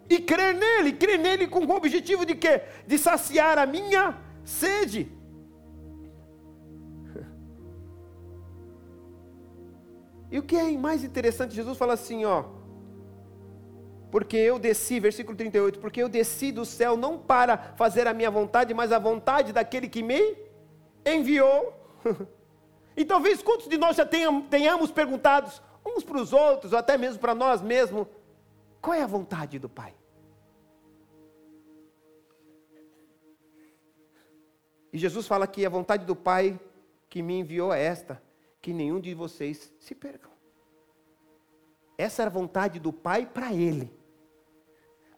e 0.09 0.19
crer 0.19 0.55
nele, 0.55 0.93
crer 0.93 1.19
nele 1.19 1.47
com 1.47 1.61
o 1.65 1.71
objetivo 1.77 2.25
de 2.25 2.35
quê? 2.35 2.63
De 2.87 2.99
saciar 2.99 3.59
a 3.59 3.67
minha 3.67 4.17
sede. 4.45 5.13
E 10.31 10.39
o 10.39 10.43
que 10.43 10.57
é 10.57 10.71
mais 10.73 11.03
interessante, 11.03 11.55
Jesus 11.55 11.79
fala 11.79 11.95
assim, 11.95 12.27
ó. 12.27 12.45
Porque 14.11 14.37
eu 14.37 14.59
desci, 14.59 15.01
versículo 15.01 15.35
38, 15.37 15.79
porque 15.79 16.03
eu 16.03 16.09
desci 16.09 16.53
do 16.53 16.67
céu 16.67 16.99
não 16.99 17.19
para 17.19 17.57
fazer 17.77 18.07
a 18.07 18.13
minha 18.13 18.31
vontade, 18.31 18.75
mas 18.75 18.93
a 18.93 18.99
vontade 18.99 19.55
daquele 19.55 19.89
que 19.89 20.03
me 20.03 20.37
enviou. 21.05 21.73
e 22.97 23.05
talvez 23.07 23.43
quantos 23.43 23.69
de 23.69 23.79
nós 23.79 23.97
já 23.97 24.07
tenhamos 24.07 24.91
perguntado 24.91 25.51
uns 25.85 26.05
para 26.05 26.19
os 26.19 26.33
outros, 26.33 26.73
ou 26.73 26.79
até 26.79 26.99
mesmo 26.99 27.21
para 27.21 27.35
nós 27.35 27.63
mesmos, 27.63 28.07
qual 28.81 28.95
é 28.95 29.03
a 29.03 29.07
vontade 29.07 29.59
do 29.59 29.69
Pai? 29.69 29.95
E 34.93 34.99
Jesus 34.99 35.27
fala 35.27 35.47
que 35.47 35.65
a 35.67 35.69
vontade 35.69 36.05
do 36.05 36.17
Pai 36.17 36.59
que 37.09 37.23
me 37.23 37.39
enviou 37.41 37.73
é 37.73 37.83
esta: 37.83 38.23
que 38.61 38.73
nenhum 38.73 39.01
de 39.01 39.15
vocês 39.15 39.73
se 39.79 39.95
percam. 39.95 40.31
Essa 41.97 42.23
era 42.23 42.31
a 42.31 42.33
vontade 42.33 42.79
do 42.79 42.93
Pai 42.93 43.27
para 43.27 43.53
ele. 43.53 43.93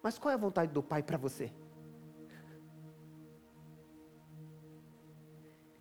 Mas 0.02 0.18
qual 0.18 0.32
é 0.32 0.34
a 0.34 0.38
vontade 0.38 0.72
do 0.72 0.82
Pai 0.82 1.02
para 1.02 1.18
você? 1.18 1.52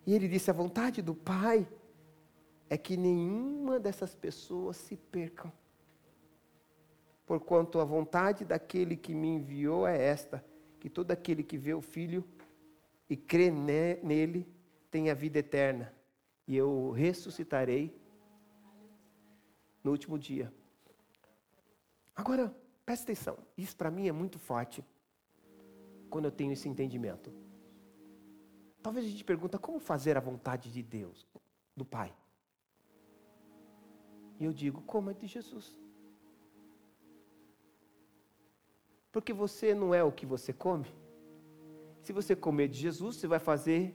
E 0.06 0.14
ele 0.14 0.28
disse: 0.28 0.50
a 0.50 0.54
vontade 0.54 1.00
do 1.02 1.14
Pai 1.14 1.66
é 2.68 2.76
que 2.76 2.96
nenhuma 2.96 3.80
dessas 3.80 4.14
pessoas 4.14 4.76
se 4.76 4.96
percam. 4.96 5.52
porquanto 7.26 7.78
a 7.78 7.84
vontade 7.84 8.44
daquele 8.44 8.96
que 8.96 9.14
me 9.14 9.28
enviou 9.28 9.86
é 9.86 10.00
esta: 10.00 10.44
que 10.78 10.90
todo 10.90 11.10
aquele 11.12 11.42
que 11.42 11.56
vê 11.56 11.72
o 11.72 11.80
Filho 11.80 12.24
e 13.10 13.16
crê 13.16 13.50
nele 13.50 14.48
tenha 14.88 15.14
vida 15.14 15.40
eterna, 15.40 15.92
e 16.46 16.56
eu 16.56 16.92
ressuscitarei 16.92 18.00
no 19.82 19.90
último 19.90 20.16
dia. 20.16 20.52
Agora, 22.14 22.54
presta 22.86 23.04
atenção, 23.04 23.36
isso 23.58 23.76
para 23.76 23.90
mim 23.90 24.06
é 24.06 24.12
muito 24.12 24.38
forte 24.38 24.84
quando 26.08 26.26
eu 26.26 26.30
tenho 26.30 26.52
esse 26.52 26.68
entendimento. 26.68 27.32
Talvez 28.80 29.04
a 29.04 29.08
gente 29.08 29.24
pergunta 29.24 29.58
como 29.58 29.80
fazer 29.80 30.16
a 30.16 30.20
vontade 30.20 30.72
de 30.72 30.82
Deus, 30.82 31.26
do 31.76 31.84
Pai. 31.84 32.14
E 34.38 34.44
eu 34.44 34.52
digo, 34.52 34.82
como 34.82 35.10
é 35.10 35.14
de 35.14 35.26
Jesus. 35.26 35.76
Porque 39.12 39.32
você 39.32 39.74
não 39.74 39.92
é 39.92 40.02
o 40.02 40.12
que 40.12 40.24
você 40.24 40.52
come. 40.52 40.99
Se 42.10 42.14
você 42.20 42.34
comer 42.34 42.66
de 42.66 42.76
Jesus, 42.76 43.14
você 43.14 43.28
vai 43.28 43.38
fazer 43.38 43.94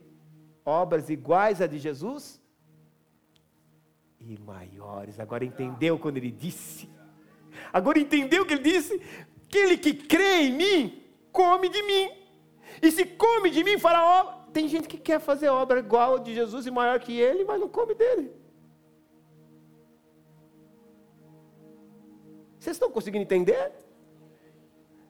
obras 0.64 1.10
iguais 1.10 1.60
a 1.60 1.66
de 1.66 1.78
Jesus 1.78 2.40
e 4.18 4.38
maiores. 4.38 5.20
Agora 5.20 5.44
entendeu 5.44 5.98
quando 5.98 6.16
ele 6.16 6.30
disse? 6.30 6.88
Agora 7.70 7.98
entendeu 7.98 8.42
o 8.42 8.46
que 8.46 8.54
ele 8.54 8.62
disse? 8.62 8.98
Aquele 9.44 9.76
que 9.76 9.92
crê 9.92 10.44
em 10.44 10.52
mim, 10.54 11.04
come 11.30 11.68
de 11.68 11.82
mim. 11.82 12.08
E 12.80 12.90
se 12.90 13.04
come 13.04 13.50
de 13.50 13.62
mim, 13.62 13.78
fará 13.78 14.02
obra. 14.02 14.32
Tem 14.50 14.66
gente 14.66 14.88
que 14.88 14.96
quer 14.96 15.20
fazer 15.20 15.50
obra 15.50 15.80
igual 15.80 16.14
a 16.14 16.18
de 16.18 16.34
Jesus 16.34 16.66
e 16.66 16.70
maior 16.70 16.98
que 16.98 17.20
ele, 17.20 17.44
mas 17.44 17.60
não 17.60 17.68
come 17.68 17.94
dele. 17.94 18.32
Vocês 22.58 22.76
estão 22.76 22.90
conseguindo 22.90 23.24
entender? 23.24 23.72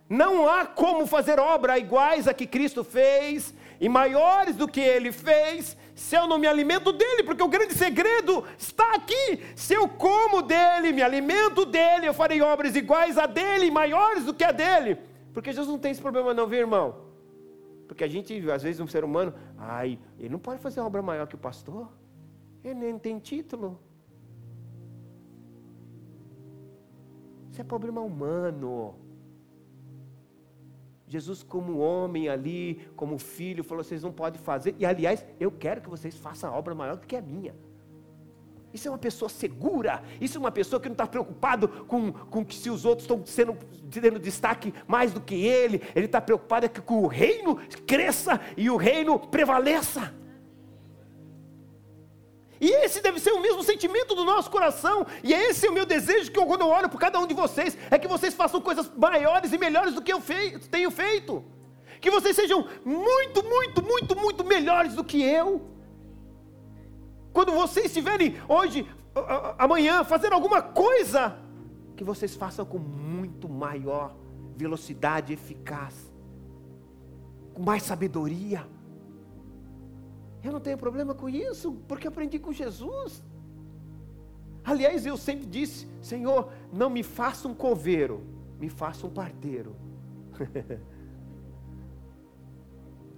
Não 0.09 0.49
há 0.49 0.65
como 0.65 1.07
fazer 1.07 1.39
obra 1.41 1.79
iguais 1.79 2.29
a 2.29 2.35
que 2.35 2.47
Cristo 2.47 2.85
fez 2.85 3.53
e 3.81 3.89
maiores 3.89 4.57
do 4.57 4.69
que 4.69 4.81
ele 4.81 5.11
fez, 5.11 5.77
se 5.95 6.17
eu 6.17 6.27
não 6.27 6.39
me 6.39 6.47
alimento 6.47 6.93
dele, 6.93 7.23
porque 7.25 7.43
o 7.43 7.49
grande 7.49 7.75
segredo 7.75 8.45
está 8.57 8.95
aqui. 8.95 9.43
Se 9.55 9.75
eu 9.75 9.89
como 9.89 10.43
dele, 10.43 10.93
me 10.93 11.03
alimento 11.03 11.65
dele, 11.67 12.07
eu 12.07 12.15
farei 12.15 12.41
obras 12.41 12.77
iguais 12.77 13.19
a 13.19 13.27
dele, 13.27 13.71
maiores 13.71 14.25
do 14.25 14.33
que 14.33 14.45
a 14.45 14.53
dele. 14.53 14.99
Porque 15.35 15.53
Jesus 15.53 15.69
não 15.69 15.79
tem 15.79 15.91
esse 15.91 16.01
problema, 16.01 16.33
não, 16.33 16.47
viu, 16.47 16.61
irmão? 16.61 17.07
Porque 17.89 18.05
a 18.05 18.09
gente, 18.09 18.51
às 18.51 18.63
vezes, 18.63 18.81
um 18.81 18.87
ser 18.87 19.05
humano, 19.05 19.35
ai, 19.59 19.99
ele 20.19 20.29
não 20.29 20.39
pode 20.39 20.61
fazer 20.61 20.81
obra 20.81 21.03
maior 21.03 21.27
que 21.27 21.35
o 21.35 21.39
pastor, 21.39 21.89
ele 22.65 22.75
nem 22.75 22.99
tem 22.99 23.19
título. 23.19 23.79
Isso 27.51 27.61
é 27.61 27.65
problema 27.65 28.01
humano. 28.01 28.95
Jesus, 31.09 31.43
como 31.43 31.79
homem 31.79 32.29
ali, 32.29 32.89
como 32.97 33.19
filho, 33.19 33.63
falou: 33.63 33.85
vocês 33.85 34.03
não 34.03 34.13
podem 34.13 34.41
fazer. 34.41 34.75
E 34.79 34.85
aliás, 34.85 35.25
eu 35.39 35.51
quero 35.51 35.81
que 35.81 35.89
vocês 35.89 36.17
façam 36.17 36.53
a 36.53 36.57
obra 36.57 36.75
maior 36.75 36.97
do 36.97 37.07
que 37.07 37.15
a 37.15 37.23
minha. 37.23 37.55
Isso 38.75 38.89
é 38.89 38.91
uma 38.91 38.99
pessoa 38.99 39.29
segura. 39.29 40.03
Isso 40.21 40.37
é 40.37 40.41
uma 40.41 40.51
pessoa 40.51 40.81
que 40.81 40.89
não 40.89 40.95
está 40.95 41.07
preocupado 41.07 41.69
com, 41.87 42.13
com 42.13 42.45
que 42.45 42.55
se 42.55 42.69
os 42.69 42.85
outros 42.85 43.05
estão 43.05 43.25
sendo 43.25 43.57
tendo 43.89 44.19
destaque 44.19 44.75
mais 44.87 45.13
do 45.13 45.21
que 45.21 45.35
ele. 45.35 45.81
Ele 45.95 46.07
está 46.07 46.21
preocupado 46.21 46.67
é 46.67 46.69
que 46.69 46.83
o 46.93 47.07
reino 47.07 47.57
cresça 47.87 48.41
e 48.57 48.69
o 48.69 48.77
reino 48.77 49.19
prevaleça. 49.19 50.13
E 52.61 52.71
esse 52.71 53.01
deve 53.01 53.21
ser 53.21 53.33
o 53.33 53.41
mesmo 53.41 53.63
sentimento 53.63 54.15
do 54.15 54.25
nosso 54.25 54.51
coração, 54.51 55.07
e 55.23 55.33
esse 55.33 55.67
é 55.67 55.71
o 55.71 55.73
meu 55.73 55.85
desejo 55.85 56.31
que 56.31 56.39
eu, 56.39 56.47
quando 56.47 56.63
eu 56.63 56.69
olho 56.69 56.89
por 56.89 56.99
cada 56.99 57.19
um 57.19 57.27
de 57.27 57.35
vocês, 57.35 57.77
é 57.91 57.99
que 57.99 58.09
vocês 58.09 58.35
façam 58.35 58.61
coisas 58.61 58.91
maiores 58.97 59.53
e 59.53 59.59
melhores 59.59 59.95
do 59.95 60.03
que 60.03 60.13
eu 60.13 60.21
fei, 60.21 60.59
tenho 60.59 60.91
feito. 60.91 61.45
Que 62.01 62.11
vocês 62.11 62.35
sejam 62.35 62.67
muito, 62.85 63.43
muito, 63.43 63.83
muito, 63.83 64.17
muito 64.17 64.45
melhores 64.45 64.95
do 64.95 65.05
que 65.05 65.23
eu. 65.23 65.69
Quando 67.33 67.53
vocês 67.53 67.87
estiverem 67.87 68.37
hoje, 68.49 68.89
amanhã, 69.59 70.05
fazendo 70.05 70.33
alguma 70.33 70.63
coisa, 70.63 71.39
que 71.97 72.05
vocês 72.05 72.35
façam 72.35 72.65
com 72.65 72.79
muito 72.79 73.49
maior 73.49 74.15
velocidade 74.57 75.33
eficaz, 75.33 76.11
com 77.53 77.63
mais 77.63 77.83
sabedoria 77.83 78.67
eu 80.47 80.53
não 80.53 80.61
tenho 80.61 80.79
problema 80.79 81.15
com 81.15 81.29
isso, 81.29 81.73
porque 81.89 82.07
aprendi 82.07 82.39
com 82.39 82.53
Jesus. 82.53 83.23
Aliás, 84.65 85.05
eu 85.05 85.17
sempre 85.17 85.47
disse: 85.47 85.89
Senhor, 86.01 86.53
não 86.73 86.89
me 86.89 87.03
faça 87.03 87.49
um 87.49 87.55
coveiro, 87.55 88.23
me 88.59 88.69
faça 88.69 89.07
um 89.07 89.11
parteiro. 89.11 89.75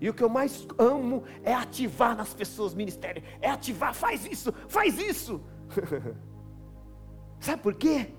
e 0.01 0.09
o 0.09 0.15
que 0.15 0.23
eu 0.23 0.29
mais 0.29 0.67
amo 0.79 1.25
é 1.43 1.53
ativar 1.53 2.17
nas 2.17 2.33
pessoas 2.33 2.75
ministério, 2.75 3.23
é 3.41 3.51
ativar, 3.51 3.95
faz 3.95 4.25
isso, 4.25 4.53
faz 4.67 4.99
isso. 4.99 5.41
Sabe 7.41 7.63
por 7.63 7.75
quê? 7.75 8.13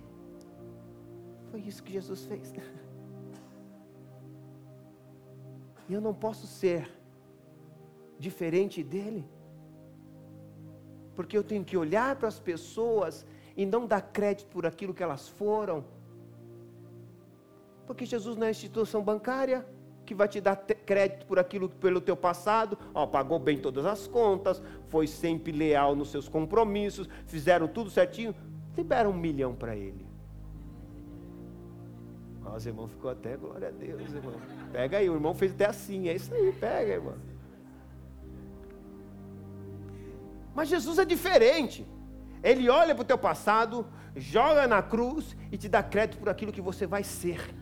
Foi 1.49 1.61
isso 1.61 1.83
que 1.83 1.93
Jesus 1.93 2.25
fez. 2.25 2.53
E 5.87 5.93
eu 5.93 5.99
não 5.99 6.13
posso 6.13 6.45
ser 6.45 6.87
diferente 8.19 8.83
dele. 8.83 9.25
Porque 11.15 11.37
eu 11.37 11.43
tenho 11.43 11.63
que 11.63 11.77
olhar 11.77 12.15
para 12.17 12.27
as 12.27 12.39
pessoas 12.39 13.25
e 13.55 13.65
não 13.65 13.87
dar 13.87 14.01
crédito 14.01 14.47
por 14.49 14.65
aquilo 14.65 14.93
que 14.93 15.03
elas 15.03 15.27
foram. 15.27 15.83
Porque 17.87 18.05
Jesus 18.05 18.37
não 18.37 18.47
é 18.47 18.51
instituição 18.51 19.01
bancária 19.01 19.65
que 20.05 20.15
vai 20.15 20.27
te 20.27 20.41
dar 20.41 20.55
crédito 20.55 21.25
por 21.25 21.37
aquilo 21.37 21.69
pelo 21.69 22.01
teu 22.01 22.17
passado, 22.17 22.77
ó, 22.95 23.05
pagou 23.05 23.37
bem 23.37 23.59
todas 23.59 23.85
as 23.85 24.07
contas, 24.07 24.61
foi 24.87 25.05
sempre 25.05 25.51
leal 25.51 25.95
nos 25.95 26.09
seus 26.09 26.27
compromissos, 26.27 27.07
fizeram 27.27 27.67
tudo 27.67 27.91
certinho, 27.91 28.33
libera 28.75 29.07
um 29.07 29.13
milhão 29.13 29.53
para 29.53 29.75
ele. 29.75 30.07
Ó, 32.43 32.55
os 32.55 32.65
irmãos 32.65 32.89
ficou 32.89 33.11
até 33.11 33.37
glória 33.37 33.67
a 33.67 33.71
Deus, 33.71 34.01
irmão. 34.11 34.33
Pega 34.71 34.97
aí, 34.97 35.07
o 35.09 35.13
irmão 35.13 35.35
fez 35.35 35.51
até 35.51 35.65
assim, 35.65 36.07
é 36.07 36.15
isso 36.15 36.33
aí, 36.33 36.51
pega, 36.53 36.93
irmão. 36.93 37.13
Mas 40.53 40.69
Jesus 40.69 40.99
é 40.99 41.05
diferente. 41.05 41.85
Ele 42.43 42.69
olha 42.69 42.95
para 42.95 43.01
o 43.01 43.05
teu 43.05 43.17
passado, 43.17 43.85
joga 44.15 44.67
na 44.67 44.81
cruz 44.81 45.35
e 45.51 45.57
te 45.57 45.67
dá 45.67 45.83
crédito 45.83 46.19
por 46.19 46.29
aquilo 46.29 46.51
que 46.51 46.61
você 46.61 46.87
vai 46.87 47.03
ser. 47.03 47.53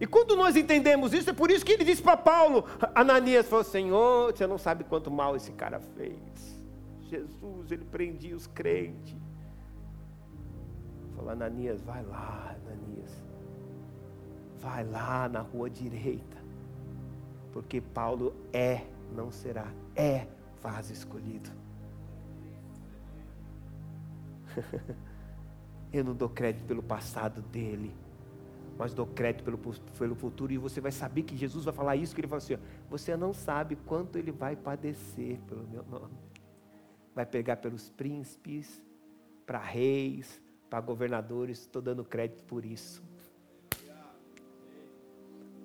E 0.00 0.06
quando 0.06 0.34
nós 0.34 0.56
entendemos 0.56 1.12
isso, 1.12 1.30
é 1.30 1.32
por 1.32 1.48
isso 1.48 1.64
que 1.64 1.70
ele 1.70 1.84
disse 1.84 2.02
para 2.02 2.16
Paulo: 2.16 2.64
Ananias 2.92 3.48
falou: 3.48 3.64
Senhor, 3.64 4.32
você 4.32 4.46
não 4.48 4.58
sabe 4.58 4.82
quanto 4.82 5.12
mal 5.12 5.36
esse 5.36 5.52
cara 5.52 5.78
fez. 5.78 6.60
Jesus, 7.08 7.70
ele 7.70 7.84
prendia 7.84 8.34
os 8.34 8.48
crentes. 8.48 9.14
Falou: 11.14 11.30
Ananias, 11.30 11.80
vai 11.82 12.02
lá, 12.04 12.56
Ananias. 12.66 13.22
Vai 14.58 14.84
lá 14.84 15.28
na 15.28 15.40
rua 15.40 15.70
direita. 15.70 16.36
Porque 17.52 17.80
Paulo 17.80 18.34
é 18.52 18.80
não 19.12 19.30
será, 19.30 19.72
é 19.94 20.26
vaso 20.60 20.92
escolhido. 20.92 21.50
Eu 25.92 26.04
não 26.04 26.14
dou 26.14 26.28
crédito 26.28 26.64
pelo 26.64 26.82
passado 26.82 27.42
dele, 27.42 27.94
mas 28.78 28.94
dou 28.94 29.06
crédito 29.06 29.44
pelo, 29.44 29.58
pelo 29.58 30.14
futuro. 30.14 30.52
E 30.52 30.58
você 30.58 30.80
vai 30.80 30.90
saber 30.90 31.22
que 31.22 31.36
Jesus 31.36 31.64
vai 31.64 31.74
falar 31.74 31.96
isso, 31.96 32.14
que 32.14 32.20
ele 32.20 32.28
fala 32.28 32.38
assim: 32.38 32.56
você 32.88 33.16
não 33.16 33.34
sabe 33.34 33.76
quanto 33.76 34.18
ele 34.18 34.32
vai 34.32 34.56
padecer 34.56 35.38
pelo 35.42 35.66
meu 35.68 35.84
nome. 35.84 36.14
Vai 37.14 37.26
pegar 37.26 37.56
pelos 37.56 37.90
príncipes, 37.90 38.82
para 39.44 39.58
reis, 39.58 40.40
para 40.70 40.80
governadores, 40.80 41.60
estou 41.60 41.82
dando 41.82 42.02
crédito 42.04 42.42
por 42.44 42.64
isso. 42.64 43.02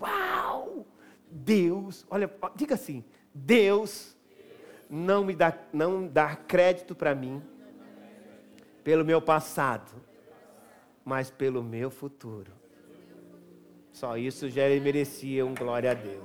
Uau! 0.02 0.86
Deus, 1.32 2.06
olha, 2.10 2.30
diga 2.56 2.76
assim: 2.76 3.04
Deus 3.34 4.16
não 4.90 5.26
me 5.26 5.36
dá, 5.36 5.58
não 5.74 6.08
dá 6.08 6.36
crédito 6.36 6.96
para 6.96 7.14
mim 7.14 7.42
pelo 8.84 9.04
meu 9.04 9.22
passado, 9.22 9.92
mas 11.04 11.30
pelo 11.30 11.62
meu 11.62 11.90
futuro. 11.90 12.54
Só 13.92 14.18
isso 14.18 14.50
já 14.50 14.62
merecia 14.80 15.46
um 15.46 15.54
glória 15.54 15.92
a 15.92 15.94
Deus. 15.94 16.24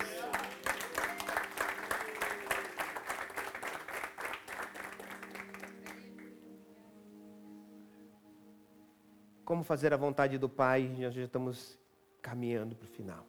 Como 9.45 9.65
fazer 9.65 9.93
a 9.93 9.97
vontade 9.97 10.39
do 10.39 10.49
Pai? 10.49 10.89
Nós 10.99 11.15
já 11.15 11.23
estamos 11.23 11.79
caminhando 12.21 12.77
para 12.77 12.87
o 12.87 12.89
final. 12.89 13.27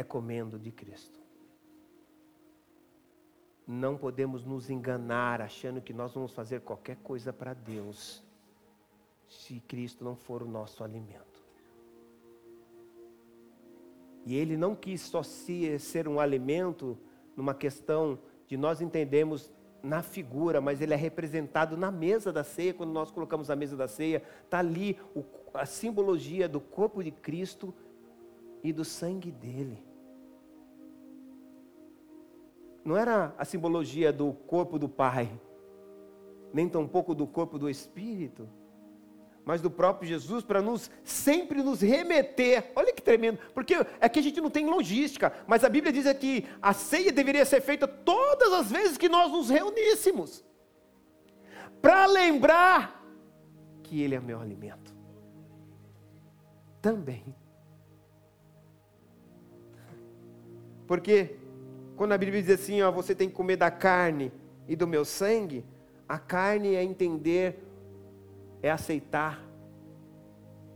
É 0.00 0.04
comendo 0.04 0.58
de 0.58 0.70
Cristo. 0.70 1.18
não 3.72 3.96
podemos 3.96 4.44
nos 4.44 4.68
enganar 4.68 5.40
achando 5.40 5.80
que 5.80 5.92
nós 5.92 6.12
vamos 6.12 6.32
fazer 6.32 6.60
qualquer 6.60 6.96
coisa 6.96 7.32
para 7.32 7.54
Deus, 7.54 8.20
se 9.28 9.60
Cristo 9.60 10.02
não 10.02 10.16
for 10.16 10.42
o 10.42 10.48
nosso 10.48 10.82
alimento. 10.82 11.40
E 14.26 14.34
Ele 14.34 14.56
não 14.56 14.74
quis 14.74 15.02
só 15.02 15.22
ser 15.22 16.08
um 16.08 16.18
alimento 16.18 16.98
numa 17.36 17.54
questão 17.54 18.18
de 18.48 18.56
nós 18.56 18.80
entendermos 18.80 19.52
na 19.82 20.02
figura, 20.02 20.60
mas 20.60 20.80
ele 20.80 20.92
é 20.92 20.96
representado 20.96 21.76
na 21.76 21.90
mesa 21.90 22.32
da 22.32 22.42
ceia, 22.42 22.74
quando 22.74 22.90
nós 22.90 23.10
colocamos 23.10 23.50
a 23.50 23.56
mesa 23.56 23.76
da 23.76 23.86
ceia, 23.86 24.22
está 24.44 24.58
ali 24.58 24.98
o, 25.14 25.24
a 25.54 25.64
simbologia 25.64 26.48
do 26.48 26.60
corpo 26.60 27.02
de 27.02 27.12
Cristo 27.12 27.72
e 28.62 28.72
do 28.72 28.84
sangue 28.84 29.30
dele. 29.30 29.89
Não 32.84 32.96
era 32.96 33.34
a 33.36 33.44
simbologia 33.44 34.12
do 34.12 34.32
corpo 34.32 34.78
do 34.78 34.88
Pai, 34.88 35.30
nem 36.52 36.68
tampouco 36.68 37.14
do 37.14 37.26
corpo 37.26 37.58
do 37.58 37.68
Espírito, 37.68 38.48
mas 39.44 39.60
do 39.60 39.70
próprio 39.70 40.08
Jesus 40.08 40.44
para 40.44 40.62
nos 40.62 40.90
sempre 41.02 41.62
nos 41.62 41.80
remeter. 41.80 42.72
Olha 42.74 42.92
que 42.92 43.02
tremendo, 43.02 43.38
porque 43.54 43.74
é 44.00 44.08
que 44.08 44.18
a 44.18 44.22
gente 44.22 44.40
não 44.40 44.50
tem 44.50 44.66
logística, 44.66 45.32
mas 45.46 45.64
a 45.64 45.68
Bíblia 45.68 45.92
diz 45.92 46.10
que 46.14 46.46
a 46.60 46.72
ceia 46.72 47.12
deveria 47.12 47.44
ser 47.44 47.60
feita 47.60 47.86
todas 47.88 48.52
as 48.52 48.70
vezes 48.70 48.96
que 48.96 49.08
nós 49.08 49.30
nos 49.30 49.50
reuníssemos. 49.50 50.44
Para 51.82 52.06
lembrar 52.06 53.02
que 53.82 54.00
ele 54.02 54.14
é 54.14 54.20
meu 54.20 54.40
alimento. 54.40 54.94
Também. 56.80 57.34
Porque 60.86 61.39
quando 62.00 62.12
a 62.12 62.16
Bíblia 62.16 62.40
diz 62.40 62.58
assim, 62.58 62.80
ó, 62.80 62.90
você 62.90 63.14
tem 63.14 63.28
que 63.28 63.34
comer 63.34 63.56
da 63.56 63.70
carne 63.70 64.32
e 64.66 64.74
do 64.74 64.86
meu 64.86 65.04
sangue, 65.04 65.66
a 66.08 66.18
carne 66.18 66.74
é 66.74 66.82
entender 66.82 67.62
é 68.62 68.70
aceitar 68.70 69.46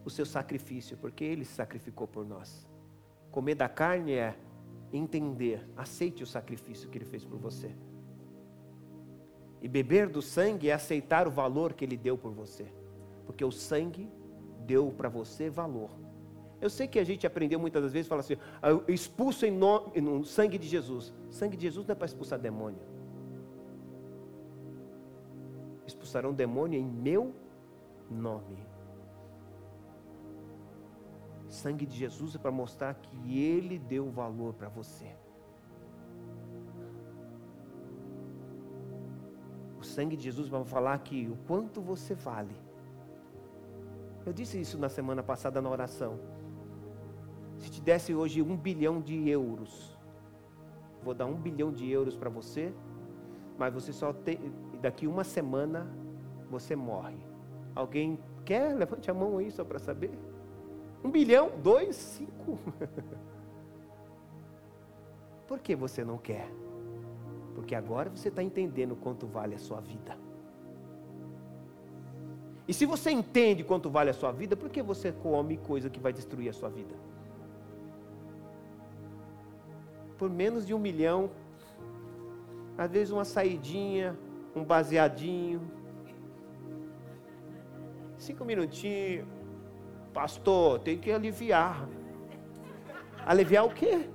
o 0.05 0.11
seu 0.11 0.27
sacrifício, 0.27 0.99
porque 0.99 1.25
ele 1.25 1.47
se 1.47 1.55
sacrificou 1.55 2.07
por 2.07 2.27
nós. 2.27 2.69
Comer 3.31 3.55
da 3.55 3.71
carne 3.71 4.13
é 4.13 4.37
entender, 4.93 5.67
aceite 5.75 6.23
o 6.23 6.27
sacrifício 6.27 6.91
que 6.91 6.99
ele 6.99 7.07
fez 7.07 7.25
por 7.25 7.39
você. 7.39 7.75
E 9.63 9.67
beber 9.67 10.11
do 10.11 10.21
sangue 10.21 10.69
é 10.69 10.75
aceitar 10.75 11.27
o 11.27 11.31
valor 11.31 11.73
que 11.73 11.87
ele 11.87 11.97
deu 11.97 12.19
por 12.19 12.33
você, 12.33 12.67
porque 13.25 13.43
o 13.43 13.51
sangue 13.51 14.11
deu 14.67 14.93
para 14.93 15.09
você 15.09 15.49
valor. 15.49 15.89
Eu 16.65 16.71
sei 16.71 16.89
que 16.89 16.99
a 16.99 17.05
gente 17.05 17.27
aprendeu 17.27 17.61
muitas 17.61 17.83
das 17.83 17.93
vezes, 17.93 18.09
fala 18.09 18.21
assim, 18.21 18.39
ah, 18.63 18.71
expulso 18.89 19.45
em 19.45 19.51
nome, 19.51 20.01
no 20.01 20.25
sangue 20.25 20.57
de 20.57 20.67
Jesus. 20.67 21.13
Sangue 21.31 21.59
de 21.59 21.65
Jesus 21.65 21.87
não 21.87 21.93
é 21.93 21.95
para 21.95 22.07
expulsar 22.07 22.39
demônio. 22.39 22.81
Expulsarão 25.87 26.33
demônio 26.33 26.81
em 26.81 26.87
meu 26.87 27.35
nome. 28.11 28.67
Sangue 31.51 31.85
de 31.85 31.99
Jesus 31.99 32.35
é 32.35 32.39
para 32.39 32.51
mostrar 32.51 32.95
que 32.95 33.39
Ele 33.39 33.79
deu 33.79 34.11
valor 34.11 34.55
para 34.55 34.71
você. 34.71 35.15
O 39.79 39.83
sangue 39.85 40.17
de 40.17 40.25
Jesus 40.25 40.49
vai 40.49 40.65
falar 40.65 40.97
que 41.01 41.29
o 41.29 41.37
quanto 41.47 41.83
você 41.83 42.15
vale. 42.15 42.57
Eu 44.25 44.33
disse 44.33 44.59
isso 44.59 44.79
na 44.79 44.89
semana 44.89 45.23
passada 45.23 45.61
na 45.61 45.69
oração. 45.69 46.19
Se 47.59 47.71
te 47.71 47.81
desse 47.81 48.15
hoje 48.15 48.43
um 48.43 48.57
bilhão 48.57 49.01
de 49.01 49.29
euros, 49.29 49.99
vou 51.03 51.15
dar 51.15 51.27
um 51.27 51.35
bilhão 51.35 51.73
de 51.73 51.91
euros 51.91 52.17
para 52.17 52.31
você, 52.31 52.73
mas 53.59 53.73
você 53.73 53.93
só 53.93 54.13
tem. 54.13 54.39
Daqui 54.81 55.07
uma 55.07 55.25
semana 55.25 55.91
você 56.51 56.77
morre. 56.77 57.17
Alguém 57.75 58.19
quer? 58.45 58.75
Levante 58.75 59.11
a 59.11 59.15
mão 59.15 59.39
aí 59.39 59.51
só 59.51 59.65
para 59.65 59.79
saber. 59.79 60.13
Um 61.03 61.11
bilhão, 61.11 61.51
dois, 61.63 61.97
cinco. 61.97 62.59
Por 65.47 65.59
que 65.59 65.77
você 65.77 66.05
não 66.05 66.19
quer? 66.19 66.51
Porque 67.55 67.75
agora 67.75 68.11
você 68.11 68.29
está 68.29 68.43
entendendo 68.43 68.97
quanto 68.97 69.27
vale 69.27 69.55
a 69.55 69.59
sua 69.59 69.81
vida. 69.81 70.17
E 72.67 72.73
se 72.73 72.87
você 72.87 73.11
entende 73.11 73.63
quanto 73.63 73.91
vale 73.91 74.11
a 74.11 74.15
sua 74.15 74.33
vida, 74.33 74.57
por 74.57 74.71
que 74.71 74.83
você 74.83 75.13
come 75.13 75.59
coisa 75.59 75.91
que 75.91 76.01
vai 76.01 76.13
destruir 76.13 76.49
a 76.49 76.53
sua 76.53 76.71
vida? 76.71 76.95
Por 80.25 80.31
menos 80.31 80.67
de 80.67 80.73
um 80.73 80.79
milhão, 80.79 81.31
às 82.79 82.91
vezes 82.91 83.11
uma 83.11 83.27
saidinha, 83.27 84.19
um 84.57 84.65
baseadinho, 84.65 85.71
Cinco 88.17 88.43
minutinhos. 88.43 89.27
Pastor, 90.15 90.79
tem 90.79 90.97
que 90.97 91.13
aliviar. 91.13 91.87
Aliviar 93.27 93.67
o 93.67 93.71
quê? 93.71 94.09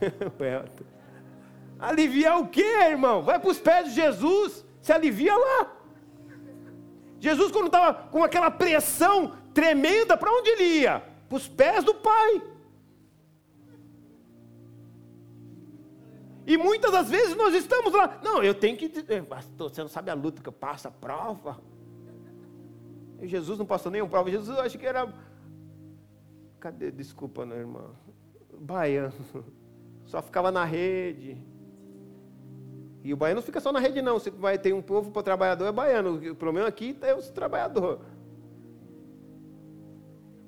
aliviar 1.78 2.40
o 2.40 2.48
quê, 2.48 2.64
irmão? 2.88 3.20
Vai 3.22 3.38
para 3.38 3.50
os 3.50 3.60
pés 3.60 3.88
de 3.88 3.94
Jesus, 3.94 4.64
se 4.80 4.90
alivia 4.90 5.36
lá. 5.36 5.70
Jesus, 7.18 7.52
quando 7.52 7.66
estava 7.66 7.92
com 8.08 8.24
aquela 8.24 8.50
pressão 8.50 9.38
tremenda, 9.52 10.16
para 10.16 10.32
onde 10.32 10.48
ele 10.50 10.64
ia? 10.80 11.09
Para 11.30 11.36
os 11.36 11.46
pés 11.46 11.84
do 11.84 11.94
Pai. 11.94 12.42
E 16.44 16.56
muitas 16.56 16.90
das 16.90 17.08
vezes 17.08 17.36
nós 17.36 17.54
estamos 17.54 17.92
lá, 17.92 18.18
não, 18.24 18.42
eu 18.42 18.52
tenho 18.52 18.76
que, 18.76 18.88
pastor, 19.22 19.70
você 19.70 19.80
não 19.80 19.88
sabe 19.88 20.10
a 20.10 20.14
luta 20.14 20.42
que 20.42 20.48
eu 20.48 20.52
passo, 20.52 20.88
a 20.88 20.90
prova. 20.90 21.60
E 23.20 23.28
Jesus 23.28 23.56
não 23.60 23.64
passou 23.64 23.92
nenhuma 23.92 24.10
prova, 24.10 24.28
Jesus 24.28 24.58
eu 24.58 24.64
acho 24.64 24.76
que 24.76 24.84
era, 24.84 25.14
cadê, 26.58 26.90
desculpa, 26.90 27.46
meu 27.46 27.58
irmão, 27.58 27.92
baiano, 28.58 29.14
só 30.06 30.20
ficava 30.20 30.50
na 30.50 30.64
rede. 30.64 31.38
E 33.04 33.14
o 33.14 33.16
baiano 33.16 33.38
não 33.40 33.46
fica 33.46 33.60
só 33.60 33.70
na 33.70 33.78
rede 33.78 34.02
não, 34.02 34.18
se 34.18 34.30
vai 34.30 34.58
ter 34.58 34.74
um 34.74 34.82
povo 34.82 35.12
para 35.12 35.22
trabalhador 35.22 35.66
é 35.66 35.72
baiano, 35.72 36.32
o 36.32 36.34
problema 36.34 36.66
aqui 36.66 36.98
é 37.02 37.14
o 37.14 37.22
trabalhador. 37.22 38.00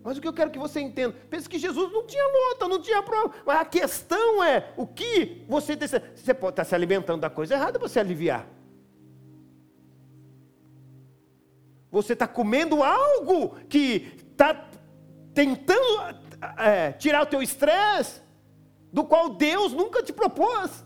Mas 0.02 0.18
o 0.18 0.20
que 0.20 0.26
eu 0.26 0.32
quero 0.32 0.50
que 0.50 0.58
você 0.58 0.80
entenda, 0.80 1.14
pense 1.30 1.48
que 1.48 1.58
Jesus 1.58 1.92
não 1.92 2.04
tinha 2.06 2.24
luta, 2.24 2.66
não 2.66 2.80
tinha 2.80 3.02
prova. 3.02 3.32
Mas 3.46 3.60
a 3.60 3.64
questão 3.64 4.42
é 4.42 4.72
o 4.76 4.86
que 4.86 5.44
você 5.48 5.76
você 5.76 6.34
pode 6.34 6.52
estar 6.52 6.64
se 6.64 6.74
alimentando 6.74 7.20
da 7.20 7.30
coisa 7.30 7.54
errada 7.54 7.78
para 7.78 7.88
se 7.88 8.00
aliviar. 8.00 8.46
Você 11.90 12.14
está 12.14 12.26
comendo 12.26 12.82
algo 12.82 13.56
que 13.68 14.12
está 14.32 14.68
tentando 15.34 16.16
é, 16.58 16.92
tirar 16.92 17.22
o 17.22 17.26
teu 17.26 17.42
estresse, 17.42 18.22
do 18.92 19.04
qual 19.04 19.30
Deus 19.30 19.72
nunca 19.72 20.02
te 20.02 20.12
propôs. 20.12 20.84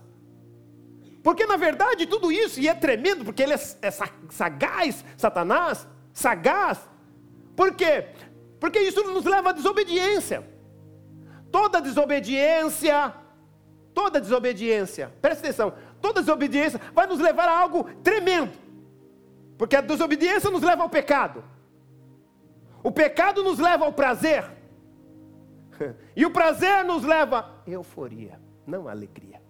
Porque 1.23 1.47
na 1.47 1.57
verdade 1.57 2.07
tudo 2.07 2.31
isso, 2.31 2.61
e 2.61 2.69
é 2.69 2.75
tremendo, 2.75 3.25
porque 3.25 3.43
ele 3.43 3.55
é, 3.55 3.61
é 3.83 3.91
sagaz, 3.91 5.05
Satanás, 5.17 5.89
sagaz. 6.13 6.79
Por 7.57 7.75
quê? 7.75 8.09
Porque 8.59 8.79
isso 8.81 9.03
nos 9.05 9.25
leva 9.25 9.51
à 9.51 9.53
desobediência. 9.53 10.47
Toda 11.51 11.81
desobediência, 11.81 13.15
toda 13.95 14.21
desobediência, 14.21 15.13
presta 15.21 15.45
atenção, 15.47 15.73
toda 16.01 16.21
desobediência 16.21 16.81
vai 16.93 17.07
nos 17.07 17.19
levar 17.19 17.49
a 17.49 17.59
algo 17.59 17.85
tremendo. 18.03 18.53
Porque 19.57 19.77
a 19.77 19.81
desobediência 19.81 20.51
nos 20.51 20.63
leva 20.63 20.83
ao 20.83 20.91
pecado. 20.91 21.43
O 22.83 22.93
pecado 22.93 23.43
nos 23.43 23.59
leva 23.59 23.85
ao 23.85 23.93
prazer. 23.93 24.45
E 26.17 26.25
o 26.25 26.31
prazer 26.31 26.83
nos 26.87 27.05
leva 27.05 27.41
à 27.41 27.71
euforia, 27.71 28.41
não 28.67 28.89
à 28.89 28.93
alegria. 28.93 29.43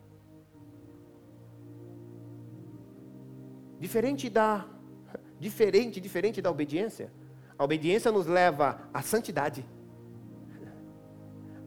Diferente 3.78 4.28
da 4.28 4.66
diferente, 5.38 6.00
diferente 6.00 6.42
da 6.42 6.50
obediência, 6.50 7.12
a 7.58 7.64
obediência 7.64 8.12
nos 8.12 8.26
leva 8.26 8.78
à 8.92 9.02
santidade. 9.02 9.64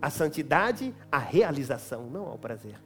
A 0.01 0.09
santidade, 0.09 0.95
à 1.11 1.17
realização, 1.17 2.09
não 2.09 2.25
ao 2.25 2.37
prazer. 2.37 2.79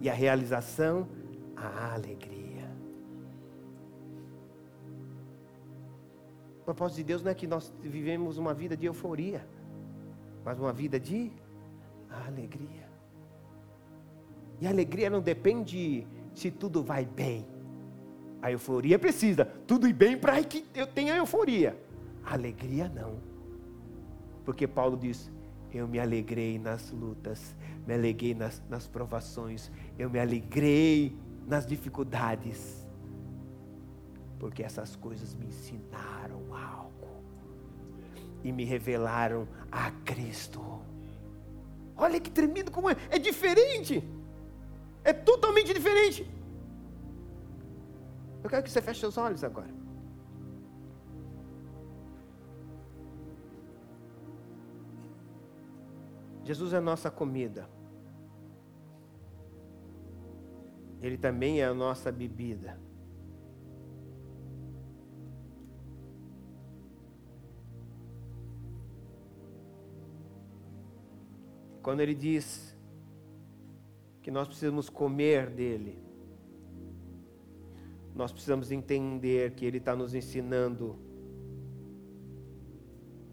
E 0.00 0.08
a 0.08 0.14
realização, 0.14 1.06
à 1.56 1.92
alegria. 1.92 2.70
O 6.60 6.64
propósito 6.64 6.98
de 6.98 7.04
Deus 7.04 7.22
não 7.22 7.30
é 7.30 7.34
que 7.34 7.46
nós 7.46 7.72
vivemos 7.80 8.38
uma 8.38 8.54
vida 8.54 8.76
de 8.76 8.86
euforia, 8.86 9.46
mas 10.44 10.58
uma 10.58 10.72
vida 10.72 10.98
de 10.98 11.32
alegria. 12.26 12.88
E 14.60 14.66
a 14.66 14.70
alegria 14.70 15.10
não 15.10 15.20
depende 15.20 16.06
se 16.34 16.50
tudo 16.50 16.82
vai 16.82 17.04
bem. 17.04 17.46
A 18.42 18.50
euforia 18.50 18.98
precisa, 18.98 19.44
tudo 19.44 19.86
e 19.86 19.92
bem 19.92 20.16
para 20.16 20.42
que 20.42 20.64
eu 20.74 20.86
tenha 20.86 21.16
euforia. 21.16 21.78
Alegria 22.24 22.88
não. 22.88 23.18
Porque 24.44 24.66
Paulo 24.66 24.96
diz: 24.96 25.30
Eu 25.72 25.86
me 25.86 25.98
alegrei 25.98 26.58
nas 26.58 26.90
lutas, 26.90 27.54
me 27.86 27.94
alegrei 27.94 28.34
nas, 28.34 28.62
nas 28.68 28.86
provações, 28.86 29.70
eu 29.98 30.08
me 30.08 30.18
alegrei 30.18 31.16
nas 31.46 31.66
dificuldades, 31.66 32.88
porque 34.38 34.62
essas 34.62 34.96
coisas 34.96 35.34
me 35.34 35.46
ensinaram 35.46 36.54
algo 36.54 37.22
e 38.42 38.50
me 38.52 38.64
revelaram 38.64 39.46
a 39.70 39.90
Cristo. 40.04 40.80
Olha 41.96 42.18
que 42.18 42.30
tremendo 42.30 42.70
como 42.70 42.88
é, 42.88 42.96
é 43.10 43.18
diferente, 43.18 44.02
é 45.04 45.12
totalmente 45.12 45.74
diferente. 45.74 46.26
Eu 48.42 48.48
quero 48.48 48.62
que 48.62 48.70
você 48.70 48.80
feche 48.80 49.00
seus 49.00 49.18
olhos 49.18 49.44
agora. 49.44 49.68
Jesus 56.44 56.72
é 56.72 56.78
a 56.78 56.80
nossa 56.80 57.10
comida. 57.10 57.68
Ele 61.00 61.16
também 61.16 61.60
é 61.60 61.64
a 61.64 61.74
nossa 61.74 62.10
bebida. 62.10 62.78
Quando 71.82 72.00
ele 72.00 72.14
diz 72.14 72.76
que 74.22 74.30
nós 74.30 74.46
precisamos 74.46 74.90
comer 74.90 75.48
dele, 75.48 76.09
nós 78.20 78.32
precisamos 78.32 78.70
entender 78.70 79.52
que 79.52 79.64
ele 79.64 79.78
está 79.78 79.96
nos 79.96 80.14
ensinando 80.14 80.98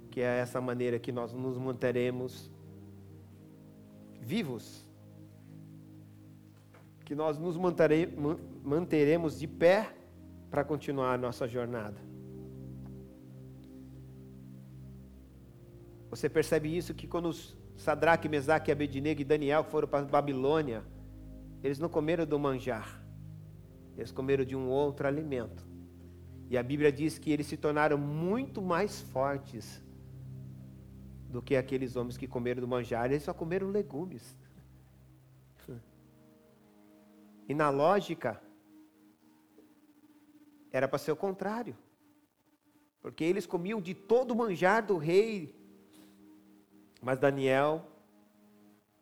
que 0.09 0.21
é 0.21 0.39
essa 0.39 0.61
maneira 0.61 0.97
que 0.97 1.11
nós 1.11 1.33
nos 1.33 1.57
manteremos 1.57 2.49
vivos, 4.21 4.87
que 7.03 7.13
nós 7.13 7.37
nos 7.37 7.57
manteremos 8.63 9.37
de 9.37 9.45
pé 9.45 9.93
para 10.49 10.63
continuar 10.63 11.13
a 11.13 11.17
nossa 11.17 11.45
jornada. 11.49 11.97
Você 16.09 16.29
percebe 16.29 16.75
isso 16.75 16.93
que 16.93 17.05
quando 17.05 17.33
Sadraque, 17.75 18.29
Mesaque, 18.29 18.71
Abednego 18.71 19.19
e 19.19 19.25
Daniel 19.25 19.65
foram 19.65 19.87
para 19.87 19.99
a 19.99 20.05
Babilônia, 20.05 20.81
eles 21.61 21.77
não 21.77 21.89
comeram 21.89 22.25
do 22.25 22.39
manjar, 22.39 22.96
eles 23.97 24.11
comeram 24.11 24.45
de 24.45 24.55
um 24.55 24.69
outro 24.69 25.07
alimento. 25.07 25.65
E 26.49 26.57
a 26.57 26.63
Bíblia 26.63 26.91
diz 26.91 27.17
que 27.17 27.31
eles 27.31 27.47
se 27.47 27.57
tornaram 27.57 27.97
muito 27.97 28.61
mais 28.61 29.01
fortes 29.01 29.83
do 31.29 31.41
que 31.41 31.55
aqueles 31.55 31.95
homens 31.95 32.15
que 32.15 32.27
comeram 32.27 32.61
do 32.61 32.67
manjar, 32.67 33.05
eles 33.11 33.23
só 33.23 33.33
comeram 33.33 33.67
legumes. 33.67 34.37
E 37.49 37.53
na 37.53 37.69
lógica, 37.69 38.41
era 40.71 40.87
para 40.87 40.99
ser 40.99 41.11
o 41.11 41.15
contrário. 41.15 41.75
Porque 43.01 43.23
eles 43.23 43.45
comiam 43.45 43.81
de 43.81 43.93
todo 43.93 44.31
o 44.31 44.35
manjar 44.35 44.85
do 44.85 44.97
rei. 44.97 45.55
Mas 47.01 47.19
Daniel, 47.19 47.85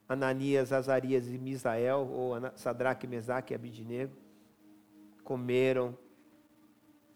Ananias, 0.08 0.72
Azarias 0.72 1.28
e 1.28 1.38
Misael, 1.40 2.08
ou 2.08 2.34
Sadraque, 2.56 3.08
Mesaque 3.08 3.54
e 3.54 3.56
Abidinego, 3.56 4.16
comeram 5.26 5.98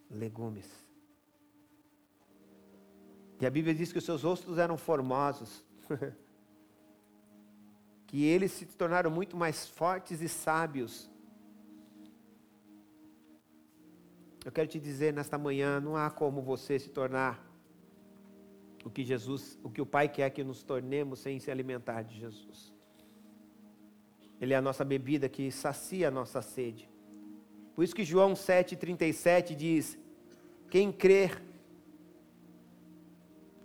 legumes. 0.10 0.68
E 3.40 3.46
a 3.46 3.50
Bíblia 3.50 3.74
diz 3.74 3.94
que 3.94 4.00
os 4.00 4.04
seus 4.04 4.24
rostos 4.24 4.58
eram 4.58 4.76
formosos. 4.76 5.64
que 8.08 8.26
eles 8.26 8.52
se 8.52 8.66
tornaram 8.66 9.12
muito 9.12 9.38
mais 9.38 9.68
fortes 9.68 10.20
e 10.20 10.28
sábios. 10.28 11.10
Eu 14.44 14.52
quero 14.52 14.68
te 14.68 14.80
dizer 14.80 15.14
nesta 15.14 15.38
manhã, 15.38 15.80
não 15.80 15.96
há 15.96 16.10
como 16.10 16.42
você 16.42 16.80
se 16.80 16.90
tornar 16.90 17.48
o 18.84 18.90
que 18.90 19.04
Jesus, 19.04 19.60
o 19.62 19.70
que 19.70 19.80
o 19.80 19.86
Pai 19.86 20.10
quer 20.10 20.32
que 20.32 20.44
nos 20.44 20.64
tornemos 20.64 21.20
sem 21.20 21.40
se 21.40 21.52
alimentar 21.52 22.02
de 22.02 22.20
Jesus. 22.20 22.74
Ele 24.42 24.54
é 24.54 24.58
a 24.58 24.62
nossa 24.62 24.84
bebida 24.84 25.30
que 25.30 25.52
sacia 25.52 26.08
a 26.08 26.12
nossa 26.12 26.42
sede. 26.42 26.89
Por 27.76 27.84
isso 27.84 27.96
que 27.96 28.04
João 28.04 28.34
7:37 28.34 29.56
diz: 29.56 29.98
Quem 30.70 30.92
crer 30.92 31.42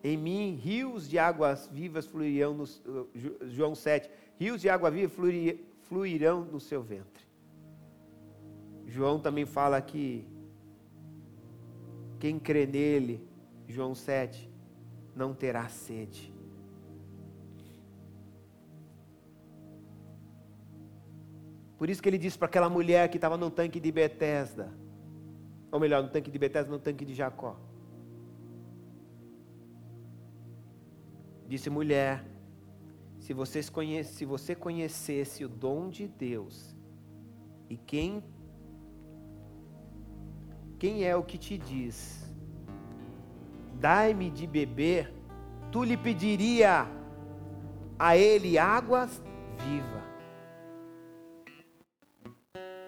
em 0.02 0.18
mim 0.18 0.54
rios 0.62 1.08
de 1.08 1.18
águas 1.18 1.66
vivas 1.72 2.06
fluirão, 2.06 2.52
no, 2.52 2.64
João 3.46 3.74
7, 3.74 4.10
rios 4.38 4.60
de 4.60 4.68
água 4.68 4.90
viva 4.90 5.10
fluirão 5.84 6.44
no 6.44 6.60
seu 6.60 6.82
ventre. 6.82 7.24
João 8.86 9.18
também 9.18 9.46
fala 9.46 9.80
que 9.80 10.26
quem 12.20 12.38
crê 12.38 12.66
nele, 12.66 13.26
João 13.66 13.94
7, 13.94 14.50
não 15.16 15.32
terá 15.32 15.68
sede. 15.68 16.33
Por 21.84 21.90
isso 21.90 22.02
que 22.02 22.08
ele 22.08 22.16
disse 22.16 22.38
para 22.38 22.46
aquela 22.46 22.70
mulher 22.70 23.10
que 23.10 23.18
estava 23.18 23.36
no 23.36 23.50
tanque 23.50 23.78
de 23.78 23.92
Betesda, 23.92 24.72
ou 25.70 25.78
melhor, 25.78 26.02
no 26.02 26.08
tanque 26.08 26.30
de 26.30 26.38
Betesda, 26.38 26.70
no 26.70 26.78
tanque 26.78 27.04
de 27.04 27.12
Jacó. 27.12 27.58
Disse 31.46 31.68
mulher: 31.68 32.24
se, 33.18 33.34
vocês 33.34 33.68
conhece, 33.68 34.14
se 34.14 34.24
você 34.24 34.54
conhecesse 34.54 35.44
o 35.44 35.48
dom 35.50 35.90
de 35.90 36.08
Deus 36.08 36.74
e 37.68 37.76
quem 37.76 38.24
quem 40.78 41.04
é 41.04 41.14
o 41.14 41.22
que 41.22 41.36
te 41.36 41.58
diz, 41.58 42.32
dai-me 43.78 44.30
de 44.30 44.46
beber, 44.46 45.12
tu 45.70 45.84
lhe 45.84 45.98
pediria 45.98 46.86
a 47.98 48.16
ele 48.16 48.56
águas 48.56 49.22
viva. 49.58 50.03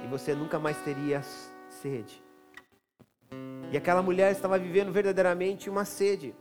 E 0.07 0.09
você 0.09 0.35
nunca 0.35 0.59
mais 0.59 0.77
teria 0.79 1.21
sede. 1.69 2.23
E 3.73 3.77
aquela 3.77 4.01
mulher 4.01 4.31
estava 4.31 4.57
vivendo 4.57 4.93
verdadeiramente 4.93 5.69
uma 5.69 5.85
sede 5.85 6.33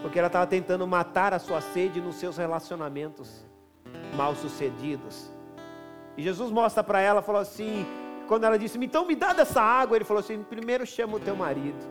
porque 0.00 0.18
ela 0.18 0.26
estava 0.26 0.46
tentando 0.46 0.86
matar 0.86 1.32
a 1.32 1.38
sua 1.38 1.60
sede 1.60 2.00
nos 2.00 2.16
seus 2.16 2.36
relacionamentos 2.36 3.44
mal 4.14 4.34
sucedidos. 4.34 5.30
E 6.16 6.22
Jesus 6.22 6.50
mostra 6.50 6.82
para 6.84 7.00
ela, 7.00 7.22
falou 7.22 7.40
assim, 7.40 7.86
quando 8.28 8.44
ela 8.44 8.58
disse, 8.58 8.78
então 8.78 9.06
me 9.06 9.16
dá 9.16 9.32
dessa 9.32 9.62
água, 9.62 9.96
ele 9.96 10.04
falou 10.04 10.20
assim, 10.20 10.42
primeiro 10.42 10.86
chama 10.86 11.16
o 11.16 11.20
teu 11.20 11.34
marido. 11.34 11.82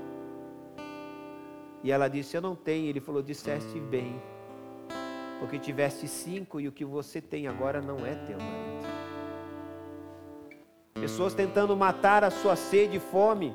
E 1.83 1.91
ela 1.91 2.07
disse, 2.07 2.37
eu 2.37 2.41
não 2.41 2.55
tenho. 2.55 2.87
Ele 2.87 3.01
falou, 3.01 3.21
disseste 3.21 3.79
bem, 3.79 4.21
porque 5.39 5.59
tiveste 5.59 6.07
cinco 6.07 6.61
e 6.61 6.67
o 6.67 6.71
que 6.71 6.85
você 6.85 7.19
tem 7.19 7.47
agora 7.47 7.81
não 7.81 8.05
é 8.05 8.15
teu 8.15 8.37
marido. 8.37 8.72
Pessoas 11.03 11.33
tentando 11.33 11.75
matar 11.75 12.23
a 12.23 12.31
sua 12.31 12.55
sede 12.55 12.95
e 12.95 12.99
fome, 12.99 13.53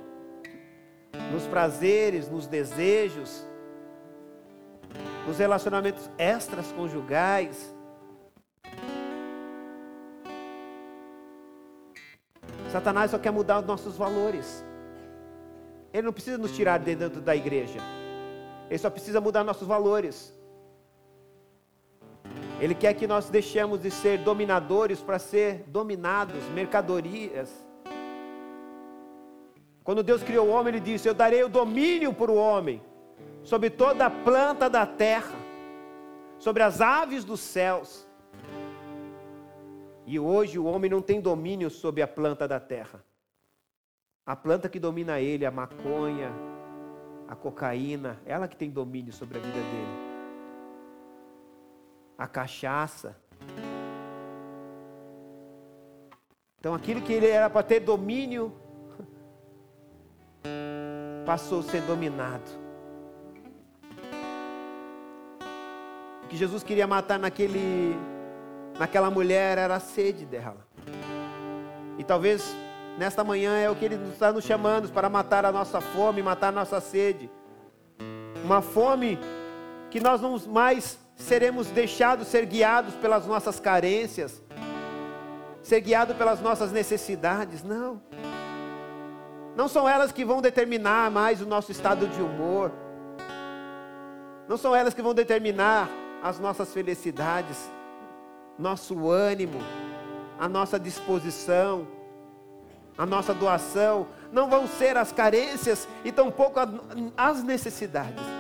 nos 1.32 1.46
prazeres, 1.46 2.28
nos 2.28 2.46
desejos, 2.46 3.42
nos 5.26 5.38
relacionamentos 5.38 6.10
extras 6.18 6.70
conjugais. 6.72 7.74
Satanás 12.70 13.12
só 13.12 13.18
quer 13.18 13.30
mudar 13.30 13.60
os 13.60 13.64
nossos 13.64 13.96
valores. 13.96 14.62
Ele 15.90 16.02
não 16.02 16.12
precisa 16.12 16.36
nos 16.36 16.54
tirar 16.54 16.76
de 16.76 16.94
dentro 16.94 17.22
da 17.22 17.34
igreja. 17.34 17.80
Ele 18.68 18.78
só 18.78 18.90
precisa 18.90 19.22
mudar 19.22 19.42
nossos 19.42 19.66
valores. 19.66 20.37
Ele 22.60 22.74
quer 22.74 22.94
que 22.94 23.06
nós 23.06 23.30
deixemos 23.30 23.80
de 23.80 23.90
ser 23.90 24.18
dominadores 24.18 25.00
para 25.00 25.18
ser 25.18 25.62
dominados, 25.68 26.42
mercadorias. 26.54 27.50
Quando 29.84 30.02
Deus 30.02 30.22
criou 30.22 30.48
o 30.48 30.50
homem, 30.50 30.74
Ele 30.74 30.80
disse: 30.80 31.08
Eu 31.08 31.14
darei 31.14 31.42
o 31.44 31.48
domínio 31.48 32.12
para 32.12 32.32
o 32.32 32.36
homem 32.36 32.82
sobre 33.44 33.70
toda 33.70 34.06
a 34.06 34.10
planta 34.10 34.68
da 34.68 34.84
terra, 34.84 35.36
sobre 36.38 36.62
as 36.62 36.80
aves 36.80 37.24
dos 37.24 37.40
céus. 37.40 38.06
E 40.04 40.18
hoje 40.18 40.58
o 40.58 40.64
homem 40.64 40.90
não 40.90 41.00
tem 41.00 41.20
domínio 41.20 41.70
sobre 41.70 42.02
a 42.02 42.08
planta 42.08 42.48
da 42.48 42.58
terra. 42.58 43.04
A 44.26 44.34
planta 44.34 44.68
que 44.68 44.80
domina 44.80 45.20
ele, 45.20 45.46
a 45.46 45.50
maconha, 45.50 46.32
a 47.28 47.36
cocaína, 47.36 48.20
ela 48.26 48.48
que 48.48 48.56
tem 48.56 48.68
domínio 48.68 49.12
sobre 49.12 49.38
a 49.38 49.40
vida 49.40 49.54
dele. 49.58 50.07
A 52.18 52.26
cachaça. 52.26 53.16
Então 56.58 56.74
aquilo 56.74 57.00
que 57.00 57.12
ele 57.12 57.28
era 57.28 57.48
para 57.48 57.62
ter 57.62 57.80
domínio 57.80 58.52
passou 61.24 61.60
a 61.60 61.62
ser 61.62 61.82
dominado. 61.82 62.68
O 66.24 66.28
que 66.28 66.36
Jesus 66.36 66.62
queria 66.62 66.86
matar 66.86 67.18
naquele, 67.18 67.96
naquela 68.78 69.10
mulher 69.10 69.56
era 69.56 69.76
a 69.76 69.80
sede 69.80 70.26
dela. 70.26 70.68
E 71.96 72.04
talvez 72.04 72.54
nesta 72.98 73.24
manhã 73.24 73.56
é 73.58 73.70
o 73.70 73.74
que 73.74 73.84
Ele 73.84 73.94
está 74.12 74.32
nos 74.32 74.44
chamando 74.44 74.92
para 74.92 75.08
matar 75.08 75.44
a 75.44 75.52
nossa 75.52 75.80
fome, 75.80 76.22
matar 76.22 76.48
a 76.48 76.52
nossa 76.52 76.80
sede. 76.80 77.30
Uma 78.44 78.60
fome 78.60 79.18
que 79.90 80.00
nós 80.00 80.20
não 80.20 80.38
mais 80.46 80.98
seremos 81.18 81.66
deixados 81.66 82.28
ser 82.28 82.46
guiados 82.46 82.94
pelas 82.94 83.26
nossas 83.26 83.58
carências, 83.58 84.40
ser 85.62 85.80
guiado 85.80 86.14
pelas 86.14 86.40
nossas 86.40 86.72
necessidades, 86.72 87.62
não. 87.62 88.00
Não 89.56 89.66
são 89.66 89.88
elas 89.88 90.12
que 90.12 90.24
vão 90.24 90.40
determinar 90.40 91.10
mais 91.10 91.42
o 91.42 91.46
nosso 91.46 91.72
estado 91.72 92.06
de 92.06 92.22
humor. 92.22 92.72
Não 94.48 94.56
são 94.56 94.74
elas 94.74 94.94
que 94.94 95.02
vão 95.02 95.12
determinar 95.12 95.90
as 96.22 96.38
nossas 96.38 96.72
felicidades, 96.72 97.68
nosso 98.56 99.10
ânimo, 99.10 99.58
a 100.38 100.48
nossa 100.48 100.78
disposição, 100.78 101.86
a 102.96 103.04
nossa 103.04 103.34
doação. 103.34 104.06
Não 104.30 104.48
vão 104.48 104.68
ser 104.68 104.96
as 104.96 105.10
carências 105.10 105.88
e 106.04 106.12
tampouco 106.12 106.60
as 107.16 107.42
necessidades. 107.42 108.37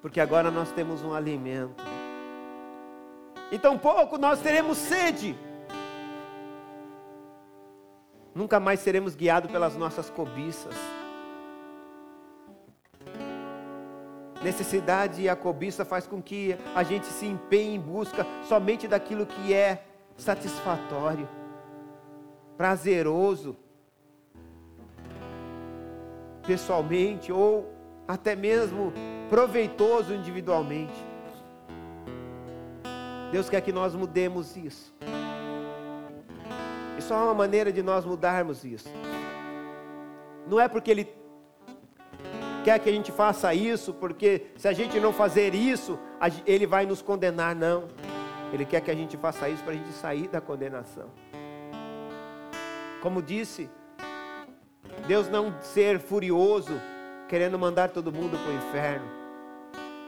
Porque 0.00 0.20
agora 0.20 0.50
nós 0.50 0.72
temos 0.72 1.02
um 1.02 1.12
alimento. 1.12 1.82
E 3.50 3.58
tampouco 3.58 4.16
nós 4.16 4.40
teremos 4.40 4.78
sede. 4.78 5.36
Nunca 8.34 8.60
mais 8.60 8.80
seremos 8.80 9.14
guiados 9.14 9.50
pelas 9.50 9.76
nossas 9.76 10.08
cobiças. 10.08 10.74
Necessidade 14.42 15.20
e 15.20 15.28
a 15.28 15.36
cobiça 15.36 15.84
faz 15.84 16.06
com 16.06 16.22
que 16.22 16.56
a 16.74 16.82
gente 16.82 17.06
se 17.06 17.26
empenhe 17.26 17.74
em 17.74 17.80
busca 17.80 18.24
somente 18.48 18.88
daquilo 18.88 19.26
que 19.26 19.52
é 19.52 19.84
satisfatório, 20.16 21.28
prazeroso, 22.56 23.54
pessoalmente 26.46 27.30
ou 27.30 27.70
até 28.08 28.34
mesmo 28.34 28.92
proveitoso 29.30 30.12
individualmente. 30.12 30.92
Deus 33.30 33.48
quer 33.48 33.60
que 33.60 33.72
nós 33.72 33.94
mudemos 33.94 34.56
isso. 34.56 34.92
E 36.98 37.00
só 37.00 37.14
há 37.14 37.24
uma 37.26 37.34
maneira 37.34 37.72
de 37.72 37.80
nós 37.80 38.04
mudarmos 38.04 38.64
isso. 38.64 38.88
Não 40.48 40.58
é 40.58 40.66
porque 40.66 40.90
Ele 40.90 41.08
quer 42.64 42.80
que 42.80 42.90
a 42.90 42.92
gente 42.92 43.12
faça 43.12 43.54
isso, 43.54 43.94
porque 43.94 44.48
se 44.56 44.66
a 44.66 44.72
gente 44.72 44.98
não 44.98 45.12
fazer 45.12 45.54
isso, 45.54 45.96
Ele 46.44 46.66
vai 46.66 46.84
nos 46.84 47.00
condenar, 47.00 47.54
não. 47.54 47.84
Ele 48.52 48.64
quer 48.64 48.80
que 48.80 48.90
a 48.90 48.94
gente 48.94 49.16
faça 49.16 49.48
isso 49.48 49.62
para 49.62 49.74
a 49.74 49.76
gente 49.76 49.92
sair 49.92 50.26
da 50.26 50.40
condenação. 50.40 51.08
Como 53.00 53.22
disse, 53.22 53.70
Deus 55.06 55.28
não 55.28 55.54
ser 55.60 56.00
furioso, 56.00 56.80
querendo 57.28 57.56
mandar 57.56 57.90
todo 57.90 58.12
mundo 58.12 58.36
para 58.36 58.50
o 58.50 58.56
inferno. 58.56 59.19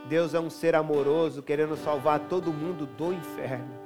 Deus 0.09 0.35
é 0.35 0.41
um 0.41 0.51
ser 0.51 0.75
amoroso, 0.75 1.43
querendo 1.43 1.77
salvar 1.77 2.21
todo 2.21 2.53
mundo 2.53 2.87
do 2.87 3.13
inferno. 3.13 3.83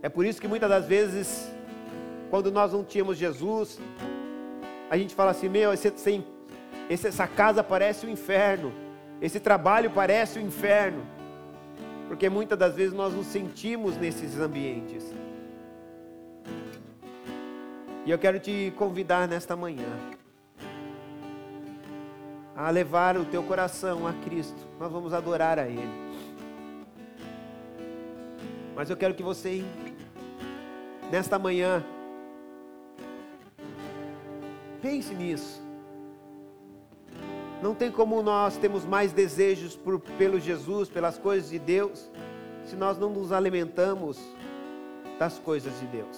É 0.00 0.08
por 0.08 0.24
isso 0.24 0.40
que 0.40 0.46
muitas 0.46 0.68
das 0.68 0.86
vezes, 0.86 1.52
quando 2.30 2.52
nós 2.52 2.72
não 2.72 2.84
tínhamos 2.84 3.18
Jesus, 3.18 3.80
a 4.88 4.96
gente 4.96 5.14
fala 5.14 5.32
assim: 5.32 5.48
meu, 5.48 5.72
esse, 5.72 5.88
esse, 6.88 7.08
essa 7.08 7.26
casa 7.26 7.64
parece 7.64 8.06
o 8.06 8.08
um 8.08 8.12
inferno, 8.12 8.72
esse 9.20 9.40
trabalho 9.40 9.90
parece 9.90 10.38
o 10.38 10.42
um 10.42 10.46
inferno, 10.46 11.04
porque 12.06 12.28
muitas 12.28 12.56
das 12.56 12.76
vezes 12.76 12.94
nós 12.94 13.12
nos 13.12 13.26
sentimos 13.26 13.96
nesses 13.96 14.38
ambientes. 14.38 15.04
E 18.06 18.10
eu 18.10 18.18
quero 18.18 18.38
te 18.38 18.72
convidar 18.76 19.26
nesta 19.28 19.54
manhã 19.56 20.17
a 22.58 22.70
levar 22.70 23.16
o 23.16 23.24
teu 23.24 23.42
coração 23.42 24.06
a 24.06 24.12
Cristo. 24.12 24.58
Nós 24.78 24.90
vamos 24.90 25.12
adorar 25.12 25.58
a 25.58 25.66
Ele. 25.68 26.08
Mas 28.74 28.90
eu 28.90 28.96
quero 28.96 29.14
que 29.14 29.22
você, 29.22 29.64
nesta 31.10 31.38
manhã, 31.38 31.84
Pense 34.80 35.12
nisso. 35.12 35.60
Não 37.60 37.74
tem 37.74 37.90
como 37.90 38.22
nós 38.22 38.56
temos 38.56 38.84
mais 38.84 39.12
desejos 39.12 39.74
por, 39.74 39.98
pelo 40.00 40.38
Jesus, 40.38 40.88
pelas 40.88 41.18
coisas 41.18 41.50
de 41.50 41.58
Deus, 41.58 42.08
se 42.64 42.76
nós 42.76 42.96
não 42.96 43.10
nos 43.10 43.32
alimentamos 43.32 44.18
das 45.18 45.38
coisas 45.38 45.72
de 45.80 45.86
Deus. 45.86 46.16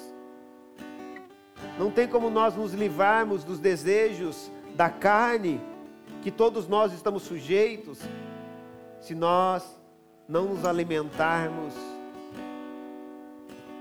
Não 1.78 1.90
tem 1.90 2.06
como 2.06 2.28
nós 2.28 2.54
nos 2.54 2.74
livrarmos 2.74 3.42
dos 3.42 3.58
desejos 3.58 4.50
da 4.74 4.90
carne, 4.90 5.58
que 6.22 6.30
todos 6.30 6.68
nós 6.68 6.92
estamos 6.92 7.22
sujeitos, 7.22 7.98
se 9.00 9.14
nós 9.14 9.64
não 10.28 10.44
nos 10.46 10.64
alimentarmos 10.64 11.74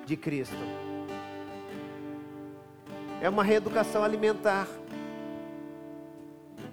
de 0.05 0.15
Cristo 0.15 0.89
é 3.21 3.29
uma 3.29 3.43
reeducação 3.43 4.03
alimentar. 4.03 4.67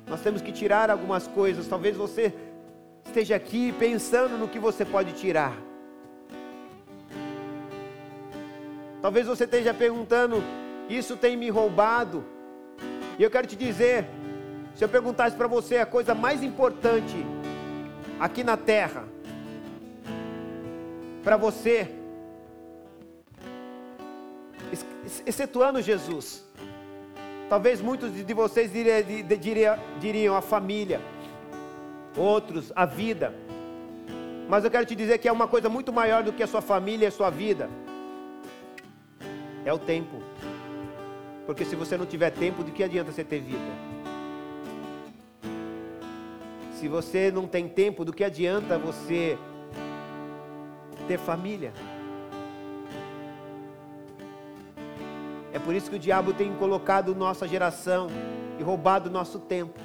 Nós 0.07 0.21
temos 0.21 0.41
que 0.41 0.53
tirar 0.53 0.91
algumas 0.91 1.27
coisas. 1.27 1.67
Talvez 1.67 1.97
você 1.97 2.33
esteja 3.05 3.35
aqui 3.35 3.73
pensando 3.73 4.39
no 4.39 4.49
que 4.49 4.59
você 4.59 4.85
pode 4.85 5.13
tirar. 5.13 5.57
Talvez 9.03 9.27
você 9.27 9.45
esteja 9.45 9.75
perguntando: 9.75 10.43
Isso 10.89 11.17
tem 11.17 11.37
me 11.37 11.51
roubado? 11.51 12.25
E 13.19 13.23
eu 13.23 13.31
quero 13.31 13.47
te 13.47 13.57
dizer: 13.57 14.07
se 14.77 14.85
eu 14.85 14.89
perguntasse 14.91 15.35
para 15.35 15.47
você 15.47 15.79
a 15.79 15.87
coisa 15.87 16.15
mais 16.15 16.43
importante 16.43 17.17
aqui 18.21 18.45
na 18.45 18.59
terra, 18.59 19.05
para 21.25 21.39
você, 21.39 21.91
excetuando 25.25 25.81
Jesus. 25.81 26.45
Talvez 27.49 27.81
muitos 27.81 28.13
de 28.13 28.35
vocês 28.35 28.71
diriam, 28.71 29.79
diriam 29.99 30.37
a 30.37 30.43
família, 30.43 31.01
outros 32.15 32.71
a 32.77 32.85
vida. 32.85 33.35
Mas 34.47 34.63
eu 34.63 34.71
quero 34.71 34.85
te 34.85 34.95
dizer 34.95 35.17
que 35.17 35.27
é 35.27 35.33
uma 35.33 35.49
coisa 35.49 35.71
muito 35.71 35.91
maior 35.91 36.23
do 36.23 36.35
que 36.35 36.43
a 36.43 36.47
sua 36.47 36.61
família 36.61 37.07
e 37.07 37.09
a 37.09 37.11
sua 37.11 37.31
vida. 37.31 37.71
É 39.65 39.73
o 39.73 39.79
tempo. 39.79 40.21
Porque 41.47 41.65
se 41.65 41.75
você 41.75 41.97
não 41.97 42.05
tiver 42.05 42.31
tempo, 42.31 42.63
de 42.63 42.73
que 42.73 42.85
adianta 42.85 43.11
você 43.11 43.25
ter 43.25 43.41
vida? 43.41 43.96
Se 46.77 46.89
você 46.89 47.31
não 47.31 47.47
tem 47.47 47.67
tempo, 47.71 48.05
do 48.05 48.13
que 48.13 48.23
adianta 48.23 48.77
você 48.77 49.39
ter 51.09 51.17
família? 51.19 51.73
É 55.55 55.59
por 55.59 55.75
isso 55.75 55.89
que 55.89 55.97
o 55.97 55.99
diabo 55.99 56.35
tem 56.35 56.55
colocado 56.57 57.15
nossa 57.15 57.49
geração 57.49 58.09
e 58.61 58.63
roubado 58.63 59.09
nosso 59.09 59.39
tempo. 59.39 59.81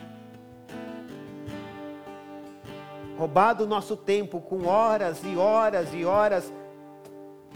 Roubado 3.18 3.66
nosso 3.66 3.96
tempo 3.96 4.42
com 4.42 4.66
horas 4.66 5.24
e 5.24 5.38
horas 5.38 5.94
e 5.94 6.04
horas 6.04 6.52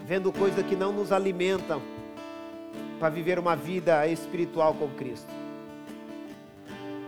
vendo 0.06 0.32
coisas 0.32 0.66
que 0.66 0.78
não 0.78 0.94
nos 0.94 1.12
alimentam 1.12 1.82
para 2.98 3.10
viver 3.10 3.38
uma 3.38 3.54
vida 3.54 4.08
espiritual 4.08 4.74
com 4.76 4.88
Cristo. 4.92 5.28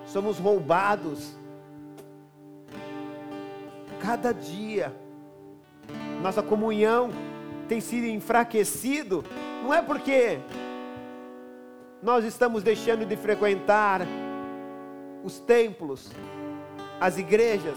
Somos 0.05 0.37
roubados 0.37 1.36
cada 4.01 4.33
dia. 4.33 4.95
Nossa 6.21 6.41
comunhão 6.41 7.09
tem 7.67 7.79
sido 7.81 8.07
enfraquecido, 8.07 9.23
não 9.63 9.73
é 9.73 9.81
porque 9.81 10.39
nós 12.01 12.23
estamos 12.23 12.63
deixando 12.63 13.05
de 13.05 13.15
frequentar 13.15 14.01
os 15.23 15.39
templos, 15.39 16.11
as 16.99 17.17
igrejas, 17.17 17.75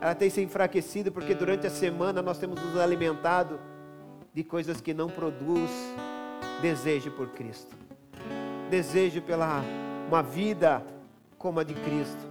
ela 0.00 0.14
tem 0.14 0.30
se 0.30 0.40
enfraquecido 0.40 1.10
porque 1.10 1.34
durante 1.34 1.66
a 1.66 1.70
semana 1.70 2.22
nós 2.22 2.38
temos 2.38 2.60
nos 2.62 2.76
alimentado 2.78 3.60
de 4.32 4.44
coisas 4.44 4.80
que 4.80 4.94
não 4.94 5.08
produz 5.08 5.70
desejo 6.62 7.10
por 7.10 7.28
Cristo. 7.30 7.76
Desejo 8.70 9.20
pela 9.22 9.62
uma 10.06 10.22
vida 10.22 10.82
como 11.36 11.60
a 11.60 11.64
de 11.64 11.74
Cristo. 11.74 12.27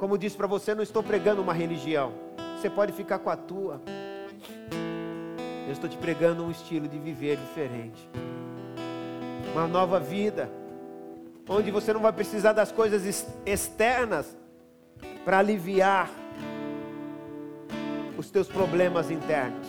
Como 0.00 0.18
disse 0.18 0.36
para 0.36 0.48
você, 0.48 0.74
não 0.74 0.82
estou 0.82 1.02
pregando 1.02 1.40
uma 1.40 1.52
religião. 1.52 2.12
Você 2.56 2.68
pode 2.68 2.92
ficar 2.92 3.20
com 3.20 3.30
a 3.30 3.36
tua. 3.36 3.80
Eu 5.66 5.72
estou 5.72 5.88
te 5.88 5.96
pregando 5.96 6.42
um 6.42 6.50
estilo 6.50 6.88
de 6.88 6.98
viver 6.98 7.36
diferente 7.36 8.10
uma 9.52 9.66
nova 9.66 9.98
vida, 9.98 10.50
onde 11.48 11.70
você 11.70 11.92
não 11.92 12.00
vai 12.00 12.12
precisar 12.12 12.52
das 12.52 12.70
coisas 12.70 13.26
externas 13.44 14.36
para 15.24 15.38
aliviar 15.38 16.08
os 18.16 18.30
teus 18.30 18.48
problemas 18.48 19.10
internos. 19.10 19.66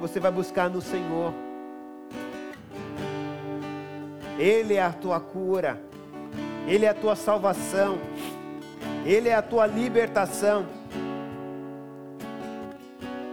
Você 0.00 0.20
vai 0.20 0.30
buscar 0.30 0.68
no 0.68 0.80
Senhor. 0.80 1.32
Ele 4.38 4.74
é 4.74 4.82
a 4.82 4.92
tua 4.92 5.18
cura, 5.18 5.82
Ele 6.68 6.84
é 6.84 6.90
a 6.90 6.94
tua 6.94 7.16
salvação, 7.16 7.98
Ele 9.04 9.28
é 9.28 9.34
a 9.34 9.42
tua 9.42 9.66
libertação. 9.66 10.66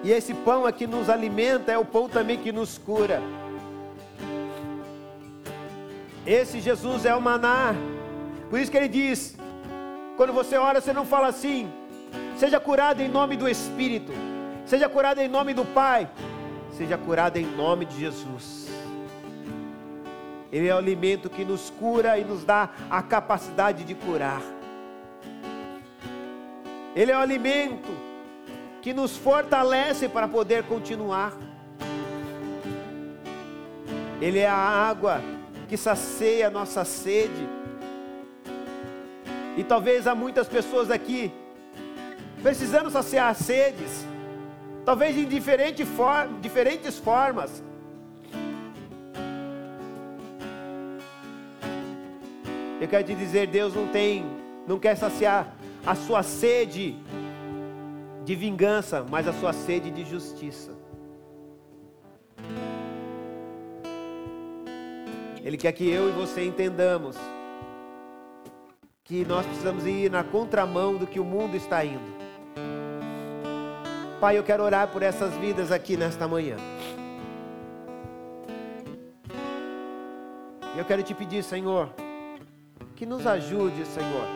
E 0.03 0.11
esse 0.11 0.33
pão 0.33 0.65
aqui 0.65 0.87
nos 0.87 1.09
alimenta, 1.09 1.71
é 1.71 1.77
o 1.77 1.83
pão 1.83 2.07
também 2.07 2.37
que 2.37 2.51
nos 2.51 2.77
cura. 2.77 3.21
Esse 6.25 6.59
Jesus 6.59 7.05
é 7.05 7.13
o 7.13 7.21
maná. 7.21 7.75
Por 8.49 8.59
isso 8.59 8.71
que 8.71 8.77
ele 8.77 8.87
diz: 8.87 9.35
quando 10.15 10.31
você 10.31 10.57
ora, 10.57 10.79
você 10.79 10.93
não 10.93 11.05
fala 11.05 11.27
assim, 11.27 11.69
seja 12.37 12.59
curado 12.59 13.01
em 13.01 13.09
nome 13.09 13.35
do 13.35 13.49
Espírito, 13.49 14.11
seja 14.65 14.87
curado 14.87 15.19
em 15.19 15.27
nome 15.27 15.53
do 15.53 15.65
Pai, 15.65 16.09
seja 16.71 16.97
curado 16.97 17.37
em 17.37 17.45
nome 17.45 17.85
de 17.85 17.99
Jesus. 17.99 18.64
Ele 20.55 20.69
é 20.69 20.73
o 20.73 20.77
alimento 20.77 21.29
que 21.29 21.43
nos 21.43 21.69
cura 21.69 22.17
e 22.17 22.23
nos 22.23 22.45
dá 22.45 22.69
a 22.89 23.01
capacidade 23.03 23.83
de 23.83 23.93
curar. 23.93 24.41
Ele 26.95 27.11
é 27.11 27.17
o 27.17 27.19
alimento 27.19 27.89
que 28.81 28.93
nos 28.93 29.17
fortalece 29.17 30.07
para 30.07 30.29
poder 30.29 30.63
continuar. 30.63 31.33
Ele 34.21 34.39
é 34.39 34.47
a 34.47 34.55
água 34.55 35.19
que 35.67 35.75
sacia 35.75 36.47
a 36.47 36.49
nossa 36.49 36.85
sede. 36.85 37.49
E 39.57 39.63
talvez 39.65 40.07
há 40.07 40.15
muitas 40.15 40.47
pessoas 40.47 40.89
aqui 40.89 41.33
precisando 42.41 42.89
saciar 42.89 43.35
sedes, 43.35 44.05
talvez 44.85 45.17
em 45.17 45.25
diferente 45.25 45.83
for 45.83 46.29
diferentes 46.39 46.97
formas. 46.97 47.61
Eu 52.79 52.87
quero 52.87 53.03
te 53.03 53.15
dizer, 53.15 53.47
Deus 53.47 53.73
não 53.73 53.87
tem, 53.87 54.25
não 54.67 54.77
quer 54.77 54.95
saciar 54.95 55.55
a 55.85 55.95
sua 55.95 56.23
sede 56.23 56.97
de 58.25 58.35
vingança, 58.35 59.05
mas 59.09 59.27
a 59.27 59.33
sua 59.33 59.53
sede 59.53 59.89
de 59.91 60.03
justiça. 60.03 60.71
Ele 65.43 65.57
quer 65.57 65.71
que 65.71 65.87
eu 65.87 66.09
e 66.09 66.11
você 66.11 66.43
entendamos 66.43 67.15
que 69.03 69.23
nós 69.23 69.45
precisamos 69.45 69.85
ir 69.85 70.09
na 70.09 70.23
contramão 70.23 70.97
do 70.97 71.05
que 71.05 71.19
o 71.19 71.23
mundo 71.23 71.55
está 71.55 71.85
indo. 71.85 72.15
Pai, 74.19 74.37
eu 74.37 74.43
quero 74.43 74.63
orar 74.63 74.87
por 74.87 75.03
essas 75.03 75.33
vidas 75.37 75.71
aqui 75.71 75.95
nesta 75.95 76.27
manhã. 76.27 76.57
Eu 80.75 80.83
quero 80.83 81.03
te 81.03 81.13
pedir, 81.13 81.43
Senhor, 81.43 81.89
que 82.95 83.05
nos 83.05 83.27
ajude, 83.27 83.85
Senhor. 83.85 84.27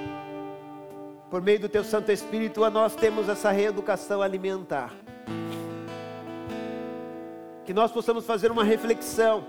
Por 1.30 1.42
meio 1.42 1.60
do 1.60 1.70
teu 1.70 1.84
Santo 1.84 2.12
Espírito, 2.12 2.64
a 2.64 2.70
nós 2.70 2.96
temos 2.96 3.30
essa 3.30 3.52
reeducação 3.52 4.22
alimentar. 4.22 4.94
Que 7.66 7.74
nós 7.74 7.92
possamos 7.92 8.26
fazer 8.26 8.52
uma 8.52 8.64
reflexão 8.64 9.46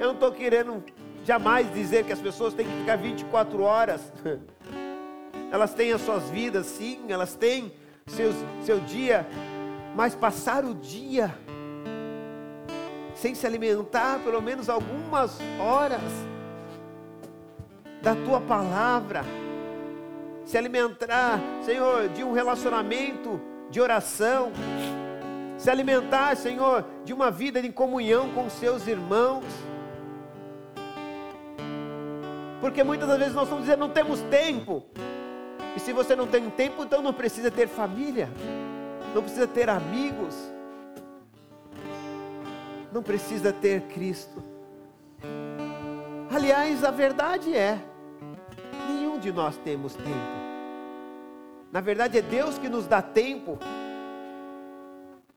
eu 0.00 0.06
não 0.06 0.14
estou 0.14 0.32
querendo 0.32 0.82
jamais 1.26 1.70
dizer 1.74 2.06
que 2.06 2.12
as 2.12 2.18
pessoas 2.18 2.54
têm 2.54 2.66
que 2.66 2.72
ficar 2.78 2.96
24 2.96 3.62
horas. 3.62 4.10
Elas 5.52 5.74
têm 5.74 5.92
as 5.92 6.00
suas 6.00 6.30
vidas, 6.30 6.64
sim, 6.66 7.06
elas 7.08 7.34
têm 7.34 7.72
seus, 8.06 8.36
seu 8.64 8.78
dia, 8.78 9.26
mas 9.96 10.14
passar 10.14 10.64
o 10.64 10.72
dia 10.72 11.36
sem 13.16 13.34
se 13.34 13.44
alimentar 13.48 14.20
pelo 14.20 14.40
menos 14.40 14.68
algumas 14.68 15.36
horas 15.58 16.00
da 18.02 18.14
tua 18.14 18.40
palavra, 18.40 19.24
se 20.44 20.56
alimentar, 20.56 21.38
Senhor, 21.62 22.08
de 22.08 22.24
um 22.24 22.32
relacionamento 22.32 23.40
de 23.70 23.80
oração, 23.80 24.52
se 25.56 25.70
alimentar, 25.70 26.34
Senhor, 26.36 26.84
de 27.04 27.12
uma 27.12 27.30
vida 27.30 27.60
de 27.60 27.70
comunhão 27.70 28.30
com 28.30 28.48
seus 28.48 28.86
irmãos. 28.86 29.44
Porque 32.60 32.82
muitas 32.82 33.08
das 33.08 33.18
vezes 33.18 33.34
nós 33.34 33.44
estamos 33.44 33.64
dizendo 33.64 33.80
não 33.80 33.90
temos 33.90 34.20
tempo. 34.22 34.84
E 35.76 35.80
se 35.80 35.92
você 35.92 36.16
não 36.16 36.26
tem 36.26 36.48
tempo, 36.50 36.82
então 36.82 37.00
não 37.00 37.12
precisa 37.12 37.50
ter 37.50 37.68
família, 37.68 38.28
não 39.14 39.22
precisa 39.22 39.46
ter 39.46 39.68
amigos, 39.68 40.34
não 42.92 43.02
precisa 43.02 43.52
ter 43.52 43.82
Cristo. 43.82 44.42
Aliás, 46.32 46.84
a 46.84 46.90
verdade 46.90 47.54
é, 47.56 47.78
nenhum 49.20 49.22
de 49.22 49.32
nós 49.32 49.56
temos 49.58 49.94
tempo. 49.94 50.40
Na 51.70 51.80
verdade, 51.80 52.18
é 52.18 52.22
Deus 52.22 52.58
que 52.58 52.68
nos 52.68 52.86
dá 52.86 53.00
tempo, 53.02 53.58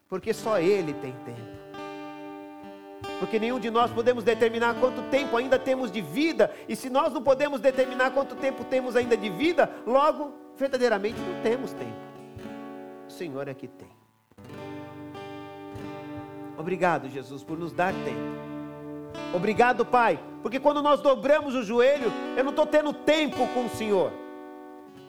porque 0.07 0.33
só 0.33 0.59
Ele 0.59 0.93
tem 0.93 1.11
tempo 1.25 1.53
porque 3.19 3.39
nenhum 3.39 3.57
de 3.57 3.69
nós 3.69 3.89
podemos 3.89 4.21
determinar 4.21 4.77
quanto 4.81 5.01
tempo 5.03 5.37
ainda 5.37 5.57
temos 5.57 5.89
de 5.89 6.01
vida, 6.01 6.51
e 6.67 6.75
se 6.75 6.89
nós 6.89 7.13
não 7.13 7.23
podemos 7.23 7.61
determinar 7.61 8.11
quanto 8.11 8.35
tempo 8.35 8.65
temos 8.65 8.97
ainda 8.97 9.15
de 9.15 9.29
vida, 9.29 9.69
logo, 9.87 10.33
verdadeiramente 10.57 11.17
não 11.21 11.41
temos 11.41 11.71
tempo. 11.71 11.95
O 13.07 13.11
Senhor 13.11 13.47
é 13.47 13.53
que 13.53 13.69
tem. 13.69 13.87
Obrigado, 16.57 17.07
Jesus, 17.07 17.45
por 17.45 17.57
nos 17.57 17.71
dar 17.71 17.93
tempo. 17.93 18.52
Obrigado, 19.33 19.85
Pai, 19.85 20.19
porque 20.41 20.59
quando 20.59 20.81
nós 20.81 21.01
dobramos 21.01 21.55
o 21.55 21.63
joelho, 21.63 22.11
eu 22.37 22.43
não 22.43 22.51
estou 22.51 22.65
tendo 22.65 22.93
tempo 22.93 23.47
com 23.53 23.65
o 23.65 23.69
Senhor. 23.69 24.11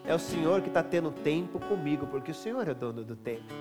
É 0.04 0.14
o 0.14 0.18
Senhor 0.18 0.60
que 0.60 0.68
está 0.68 0.82
tendo 0.82 1.10
tempo 1.10 1.58
comigo, 1.58 2.06
porque 2.06 2.30
o 2.30 2.34
Senhor 2.34 2.68
é 2.68 2.74
dono 2.74 3.04
do 3.04 3.16
tempo. 3.16 3.52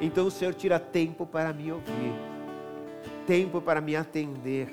Então 0.00 0.26
o 0.26 0.30
Senhor 0.30 0.54
tira 0.54 0.78
tempo 0.78 1.24
para 1.24 1.52
me 1.52 1.70
ouvir 1.70 2.32
tempo 3.26 3.60
para 3.60 3.80
me 3.80 3.96
atender. 3.96 4.72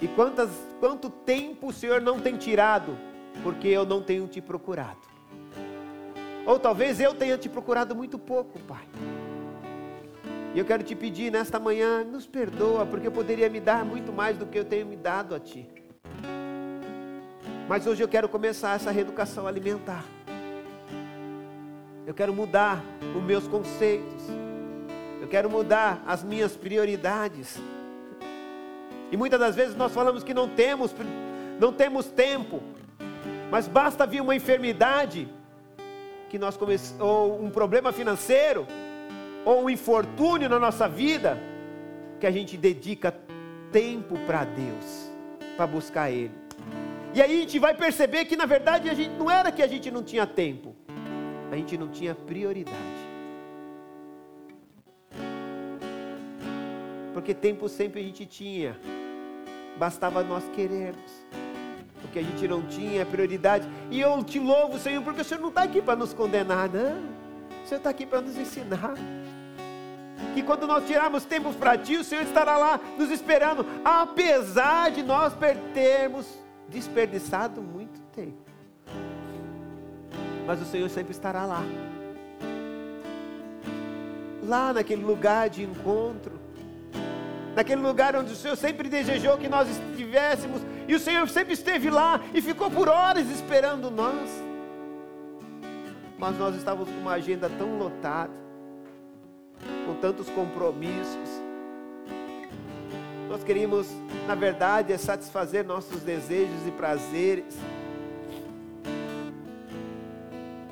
E 0.00 0.08
quantas, 0.08 0.50
quanto 0.80 1.08
tempo 1.08 1.68
o 1.68 1.72
Senhor 1.72 2.00
não 2.00 2.20
tem 2.20 2.36
tirado, 2.36 2.96
porque 3.42 3.68
eu 3.68 3.84
não 3.84 4.02
tenho 4.02 4.26
te 4.26 4.40
procurado. 4.40 5.00
Ou 6.46 6.58
talvez 6.58 7.00
eu 7.00 7.14
tenha 7.14 7.38
te 7.38 7.48
procurado 7.48 7.94
muito 7.94 8.18
pouco, 8.18 8.58
Pai. 8.60 8.86
E 10.54 10.58
eu 10.58 10.64
quero 10.64 10.82
te 10.82 10.94
pedir 10.94 11.32
nesta 11.32 11.58
manhã, 11.58 12.04
nos 12.04 12.26
perdoa, 12.26 12.86
porque 12.86 13.06
eu 13.08 13.12
poderia 13.12 13.50
me 13.50 13.60
dar 13.60 13.84
muito 13.84 14.12
mais 14.12 14.38
do 14.38 14.46
que 14.46 14.58
eu 14.58 14.64
tenho 14.64 14.86
me 14.86 14.96
dado 14.96 15.34
a 15.34 15.40
Ti. 15.40 15.68
Mas 17.68 17.86
hoje 17.86 18.02
eu 18.02 18.08
quero 18.08 18.28
começar 18.28 18.76
essa 18.76 18.90
reeducação 18.90 19.46
alimentar. 19.46 20.04
Eu 22.06 22.14
quero 22.14 22.32
mudar 22.32 22.82
os 23.16 23.22
meus 23.22 23.48
conceitos 23.48 24.44
eu 25.24 25.28
quero 25.28 25.48
mudar 25.48 26.04
as 26.06 26.22
minhas 26.22 26.54
prioridades. 26.54 27.58
E 29.10 29.16
muitas 29.16 29.40
das 29.40 29.56
vezes 29.56 29.74
nós 29.74 29.90
falamos 29.90 30.22
que 30.22 30.34
não 30.34 30.46
temos, 30.46 30.94
não 31.58 31.72
temos 31.72 32.08
tempo. 32.08 32.62
Mas 33.50 33.66
basta 33.66 34.06
vir 34.06 34.20
uma 34.20 34.36
enfermidade 34.36 35.26
que 36.28 36.38
nós 36.38 36.58
come... 36.58 36.76
ou 37.00 37.42
um 37.42 37.48
problema 37.48 37.90
financeiro 37.90 38.66
ou 39.44 39.64
um 39.64 39.70
infortúnio 39.70 40.48
na 40.48 40.58
nossa 40.58 40.88
vida 40.88 41.38
que 42.18 42.26
a 42.26 42.30
gente 42.30 42.56
dedica 42.56 43.14
tempo 43.70 44.18
para 44.26 44.44
Deus, 44.44 45.10
para 45.56 45.66
buscar 45.66 46.10
ele. 46.10 46.32
E 47.14 47.22
aí 47.22 47.38
a 47.38 47.40
gente 47.40 47.58
vai 47.58 47.74
perceber 47.74 48.24
que 48.24 48.36
na 48.36 48.46
verdade 48.46 48.88
a 48.88 48.94
gente 48.94 49.10
não 49.10 49.30
era 49.30 49.52
que 49.52 49.62
a 49.62 49.66
gente 49.66 49.90
não 49.90 50.02
tinha 50.02 50.26
tempo, 50.26 50.74
a 51.50 51.56
gente 51.56 51.76
não 51.76 51.88
tinha 51.88 52.14
prioridade. 52.14 53.04
Porque 57.12 57.32
tempo 57.32 57.68
sempre 57.68 58.00
a 58.00 58.04
gente 58.04 58.26
tinha, 58.26 58.76
bastava 59.76 60.24
nós 60.24 60.42
querermos. 60.54 61.12
Porque 62.00 62.18
a 62.18 62.22
gente 62.22 62.46
não 62.46 62.60
tinha 62.62 63.06
prioridade. 63.06 63.66
E 63.90 64.00
eu 64.00 64.22
te 64.24 64.38
louvo, 64.38 64.78
Senhor, 64.78 65.02
porque 65.02 65.20
o 65.20 65.24
Senhor 65.24 65.40
não 65.40 65.48
está 65.48 65.62
aqui 65.62 65.80
para 65.80 65.96
nos 65.96 66.12
condenar, 66.12 66.68
não. 66.68 66.98
O 67.64 67.66
Senhor 67.66 67.78
está 67.78 67.90
aqui 67.90 68.04
para 68.04 68.20
nos 68.20 68.36
ensinar. 68.36 68.94
Que 70.34 70.42
quando 70.42 70.66
nós 70.66 70.86
tirarmos 70.86 71.24
tempo 71.24 71.52
para 71.54 71.76
Ti, 71.76 71.96
o 71.96 72.04
Senhor 72.04 72.22
estará 72.22 72.56
lá 72.56 72.80
nos 72.98 73.10
esperando, 73.10 73.64
apesar 73.84 74.90
de 74.90 75.02
nós 75.02 75.32
termos 75.72 76.26
desperdiçado 76.68 77.60
muito 77.60 78.00
tempo. 78.14 78.42
Mas 80.46 80.60
o 80.60 80.64
Senhor 80.64 80.88
sempre 80.90 81.12
estará 81.12 81.44
lá. 81.44 81.62
Lá 84.42 84.72
naquele 84.72 85.04
lugar 85.04 85.48
de 85.48 85.62
encontro 85.62 86.44
naquele 87.54 87.80
lugar 87.80 88.16
onde 88.16 88.32
o 88.32 88.36
Senhor 88.36 88.56
sempre 88.56 88.88
desejou 88.88 89.38
que 89.38 89.48
nós 89.48 89.68
estivéssemos, 89.68 90.60
e 90.88 90.94
o 90.94 91.00
Senhor 91.00 91.28
sempre 91.28 91.54
esteve 91.54 91.88
lá 91.88 92.20
e 92.34 92.42
ficou 92.42 92.70
por 92.70 92.88
horas 92.88 93.28
esperando 93.30 93.90
nós. 93.90 94.28
Mas 96.18 96.38
nós 96.38 96.54
estávamos 96.56 96.88
com 96.88 97.00
uma 97.00 97.12
agenda 97.12 97.48
tão 97.48 97.78
lotada, 97.78 98.32
com 99.86 99.94
tantos 99.94 100.28
compromissos. 100.30 101.42
Nós 103.28 103.42
queríamos, 103.42 103.88
na 104.26 104.34
verdade, 104.34 104.92
é 104.92 104.98
satisfazer 104.98 105.64
nossos 105.64 106.02
desejos 106.02 106.66
e 106.66 106.70
prazeres. 106.70 107.56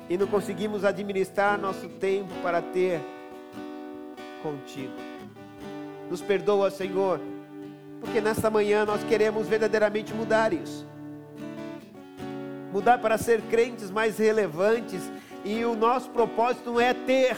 E 0.09 0.17
não 0.17 0.27
conseguimos 0.27 0.85
administrar 0.85 1.59
nosso 1.59 1.89
tempo 1.89 2.33
para 2.41 2.61
ter 2.61 3.01
contigo. 4.41 4.93
Nos 6.09 6.21
perdoa, 6.21 6.69
Senhor, 6.69 7.19
porque 7.99 8.21
nesta 8.21 8.49
manhã 8.49 8.85
nós 8.85 9.03
queremos 9.03 9.47
verdadeiramente 9.47 10.13
mudar 10.13 10.53
isso. 10.53 10.85
Mudar 12.71 12.97
para 12.99 13.17
ser 13.17 13.41
crentes 13.43 13.89
mais 13.89 14.17
relevantes, 14.17 15.01
e 15.45 15.65
o 15.65 15.75
nosso 15.75 16.09
propósito 16.09 16.71
não 16.71 16.79
é 16.79 16.93
ter, 16.93 17.35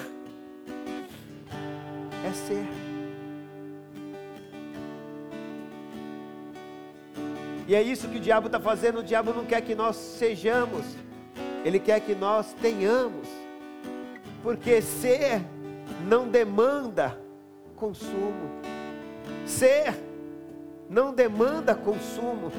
é 2.26 2.32
ser. 2.32 2.66
E 7.68 7.76
é 7.76 7.82
isso 7.82 8.08
que 8.08 8.18
o 8.18 8.20
diabo 8.20 8.48
está 8.48 8.60
fazendo. 8.60 9.00
O 9.00 9.04
diabo 9.04 9.34
não 9.34 9.46
quer 9.46 9.62
que 9.62 9.76
nós 9.76 9.96
sejamos, 9.96 10.86
ele 11.64 11.80
quer 11.80 12.00
que 12.00 12.14
nós 12.14 12.54
tenhamos, 12.54 13.28
porque 14.44 14.82
ser 14.82 15.42
não 16.08 16.28
demanda 16.28 17.20
consumo. 17.76 18.50
Ser 19.46 19.96
não 20.90 21.14
demanda 21.14 21.74
consumo. 21.76 22.52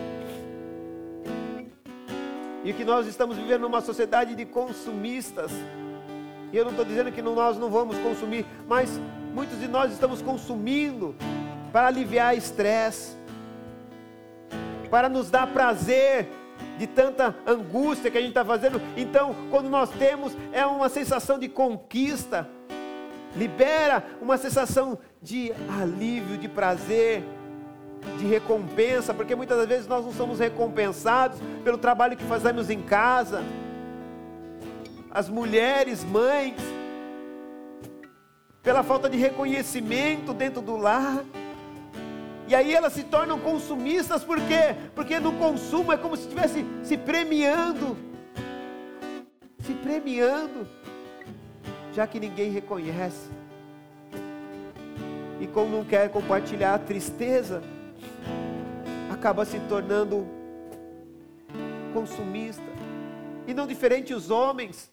E 2.65 2.73
que 2.73 2.85
nós 2.85 3.07
estamos 3.07 3.37
vivendo 3.37 3.63
numa 3.63 3.81
sociedade 3.81 4.35
de 4.35 4.45
consumistas. 4.45 5.53
E 6.53 6.57
eu 6.57 6.65
não 6.65 6.71
estou 6.71 6.85
dizendo 6.85 7.13
que 7.13 7.23
nós 7.23 7.59
não 7.59 7.71
vamos 7.71 7.99
consumir, 7.99 8.47
mas 8.69 9.01
muitos 9.35 9.59
de 9.59 9.69
nós 9.69 9.93
estamos 9.93 10.23
consumindo 10.23 11.15
para 11.73 11.89
aliviar 11.89 12.37
estresse, 12.37 13.17
para 14.91 15.09
nos 15.09 15.31
dar 15.31 15.47
prazer 15.49 16.29
de 16.79 16.87
tanta 16.87 17.35
angústia 17.47 18.11
que 18.11 18.19
a 18.19 18.21
gente 18.21 18.31
está 18.31 18.45
fazendo. 18.45 18.81
Então, 18.97 19.35
quando 19.51 19.69
nós 19.69 19.91
temos, 19.91 20.37
é 20.53 20.65
uma 20.65 20.89
sensação 20.89 21.39
de 21.39 21.49
conquista, 21.49 22.49
libera 23.37 24.03
uma 24.21 24.39
sensação 24.39 24.99
de 25.21 25.53
alívio, 25.81 26.39
de 26.39 26.49
prazer, 26.49 27.23
de 28.19 28.27
recompensa, 28.27 29.13
porque 29.13 29.35
muitas 29.35 29.67
vezes 29.67 29.87
nós 29.87 30.05
não 30.05 30.13
somos 30.13 30.39
recompensados 30.39 31.39
pelo 31.65 31.77
trabalho 31.77 32.17
que 32.17 32.25
fazemos 32.25 32.71
em 32.71 32.81
casa. 32.81 33.43
As 35.17 35.31
mulheres, 35.31 36.05
mães, 36.05 36.61
pela 38.63 38.83
falta 38.83 39.09
de 39.09 39.17
reconhecimento 39.17 40.35
dentro 40.35 40.61
do 40.61 40.77
lar. 40.77 41.25
E 42.47 42.55
aí 42.55 42.75
elas 42.75 42.93
se 42.93 43.03
tornam 43.03 43.41
consumistas, 43.41 44.23
por 44.23 44.37
quê? 44.43 44.77
Porque 44.95 45.19
no 45.19 45.33
consumo 45.33 45.91
é 45.91 45.97
como 45.97 46.19
se 46.19 46.25
estivesse 46.25 46.67
se 46.83 46.99
premiando. 46.99 47.97
Se 49.61 49.73
premiando, 49.73 50.69
já 51.95 52.07
que 52.07 52.21
ninguém 52.21 52.51
reconhece. 52.51 53.31
E 55.41 55.47
como 55.47 55.79
não 55.79 55.85
quer 55.87 56.11
compartilhar 56.11 56.75
a 56.75 56.79
tristeza, 56.79 57.63
acaba 59.11 59.47
se 59.47 59.59
tornando 59.61 60.27
consumista. 61.95 62.77
E 63.47 63.55
não 63.55 63.67
diferente 63.67 64.13
os 64.13 64.31
homens, 64.31 64.91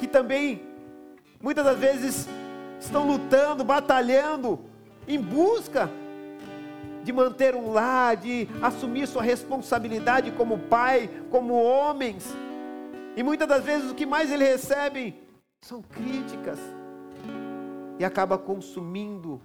que 0.00 0.06
também 0.06 0.62
muitas 1.42 1.62
das 1.62 1.78
vezes 1.78 2.26
estão 2.80 3.06
lutando, 3.06 3.62
batalhando 3.62 4.58
em 5.06 5.20
busca 5.20 5.90
de 7.04 7.12
manter 7.12 7.54
um 7.54 7.70
lar, 7.70 8.16
de 8.16 8.48
assumir 8.62 9.06
sua 9.06 9.22
responsabilidade 9.22 10.30
como 10.32 10.58
pai, 10.58 11.10
como 11.30 11.52
homens. 11.62 12.34
E 13.14 13.22
muitas 13.22 13.46
das 13.46 13.62
vezes 13.62 13.90
o 13.90 13.94
que 13.94 14.06
mais 14.06 14.32
eles 14.32 14.48
recebem 14.48 15.20
são 15.60 15.82
críticas. 15.82 16.58
E 17.98 18.04
acaba 18.04 18.38
consumindo 18.38 19.38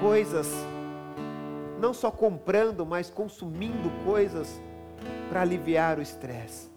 coisas, 0.00 0.46
não 1.80 1.92
só 1.92 2.12
comprando, 2.12 2.86
mas 2.86 3.10
consumindo 3.10 3.90
coisas 4.04 4.60
para 5.28 5.42
aliviar 5.42 5.98
o 5.98 6.02
estresse. 6.02 6.67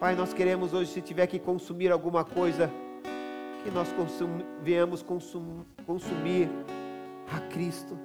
Pai, 0.00 0.16
nós 0.16 0.32
queremos 0.32 0.72
hoje, 0.72 0.90
se 0.90 1.02
tiver 1.02 1.26
que 1.26 1.38
consumir 1.38 1.92
alguma 1.92 2.24
coisa, 2.24 2.70
que 3.62 3.70
nós 3.70 3.92
consum, 3.92 4.38
venhamos 4.62 5.02
consum, 5.02 5.62
consumir 5.84 6.48
a 7.30 7.38
Cristo. 7.52 7.98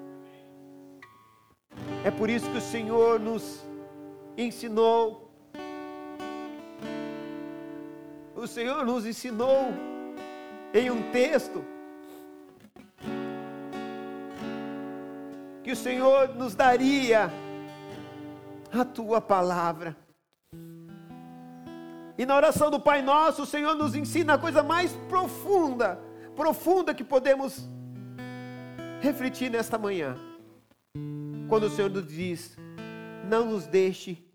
É 2.04 2.12
por 2.12 2.30
isso 2.30 2.52
que 2.52 2.58
o 2.58 2.62
Senhor 2.62 3.18
nos 3.18 3.66
ensinou. 4.38 5.32
O 8.36 8.46
Senhor 8.46 8.86
nos 8.86 9.06
ensinou 9.06 9.74
em 10.74 10.92
um 10.92 11.02
texto 11.14 11.64
que 15.64 15.72
o 15.72 15.76
Senhor 15.78 16.36
nos 16.36 16.56
daria 16.56 17.32
a 18.70 18.84
tua 18.84 19.22
palavra. 19.22 19.96
E 22.18 22.26
na 22.26 22.36
oração 22.36 22.72
do 22.72 22.80
Pai 22.80 23.02
Nosso, 23.02 23.44
o 23.44 23.46
Senhor 23.46 23.76
nos 23.76 23.94
ensina 23.94 24.36
a 24.36 24.38
coisa 24.38 24.64
mais 24.64 24.94
profunda, 25.10 26.00
profunda 26.36 26.94
que 26.94 27.04
podemos 27.04 27.68
refletir 29.02 29.52
nesta 29.52 29.78
manhã. 29.78 30.16
Quando 31.50 31.66
o 31.66 31.70
Senhor 31.70 31.90
nos 31.90 32.08
diz: 32.08 32.58
Não 33.30 33.46
nos 33.46 33.68
deixe 33.68 34.26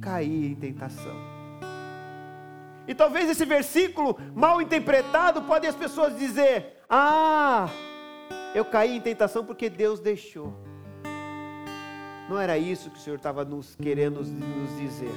cair 0.00 0.52
em 0.52 0.54
tentação. 0.54 1.16
E 2.86 2.94
talvez 2.94 3.30
esse 3.30 3.44
versículo 3.44 4.18
mal 4.34 4.60
interpretado 4.60 5.42
pode 5.42 5.66
as 5.66 5.74
pessoas 5.74 6.18
dizer: 6.18 6.78
Ah, 6.90 7.68
eu 8.54 8.66
caí 8.66 8.96
em 8.96 9.00
tentação 9.00 9.44
porque 9.44 9.70
Deus 9.70 9.98
deixou. 9.98 10.52
Não 12.28 12.38
era 12.38 12.56
isso 12.58 12.90
que 12.90 12.98
o 12.98 13.00
Senhor 13.00 13.16
estava 13.16 13.44
nos 13.44 13.74
querendo 13.76 14.22
nos 14.22 14.78
dizer. 14.78 15.12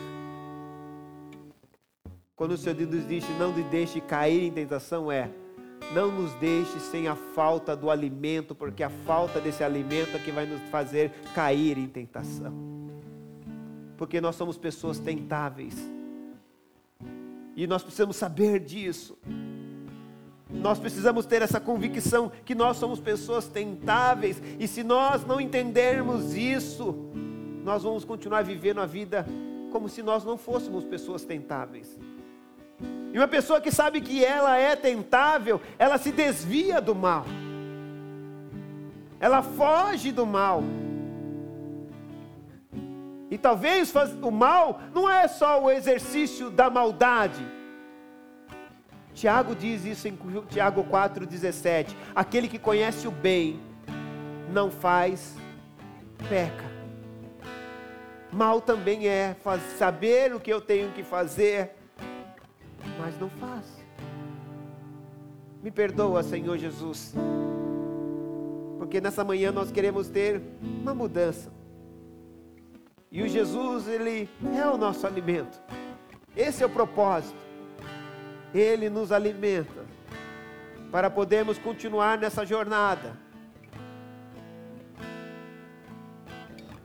Quando 2.36 2.52
o 2.52 2.58
Senhor 2.58 2.76
nos 2.76 3.08
disse 3.08 3.32
não 3.40 3.54
nos 3.54 3.66
deixe 3.68 4.02
cair 4.02 4.44
em 4.44 4.52
tentação, 4.52 5.10
é 5.10 5.32
não 5.94 6.12
nos 6.12 6.34
deixe 6.34 6.80
sem 6.80 7.08
a 7.08 7.16
falta 7.16 7.76
do 7.78 7.90
alimento, 7.90 8.54
porque 8.54 8.84
a 8.84 8.90
falta 8.90 9.40
desse 9.40 9.64
alimento 9.64 10.18
é 10.18 10.20
que 10.20 10.32
vai 10.32 10.46
nos 10.46 10.62
fazer 10.64 11.12
cair 11.34 11.78
em 11.78 11.88
tentação. 11.88 12.54
Porque 13.98 14.20
nós 14.20 14.36
somos 14.36 14.58
pessoas 14.58 15.00
tentáveis. 15.00 15.76
E 17.56 17.66
nós 17.68 17.82
precisamos 17.82 18.18
saber 18.18 18.60
disso. 18.60 19.18
Nós 20.50 20.78
precisamos 20.78 21.26
ter 21.26 21.42
essa 21.42 21.60
convicção 21.62 22.30
que 22.44 22.54
nós 22.54 22.76
somos 22.76 23.00
pessoas 23.00 23.48
tentáveis, 23.48 24.42
e 24.60 24.68
se 24.68 24.84
nós 24.84 25.26
não 25.26 25.40
entendermos 25.40 26.36
isso, 26.36 26.96
nós 27.64 27.84
vamos 27.84 28.04
continuar 28.04 28.44
vivendo 28.44 28.82
a 28.82 28.86
vida 28.86 29.26
como 29.72 29.88
se 29.88 30.04
nós 30.04 30.26
não 30.26 30.38
fôssemos 30.38 30.84
pessoas 30.84 31.24
tentáveis. 31.24 31.98
E 33.14 33.18
uma 33.18 33.28
pessoa 33.28 33.62
que 33.62 33.72
sabe 33.72 34.02
que 34.02 34.24
ela 34.24 34.58
é 34.58 34.76
tentável, 34.76 35.62
ela 35.80 35.98
se 35.98 36.12
desvia 36.12 36.82
do 36.82 36.94
mal. 36.94 37.26
Ela 39.20 39.42
foge 39.42 40.12
do 40.12 40.26
mal. 40.26 40.64
E 43.32 43.38
talvez 43.38 43.94
o 44.22 44.32
mal 44.32 44.82
não 44.94 45.10
é 45.10 45.28
só 45.28 45.64
o 45.64 45.72
exercício 45.72 46.50
da 46.50 46.70
maldade. 46.70 47.46
Tiago 49.14 49.56
diz 49.56 49.86
isso 49.86 50.08
em 50.08 50.18
Tiago 50.50 50.84
4,17: 50.84 51.96
aquele 52.14 52.48
que 52.48 52.60
conhece 52.60 53.08
o 53.08 53.12
bem, 53.12 53.60
não 54.52 54.70
faz, 54.70 55.36
peca. 56.28 56.66
Mal 58.32 58.60
também 58.60 59.08
é 59.08 59.36
saber 59.78 60.34
o 60.34 60.40
que 60.40 60.52
eu 60.52 60.60
tenho 60.60 60.92
que 60.92 61.02
fazer, 61.02 61.72
mas 63.00 63.20
não 63.20 63.30
faço. 63.30 63.84
Me 65.62 65.72
perdoa, 65.72 66.22
Senhor 66.22 66.58
Jesus, 66.58 67.14
porque 68.78 69.02
nessa 69.02 69.24
manhã 69.24 69.52
nós 69.52 69.72
queremos 69.72 70.10
ter 70.10 70.42
uma 70.62 70.94
mudança. 70.94 71.52
E 73.12 73.24
o 73.24 73.28
Jesus, 73.28 73.88
Ele 73.88 74.30
é 74.56 74.68
o 74.68 74.78
nosso 74.78 75.08
alimento. 75.08 75.60
Esse 76.36 76.64
é 76.64 76.66
o 76.66 76.70
propósito. 76.70 77.40
Ele 78.54 78.90
nos 78.90 79.12
alimenta 79.12 79.86
para 80.92 81.10
podermos 81.10 81.58
continuar 81.58 82.18
nessa 82.18 82.46
jornada. 82.46 83.18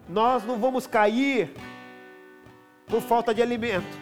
Nós 0.09 0.44
não 0.44 0.59
vamos 0.59 0.86
cair 0.86 1.52
por 2.86 3.01
falta 3.01 3.32
de 3.32 3.40
alimento, 3.40 3.97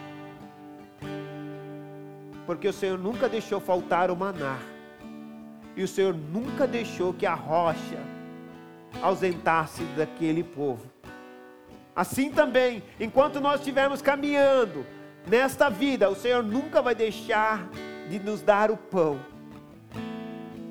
porque 2.49 2.67
o 2.67 2.73
Senhor 2.73 2.97
nunca 2.97 3.29
deixou 3.29 3.59
faltar 3.59 4.09
o 4.09 4.15
maná, 4.15 4.57
e 5.75 5.83
o 5.83 5.87
Senhor 5.87 6.15
nunca 6.15 6.65
deixou 6.65 7.13
que 7.13 7.27
a 7.27 7.35
rocha 7.35 7.99
ausentasse 9.03 9.83
daquele 9.95 10.43
povo. 10.43 10.89
Assim 11.95 12.31
também, 12.31 12.81
enquanto 12.99 13.39
nós 13.39 13.59
estivermos 13.59 14.01
caminhando 14.01 14.83
nesta 15.27 15.69
vida, 15.69 16.09
o 16.09 16.15
Senhor 16.15 16.41
nunca 16.41 16.81
vai 16.81 16.95
deixar 16.95 17.69
de 18.09 18.17
nos 18.17 18.41
dar 18.41 18.71
o 18.71 18.77
pão 18.77 19.19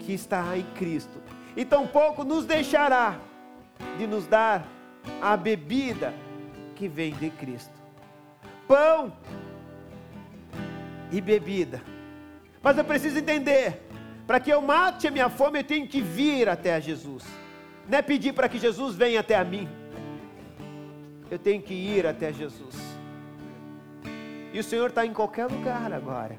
que 0.00 0.12
está 0.12 0.58
em 0.58 0.64
Cristo, 0.74 1.22
e 1.56 1.64
tampouco 1.64 2.24
nos 2.24 2.44
deixará 2.44 3.20
de 3.96 4.04
nos 4.04 4.26
dar 4.26 4.66
a 5.22 5.36
bebida 5.36 6.12
que 6.74 6.88
vem 6.88 7.12
de 7.12 7.30
Cristo. 7.30 7.78
Pão 8.66 9.12
e 11.10 11.20
bebida. 11.20 11.82
Mas 12.62 12.76
eu 12.76 12.84
preciso 12.84 13.18
entender, 13.18 13.82
para 14.26 14.40
que 14.40 14.50
eu 14.50 14.60
mate 14.60 15.06
a 15.06 15.10
minha 15.10 15.28
fome, 15.28 15.60
eu 15.60 15.64
tenho 15.64 15.86
que 15.86 16.00
vir 16.00 16.48
até 16.48 16.80
Jesus. 16.80 17.24
Não 17.88 17.98
é 17.98 18.02
pedir 18.02 18.32
para 18.32 18.48
que 18.48 18.58
Jesus 18.58 18.94
venha 18.94 19.20
até 19.20 19.36
a 19.36 19.44
mim. 19.44 19.68
Eu 21.30 21.38
tenho 21.38 21.62
que 21.62 21.74
ir 21.74 22.06
até 22.06 22.32
Jesus. 22.32 22.76
E 24.52 24.58
o 24.58 24.64
Senhor 24.64 24.88
está 24.88 25.04
em 25.04 25.12
qualquer 25.12 25.46
lugar 25.46 25.92
agora. 25.92 26.38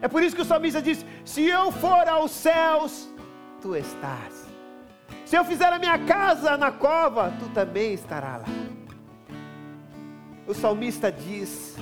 É 0.00 0.08
por 0.08 0.22
isso 0.22 0.36
que 0.36 0.42
o 0.42 0.44
salmista 0.44 0.80
diz: 0.80 1.04
Se 1.24 1.44
eu 1.44 1.72
for 1.72 2.06
aos 2.08 2.30
céus, 2.30 3.08
tu 3.60 3.74
estás. 3.74 4.46
Se 5.24 5.36
eu 5.36 5.44
fizer 5.44 5.72
a 5.72 5.78
minha 5.78 5.98
casa 5.98 6.56
na 6.56 6.70
cova, 6.70 7.32
tu 7.38 7.48
também 7.50 7.94
estarás 7.94 8.42
lá. 8.42 8.48
O 10.46 10.54
salmista 10.54 11.10
diz, 11.10 11.76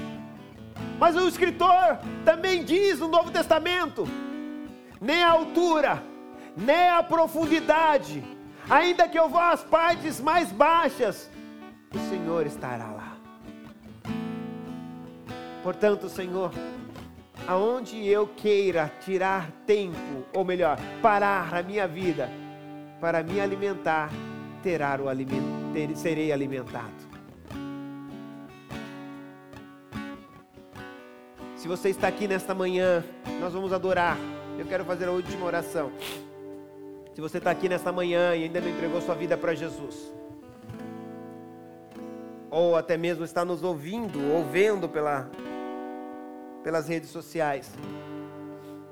mas 0.98 1.16
o 1.16 1.28
escritor 1.28 1.98
também 2.24 2.64
diz 2.64 3.00
no 3.00 3.08
Novo 3.08 3.30
Testamento: 3.30 4.06
nem 5.00 5.22
a 5.22 5.30
altura, 5.30 6.02
nem 6.56 6.88
a 6.88 7.02
profundidade, 7.02 8.22
ainda 8.68 9.08
que 9.08 9.18
eu 9.18 9.28
vá 9.28 9.52
às 9.52 9.62
partes 9.62 10.20
mais 10.20 10.50
baixas, 10.52 11.30
o 11.94 11.98
Senhor 12.10 12.46
estará 12.46 12.86
lá. 12.86 13.16
Portanto, 15.62 16.08
Senhor, 16.08 16.52
aonde 17.48 18.06
eu 18.06 18.26
queira 18.26 18.92
tirar 19.04 19.50
tempo, 19.66 20.24
ou 20.34 20.44
melhor, 20.44 20.78
parar 21.00 21.54
a 21.54 21.62
minha 21.62 21.88
vida 21.88 22.28
para 23.00 23.22
me 23.22 23.40
alimentar, 23.40 24.10
terá 24.62 24.98
o 25.00 25.08
alimento, 25.08 25.72
ter, 25.72 25.96
serei 25.96 26.32
alimentado. 26.32 27.03
Se 31.64 31.68
você 31.68 31.88
está 31.88 32.08
aqui 32.08 32.28
nesta 32.28 32.54
manhã, 32.54 33.02
nós 33.40 33.54
vamos 33.54 33.72
adorar. 33.72 34.18
Eu 34.58 34.66
quero 34.66 34.84
fazer 34.84 35.06
a 35.08 35.10
última 35.10 35.46
oração. 35.46 35.90
Se 37.14 37.22
você 37.22 37.38
está 37.38 37.50
aqui 37.50 37.70
nesta 37.70 37.90
manhã 37.90 38.36
e 38.36 38.44
ainda 38.44 38.60
não 38.60 38.68
entregou 38.68 39.00
sua 39.00 39.14
vida 39.14 39.34
para 39.34 39.54
Jesus, 39.54 40.12
ou 42.50 42.76
até 42.76 42.98
mesmo 42.98 43.24
está 43.24 43.46
nos 43.46 43.62
ouvindo 43.62 44.30
ou 44.30 44.44
vendo 44.44 44.90
pela, 44.90 45.30
pelas 46.62 46.86
redes 46.86 47.08
sociais, 47.08 47.72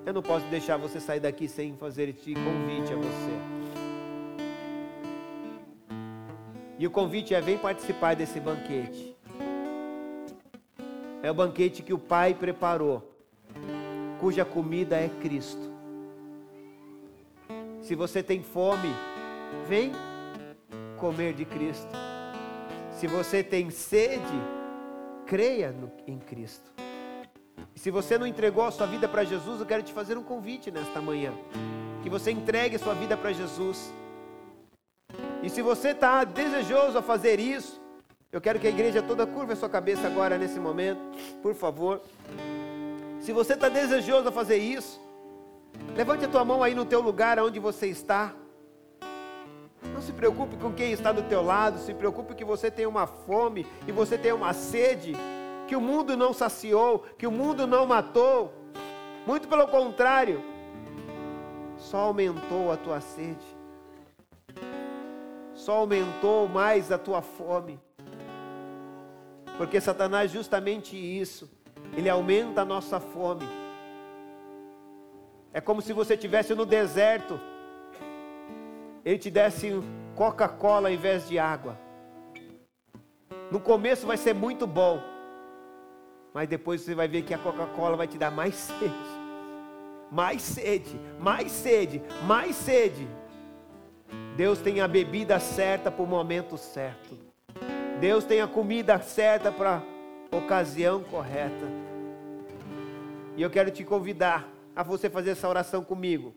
eu 0.06 0.14
não 0.14 0.22
posso 0.22 0.46
deixar 0.46 0.78
você 0.78 0.98
sair 0.98 1.20
daqui 1.20 1.48
sem 1.48 1.76
fazer 1.76 2.08
este 2.08 2.32
convite 2.32 2.90
a 2.90 2.96
você. 2.96 3.32
E 6.78 6.86
o 6.86 6.90
convite 6.90 7.34
é: 7.34 7.40
vem 7.42 7.58
participar 7.58 8.16
desse 8.16 8.40
banquete. 8.40 9.11
É 11.22 11.30
o 11.30 11.34
banquete 11.34 11.82
que 11.82 11.92
o 11.92 11.98
Pai 11.98 12.34
preparou, 12.34 13.16
cuja 14.18 14.44
comida 14.44 14.96
é 14.96 15.08
Cristo. 15.20 15.70
Se 17.80 17.94
você 17.94 18.22
tem 18.22 18.42
fome, 18.42 18.88
vem 19.68 19.92
comer 20.98 21.34
de 21.34 21.44
Cristo. 21.44 21.90
Se 22.92 23.06
você 23.06 23.42
tem 23.42 23.70
sede, 23.70 24.22
creia 25.26 25.72
no, 25.72 25.90
em 26.06 26.18
Cristo. 26.18 26.70
Se 27.74 27.90
você 27.90 28.16
não 28.16 28.26
entregou 28.26 28.64
a 28.64 28.70
sua 28.70 28.86
vida 28.86 29.08
para 29.08 29.24
Jesus, 29.24 29.58
eu 29.58 29.66
quero 29.66 29.82
te 29.82 29.92
fazer 29.92 30.16
um 30.16 30.22
convite 30.22 30.70
nesta 30.70 31.00
manhã. 31.00 31.32
Que 32.02 32.08
você 32.08 32.30
entregue 32.30 32.76
a 32.76 32.78
sua 32.78 32.94
vida 32.94 33.16
para 33.16 33.32
Jesus. 33.32 33.92
E 35.42 35.50
se 35.50 35.60
você 35.60 35.88
está 35.88 36.22
desejoso 36.22 36.96
a 36.96 37.02
fazer 37.02 37.40
isso, 37.40 37.81
eu 38.32 38.40
quero 38.40 38.58
que 38.58 38.66
a 38.66 38.70
igreja 38.70 39.02
toda 39.02 39.26
curva 39.26 39.52
a 39.52 39.56
sua 39.56 39.68
cabeça 39.68 40.06
agora 40.06 40.38
nesse 40.38 40.58
momento, 40.58 40.98
por 41.42 41.54
favor. 41.54 42.00
Se 43.20 43.30
você 43.30 43.52
está 43.52 43.68
desejoso 43.68 44.26
a 44.26 44.32
fazer 44.32 44.56
isso, 44.56 44.98
levante 45.94 46.24
a 46.24 46.28
tua 46.28 46.42
mão 46.42 46.62
aí 46.62 46.74
no 46.74 46.86
teu 46.86 47.02
lugar 47.02 47.38
onde 47.38 47.60
você 47.60 47.88
está. 47.88 48.32
Não 49.92 50.00
se 50.00 50.12
preocupe 50.12 50.56
com 50.56 50.72
quem 50.72 50.92
está 50.92 51.12
do 51.12 51.22
teu 51.24 51.42
lado, 51.42 51.78
se 51.78 51.92
preocupe 51.92 52.34
que 52.34 52.44
você 52.44 52.70
tem 52.70 52.86
uma 52.86 53.06
fome 53.06 53.66
e 53.86 53.92
você 53.92 54.16
tem 54.16 54.32
uma 54.32 54.54
sede 54.54 55.12
que 55.68 55.76
o 55.76 55.80
mundo 55.80 56.16
não 56.16 56.32
saciou, 56.32 57.00
que 57.18 57.26
o 57.26 57.30
mundo 57.30 57.66
não 57.66 57.84
matou. 57.84 58.50
Muito 59.26 59.46
pelo 59.46 59.68
contrário, 59.68 60.42
só 61.76 61.98
aumentou 61.98 62.72
a 62.72 62.78
tua 62.78 63.00
sede. 63.02 63.44
Só 65.52 65.72
aumentou 65.72 66.48
mais 66.48 66.90
a 66.90 66.96
tua 66.96 67.20
fome. 67.20 67.78
Porque 69.56 69.80
Satanás 69.80 70.30
justamente 70.30 70.96
isso, 70.96 71.50
ele 71.96 72.08
aumenta 72.08 72.62
a 72.62 72.64
nossa 72.64 72.98
fome. 72.98 73.46
É 75.52 75.60
como 75.60 75.82
se 75.82 75.92
você 75.92 76.14
estivesse 76.14 76.54
no 76.54 76.64
deserto, 76.64 77.38
ele 79.04 79.18
te 79.18 79.30
desse 79.30 79.70
Coca-Cola 80.14 80.88
ao 80.88 80.94
invés 80.94 81.28
de 81.28 81.38
água. 81.38 81.78
No 83.50 83.60
começo 83.60 84.06
vai 84.06 84.16
ser 84.16 84.34
muito 84.34 84.66
bom, 84.66 85.02
mas 86.32 86.48
depois 86.48 86.80
você 86.80 86.94
vai 86.94 87.06
ver 87.06 87.22
que 87.22 87.34
a 87.34 87.38
Coca-Cola 87.38 87.96
vai 87.96 88.06
te 88.06 88.16
dar 88.16 88.30
mais 88.30 88.54
sede, 88.80 88.90
mais 90.10 90.40
sede, 90.40 91.00
mais 91.20 91.52
sede, 91.52 92.02
mais 92.26 92.56
sede. 92.56 93.06
Deus 94.36 94.58
tem 94.58 94.80
a 94.80 94.88
bebida 94.88 95.38
certa 95.38 95.90
para 95.90 96.02
o 96.02 96.06
momento 96.06 96.56
certo. 96.56 97.31
Deus 98.02 98.24
tem 98.24 98.40
a 98.40 98.48
comida 98.48 98.98
certa 98.98 99.52
para 99.52 99.80
a 100.32 100.36
ocasião 100.36 101.04
correta. 101.04 101.68
E 103.36 103.42
eu 103.42 103.48
quero 103.48 103.70
te 103.70 103.84
convidar 103.84 104.52
a 104.74 104.82
você 104.82 105.08
fazer 105.08 105.30
essa 105.30 105.48
oração 105.48 105.84
comigo. 105.84 106.34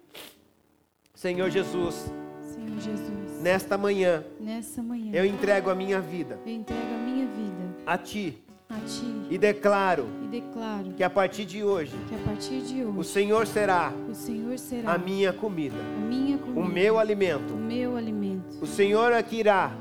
Senhor 1.15 1.49
Jesus. 1.49 2.05
Senhor 2.39 2.79
Jesus. 2.79 3.41
Nesta 3.41 3.79
manhã. 3.79 4.23
Nessa 4.39 4.83
manhã. 4.83 5.11
Eu 5.11 5.25
entrego 5.25 5.71
a 5.71 5.73
minha 5.73 5.99
vida. 5.99 6.39
Eu 6.45 6.51
entrego 6.51 6.93
a 6.93 6.97
minha 6.99 7.25
vida. 7.25 7.75
A 7.83 7.97
ti. 7.97 8.43
A 8.69 8.79
ti. 8.81 9.25
E 9.31 9.35
declaro. 9.35 10.07
E 10.23 10.27
declaro. 10.27 10.93
Que 10.93 11.03
a 11.03 11.09
partir 11.09 11.45
de 11.45 11.63
hoje. 11.63 11.97
Que 12.07 12.13
a 12.13 12.19
partir 12.19 12.61
de 12.61 12.85
hoje. 12.85 12.99
O 12.99 13.03
Senhor 13.03 13.47
será. 13.47 13.91
O 14.07 14.13
Senhor 14.13 14.59
será. 14.59 14.93
A 14.93 14.97
minha 14.99 15.33
comida. 15.33 15.77
A 15.97 15.99
minha 15.99 16.37
comida. 16.37 16.59
O 16.59 16.63
meu 16.63 16.99
alimento. 16.99 17.55
O 17.55 17.57
meu 17.57 17.97
alimento. 17.97 18.61
O 18.61 18.67
Senhor 18.67 19.11
é 19.11 19.23
que 19.23 19.37
irá 19.37 19.75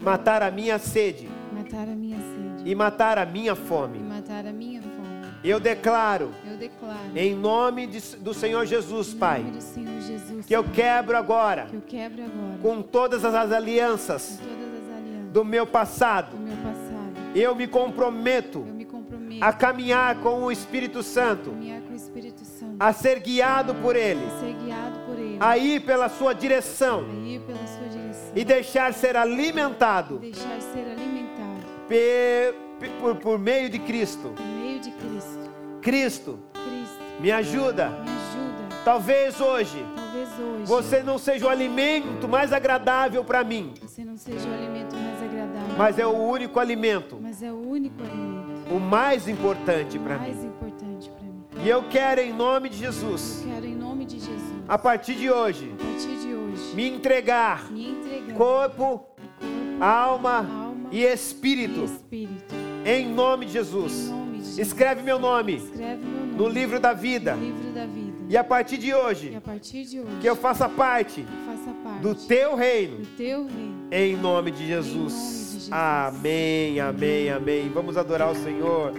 matar 0.00 0.42
a 0.42 0.50
minha 0.50 0.78
sede. 0.78 1.28
Matar 1.52 1.88
a 1.88 1.94
minha 1.94 2.18
sede. 2.18 2.70
E 2.70 2.74
matar 2.74 3.18
a 3.18 3.26
minha 3.26 3.54
fome. 3.54 3.98
E 3.98 4.02
matar 4.02 4.46
a 4.46 4.52
minha 4.52 4.82
fome. 4.82 4.98
Eu 5.42 5.60
declaro. 5.60 6.30
Eu 6.44 6.56
declaro. 6.56 6.98
Em 7.14 7.34
nome 7.34 7.86
de, 7.86 8.16
do 8.16 8.34
Senhor 8.34 8.66
Jesus, 8.66 9.14
Pai. 9.14 9.44
Senhor 9.60 10.00
Jesus. 10.00 10.46
Que 10.46 10.54
eu 10.54 10.64
quebro 10.64 11.16
agora. 11.16 11.66
Que 11.66 11.76
eu 11.76 11.82
quebro 11.82 12.24
agora. 12.24 12.58
Com 12.60 12.82
todas 12.82 13.24
as 13.24 13.52
alianças. 13.52 14.40
Todas 14.42 14.82
as 14.82 14.96
alianças. 14.96 15.32
Do 15.32 15.44
meu 15.44 15.66
passado. 15.66 16.36
Do 16.36 16.42
meu 16.42 16.56
passado. 16.56 16.88
Eu 17.34 17.54
me 17.54 17.68
comprometo. 17.68 18.64
Eu 18.66 18.74
me 18.74 18.84
comprometo. 18.84 19.44
A 19.44 19.52
caminhar 19.52 20.16
com 20.16 20.42
o 20.42 20.50
Espírito 20.50 21.02
Santo. 21.02 21.54
A 21.90 21.94
Espírito 21.94 22.44
Santo. 22.44 22.94
Ser 22.94 23.20
guiado 23.20 23.74
por 23.76 23.94
Ele. 23.94 24.24
A 24.24 24.40
ser 24.40 24.54
guiado 24.54 24.98
por 25.06 25.18
Ele. 25.18 25.36
A 25.38 25.56
ir 25.56 25.80
pela 25.80 26.08
sua 26.08 26.32
direção. 26.32 27.04
A 27.08 27.26
ir 27.26 27.40
pela 27.40 27.58
sua 27.58 27.66
direção 27.66 27.77
e 28.34 28.44
deixar 28.44 28.92
ser 28.92 29.16
alimentado, 29.16 30.18
deixar 30.18 30.60
ser 30.60 30.90
alimentado 30.90 31.18
pe, 31.88 32.54
pe, 32.78 32.88
por, 33.00 33.16
por, 33.16 33.38
meio 33.38 33.68
de 33.70 33.78
Cristo. 33.78 34.32
Por 34.36 34.44
meio 34.44 34.78
de 34.78 34.90
Cristo. 34.90 35.50
Cristo. 35.80 36.38
Cristo. 36.52 36.98
Me 37.20 37.32
ajuda. 37.32 37.88
Me 37.88 38.10
ajuda. 38.10 38.76
Talvez 38.84 39.40
hoje. 39.40 39.84
Hoje. 39.84 40.64
Você 40.64 41.02
não 41.02 41.18
seja 41.18 41.46
o 41.46 41.48
alimento 41.48 42.28
mais 42.28 42.52
agradável 42.52 43.24
para 43.24 43.42
mim. 43.42 43.72
Você 43.80 44.04
não 44.04 44.16
seja 44.16 44.48
o 44.48 44.52
alimento 44.52 44.94
mais 44.94 45.22
agradável. 45.22 45.76
Mas 45.76 45.98
é 45.98 46.06
o 46.06 46.16
único 46.16 46.60
alimento. 46.60 47.18
Mas 47.20 47.42
é 47.42 47.50
o 47.50 47.56
único 47.56 48.02
alimento. 48.02 48.74
O 48.74 48.78
mais 48.78 49.26
importante 49.26 49.98
para 49.98 50.18
mim. 50.18 50.30
Importante 50.30 51.10
mim. 51.22 51.64
E 51.64 51.68
eu 51.68 51.82
quero 51.88 52.20
em 52.20 52.32
nome 52.32 52.68
de 52.68 52.76
Jesus. 52.76 53.42
Eu 53.42 53.52
quero 53.54 53.66
em 53.66 53.74
nome 53.74 54.04
de 54.04 54.18
Jesus. 54.18 54.64
A 54.68 54.78
partir 54.78 55.14
de 55.14 55.30
hoje. 55.30 55.74
A 55.74 55.84
partir 55.84 56.16
de 56.18 56.34
hoje. 56.34 56.74
Me 56.74 56.88
entregar. 56.88 57.70
Me 57.70 57.90
entregar 57.90 58.07
corpo, 58.36 59.04
alma, 59.80 60.74
e, 60.90 61.04
espírito. 61.04 61.84
Em 62.84 63.06
nome 63.06 63.46
de 63.46 63.52
Jesus. 63.52 64.12
Escreve, 64.58 65.02
meu 65.02 65.18
nome. 65.18 65.62
No 66.36 66.48
livro 66.48 66.80
da 66.80 66.92
vida. 66.92 67.36
E, 68.28 68.36
a 68.36 68.44
partir 68.44 68.76
de 68.76 68.94
hoje, 68.94 69.40
que 70.20 70.28
eu 70.28 70.36
faça 70.36 70.68
parte, 70.68 71.24
do, 72.02 72.14
teu 72.14 72.54
reino. 72.54 73.02
Em 73.90 74.16
nome 74.16 74.50
de 74.50 74.66
Jesus. 74.66 75.12
Nome 75.14 75.38
de 75.48 75.58
Jesus. 75.58 75.68
Amém, 75.70 76.80
amém, 76.80 77.30
amém. 77.30 77.68
Vamos 77.68 77.96
adorar 77.96 78.30
o 78.30 78.34
Senhor. 78.34 78.94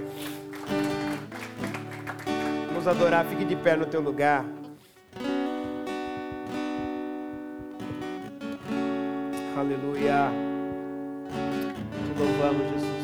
Vamos 2.68 2.88
adorar, 2.88 3.26
fique 3.26 3.46
de 3.46 3.56
pé 3.56 3.76
no 3.76 3.86
teu 3.86 4.02
lugar. 4.02 4.46
Aleluia. 9.58 10.32
Te 11.30 12.20
louvamos, 12.20 12.64
Jesus. 12.74 12.99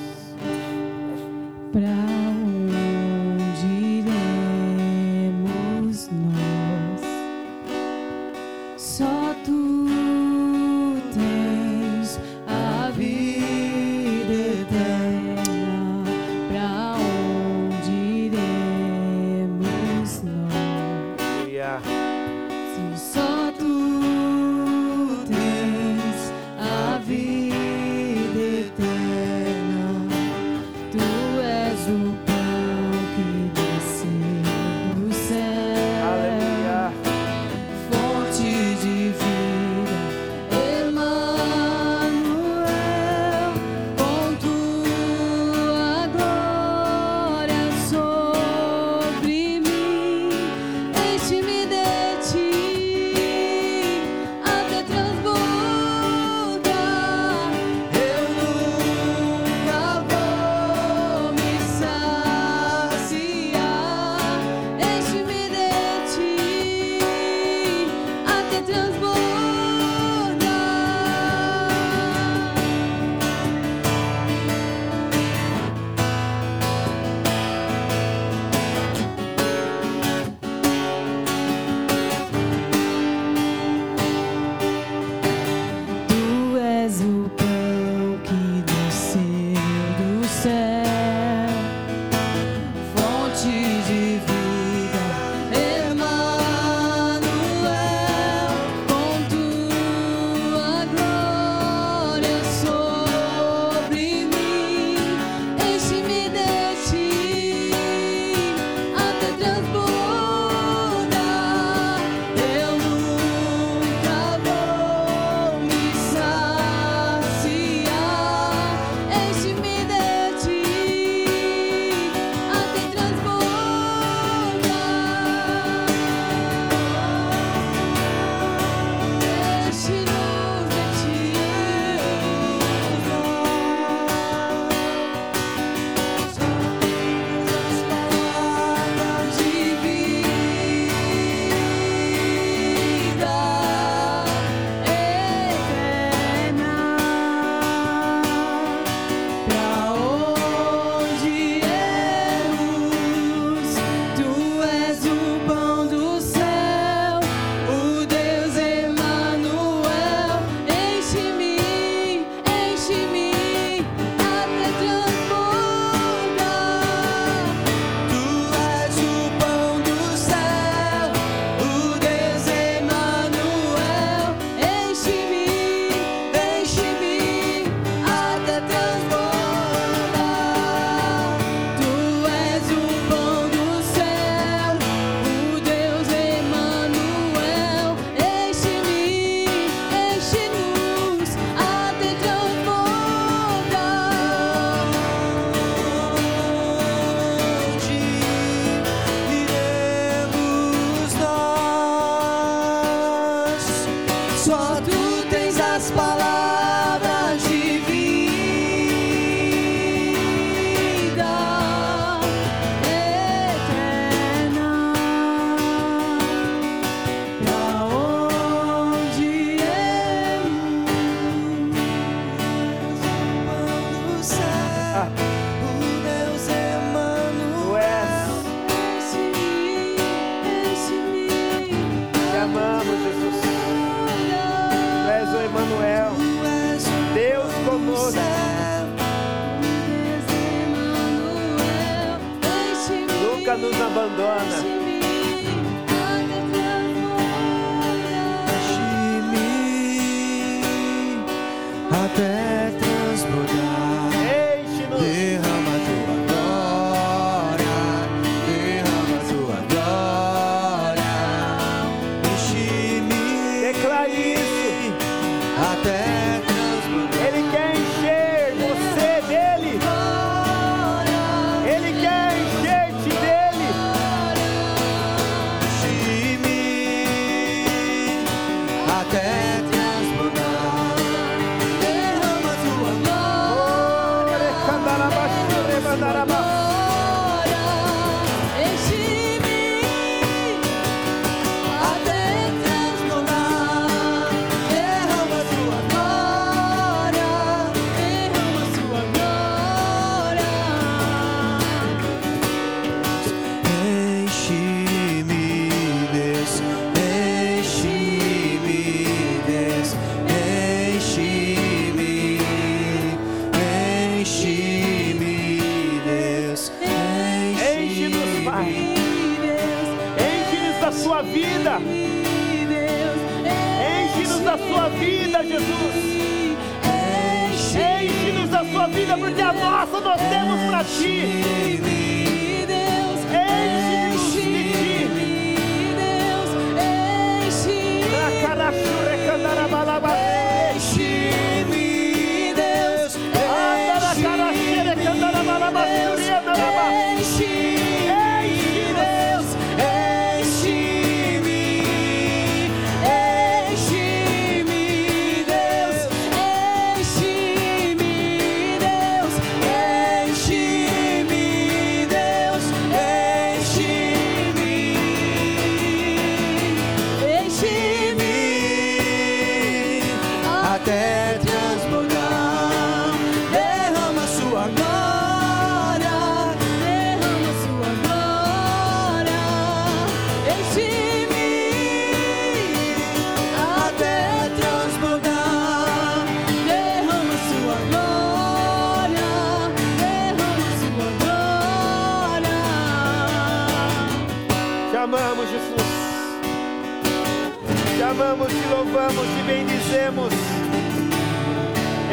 Te 399.07 399.13
louvamos, 399.13 399.27
te 399.35 399.43
bendizemos. 399.43 400.33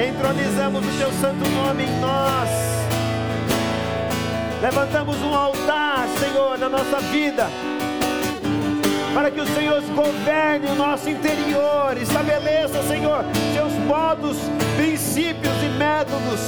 Entronizamos 0.09 0.85
o 0.85 0.98
teu 0.98 1.12
santo 1.12 1.48
nome 1.51 1.85
em 1.85 2.01
nós. 2.01 2.48
Levantamos 4.60 5.16
um 5.23 5.35
altar, 5.35 6.06
Senhor, 6.19 6.59
na 6.59 6.69
nossa 6.69 7.01
vida. 7.01 7.48
Para 9.14 9.31
que 9.31 9.40
o 9.40 9.47
Senhor 9.47 9.82
governe 9.82 10.66
o 10.69 10.74
nosso 10.74 11.10
interior, 11.10 11.97
estabeleça, 12.01 12.82
Senhor, 12.85 13.24
seus 13.55 13.73
modos, 13.86 14.39
princípios 14.77 15.55
e 15.62 15.69
métodos. 15.78 16.40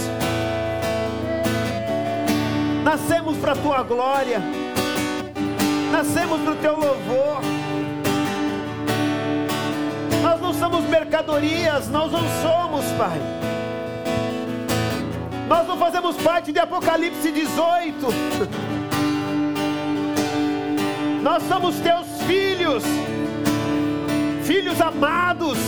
Nascemos 2.83 3.37
para 3.39 3.53
a 3.53 3.57
tua 3.57 3.83
glória 3.83 4.43
nascemos 5.95 6.41
para 6.41 6.53
o 6.53 6.57
teu 6.57 6.73
louvor. 6.73 7.54
Somos 10.65 10.85
mercadorias, 10.87 11.91
nós 11.91 12.11
não 12.11 12.23
somos, 12.41 12.87
Pai. 12.97 13.21
Nós 15.47 15.69
não 15.69 15.77
fazemos 15.77 16.17
parte 16.17 16.53
de 16.53 16.59
Apocalipse 16.59 17.31
18. 17.31 18.07
Nós 21.23 21.43
somos 21.43 21.77
teus 21.81 22.07
filhos, 22.23 22.83
filhos 24.43 24.81
amados, 24.81 25.59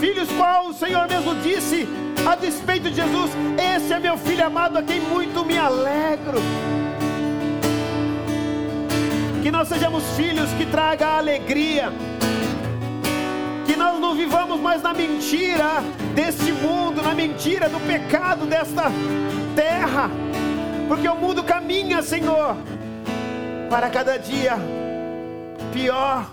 filhos 0.00 0.28
qual 0.36 0.68
o 0.68 0.74
Senhor 0.74 1.08
mesmo 1.08 1.34
disse 1.36 1.88
a 2.30 2.34
despeito 2.34 2.90
de 2.90 2.96
Jesus: 2.96 3.30
Esse 3.74 3.94
é 3.94 3.98
meu 3.98 4.18
filho 4.18 4.44
amado 4.44 4.76
a 4.76 4.82
quem 4.82 5.00
muito 5.00 5.42
me 5.46 5.56
alegro. 5.56 6.81
Que 9.42 9.50
nós 9.50 9.68
sejamos 9.68 10.04
filhos 10.16 10.50
que 10.52 10.64
tragam 10.66 11.08
a 11.08 11.18
alegria, 11.18 11.92
que 13.66 13.74
nós 13.76 13.98
não 13.98 14.14
vivamos 14.14 14.60
mais 14.60 14.82
na 14.82 14.94
mentira 14.94 15.82
deste 16.14 16.52
mundo, 16.52 17.02
na 17.02 17.14
mentira 17.14 17.68
do 17.68 17.80
pecado 17.80 18.46
desta 18.46 18.84
terra, 19.56 20.08
porque 20.86 21.08
o 21.08 21.16
mundo 21.16 21.42
caminha, 21.42 22.02
Senhor, 22.02 22.56
para 23.68 23.90
cada 23.90 24.16
dia 24.16 24.56
pior. 25.72 26.30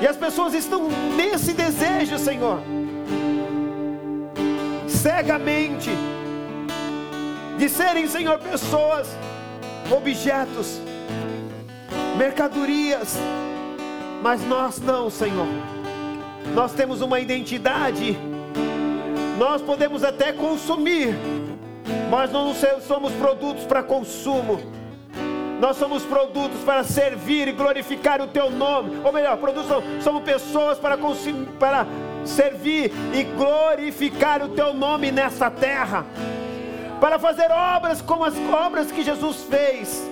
E 0.00 0.06
as 0.06 0.16
pessoas 0.16 0.54
estão 0.54 0.88
nesse 1.16 1.52
desejo, 1.52 2.18
Senhor 2.18 2.60
cegamente 5.04 5.90
de 7.58 7.68
serem, 7.68 8.08
Senhor, 8.08 8.38
pessoas, 8.38 9.06
objetos, 9.94 10.80
mercadorias, 12.16 13.16
mas 14.22 14.40
nós 14.46 14.80
não, 14.80 15.10
Senhor. 15.10 15.46
Nós 16.54 16.72
temos 16.72 17.00
uma 17.00 17.18
identidade, 17.20 18.16
nós 19.38 19.60
podemos 19.60 20.04
até 20.04 20.32
consumir, 20.32 21.14
mas 22.10 22.30
não 22.30 22.54
somos 22.80 23.12
produtos 23.14 23.64
para 23.64 23.82
consumo. 23.82 24.60
Nós 25.60 25.76
somos 25.76 26.02
produtos 26.02 26.60
para 26.62 26.82
servir 26.84 27.48
e 27.48 27.52
glorificar 27.52 28.20
o 28.20 28.26
teu 28.26 28.50
nome. 28.50 29.00
Ou 29.04 29.12
melhor, 29.12 29.36
produtos 29.38 29.70
somos 30.02 30.22
pessoas 30.22 30.78
para, 30.78 30.98
para 31.58 31.86
servir 32.24 32.92
e 33.14 33.24
glorificar 33.24 34.42
o 34.42 34.48
teu 34.48 34.74
nome 34.74 35.10
nessa 35.12 35.50
terra, 35.50 36.04
para 37.00 37.18
fazer 37.18 37.50
obras 37.50 38.00
como 38.02 38.24
as 38.24 38.34
obras 38.36 38.90
que 38.90 39.02
Jesus 39.02 39.44
fez 39.48 40.02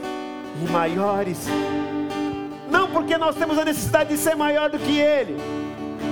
e 0.62 0.70
maiores. 0.70 1.48
Não 2.72 2.88
porque 2.88 3.18
nós 3.18 3.36
temos 3.36 3.58
a 3.58 3.66
necessidade 3.66 4.08
de 4.08 4.16
ser 4.16 4.34
maior 4.34 4.70
do 4.70 4.78
que 4.78 4.98
Ele, 4.98 5.36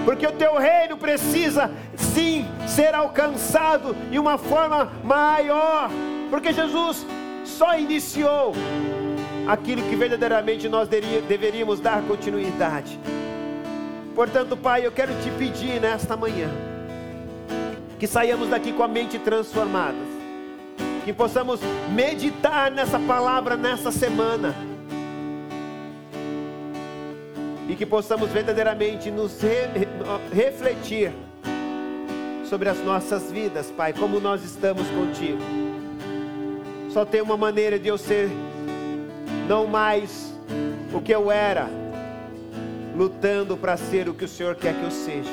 porque 0.04 0.26
o 0.26 0.32
teu 0.32 0.58
reino 0.58 0.98
precisa 0.98 1.70
sim 1.96 2.46
ser 2.68 2.94
alcançado 2.94 3.96
de 4.10 4.18
uma 4.18 4.36
forma 4.36 4.92
maior, 5.02 5.90
porque 6.28 6.52
Jesus 6.52 7.06
só 7.46 7.78
iniciou 7.78 8.52
aquilo 9.48 9.82
que 9.82 9.96
verdadeiramente 9.96 10.68
nós 10.68 10.86
deveríamos 10.86 11.80
dar 11.80 12.02
continuidade. 12.02 13.00
Portanto, 14.14 14.54
Pai, 14.54 14.86
eu 14.86 14.92
quero 14.92 15.14
te 15.22 15.30
pedir 15.30 15.80
nesta 15.80 16.14
manhã 16.14 16.50
que 17.98 18.06
saiamos 18.06 18.50
daqui 18.50 18.70
com 18.70 18.82
a 18.82 18.88
mente 18.88 19.18
transformada, 19.18 19.96
que 21.06 21.12
possamos 21.12 21.58
meditar 21.90 22.70
nessa 22.70 22.98
palavra 22.98 23.56
nessa 23.56 23.90
semana 23.90 24.54
e 27.70 27.76
que 27.76 27.86
possamos 27.86 28.30
verdadeiramente 28.30 29.12
nos 29.12 29.40
re 29.40 29.86
refletir 30.32 31.12
sobre 32.44 32.68
as 32.68 32.84
nossas 32.84 33.30
vidas, 33.30 33.70
Pai, 33.70 33.92
como 33.92 34.18
nós 34.18 34.42
estamos 34.44 34.82
contigo. 34.88 35.38
Só 36.88 37.04
tem 37.04 37.22
uma 37.22 37.36
maneira 37.36 37.78
de 37.78 37.86
eu 37.86 37.96
ser 37.96 38.28
não 39.48 39.68
mais 39.68 40.34
o 40.92 41.00
que 41.00 41.14
eu 41.14 41.30
era, 41.30 41.70
lutando 42.96 43.56
para 43.56 43.76
ser 43.76 44.08
o 44.08 44.14
que 44.14 44.24
o 44.24 44.28
Senhor 44.28 44.56
quer 44.56 44.74
que 44.74 44.82
eu 44.82 44.90
seja. 44.90 45.30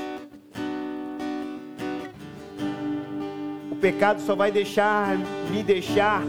O 3.72 3.76
pecado 3.78 4.22
só 4.22 4.36
vai 4.36 4.52
deixar 4.52 5.18
me 5.50 5.64
deixar 5.64 6.22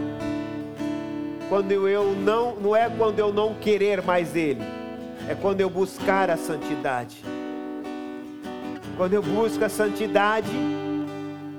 quando 1.49 1.71
eu 1.71 2.15
não, 2.15 2.55
não 2.55 2.75
é 2.75 2.89
quando 2.89 3.19
eu 3.19 3.31
não 3.31 3.53
querer 3.53 4.01
mais 4.01 4.35
ele, 4.35 4.78
é 5.29 5.35
quando 5.35 5.61
eu 5.61 5.69
buscar 5.69 6.27
a 6.31 6.35
santidade. 6.35 7.23
Quando 8.97 9.13
eu 9.13 9.21
busco 9.21 9.63
a 9.63 9.69
santidade, 9.69 10.49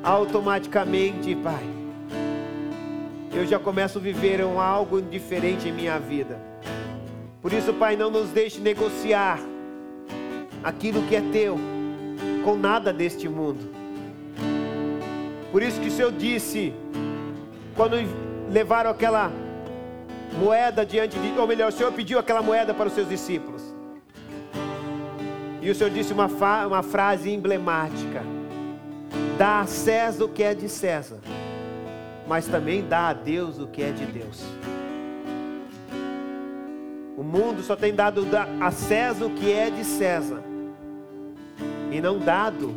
automaticamente, 0.02 1.36
Pai, 1.36 1.64
eu 3.32 3.46
já 3.46 3.60
começo 3.60 3.98
a 3.98 4.00
viver 4.00 4.44
um 4.44 4.60
algo 4.60 5.00
diferente 5.00 5.68
em 5.68 5.72
minha 5.72 6.00
vida. 6.00 6.36
Por 7.40 7.52
isso, 7.52 7.72
Pai, 7.72 7.94
não 7.94 8.10
nos 8.10 8.30
deixe 8.30 8.60
negociar 8.60 9.38
aquilo 10.64 11.02
que 11.02 11.14
é 11.14 11.20
teu 11.32 11.56
com 12.44 12.56
nada 12.56 12.92
deste 12.92 13.28
mundo. 13.28 13.70
Por 15.52 15.62
isso 15.62 15.80
que 15.80 15.86
o 15.86 15.92
Senhor 15.92 16.10
disse, 16.10 16.74
quando 17.76 17.96
levaram 18.50 18.90
aquela 18.90 19.30
moeda 20.38 20.84
diante 20.84 21.16
de, 21.18 21.38
ou 21.38 21.46
melhor, 21.46 21.68
o 21.68 21.72
Senhor 21.72 21.92
pediu 21.92 22.18
aquela 22.18 22.42
moeda 22.42 22.74
para 22.74 22.88
os 22.88 22.94
seus 22.94 23.08
discípulos. 23.08 23.59
E 25.62 25.70
o 25.70 25.74
Senhor 25.74 25.90
disse 25.90 26.12
uma, 26.12 26.26
uma 26.66 26.82
frase 26.82 27.30
emblemática: 27.30 28.22
dá 29.38 29.60
a 29.60 29.66
César 29.66 30.24
o 30.24 30.28
que 30.28 30.42
é 30.42 30.54
de 30.54 30.68
César, 30.68 31.18
mas 32.26 32.46
também 32.46 32.82
dá 32.86 33.08
a 33.08 33.12
Deus 33.12 33.58
o 33.58 33.66
que 33.66 33.82
é 33.82 33.90
de 33.90 34.06
Deus. 34.06 34.42
O 37.16 37.22
mundo 37.22 37.62
só 37.62 37.76
tem 37.76 37.94
dado 37.94 38.24
da- 38.24 38.48
a 38.60 38.70
César 38.70 39.26
o 39.26 39.30
que 39.30 39.52
é 39.52 39.68
de 39.68 39.84
César 39.84 40.42
e 41.92 42.00
não 42.00 42.18
dado 42.18 42.74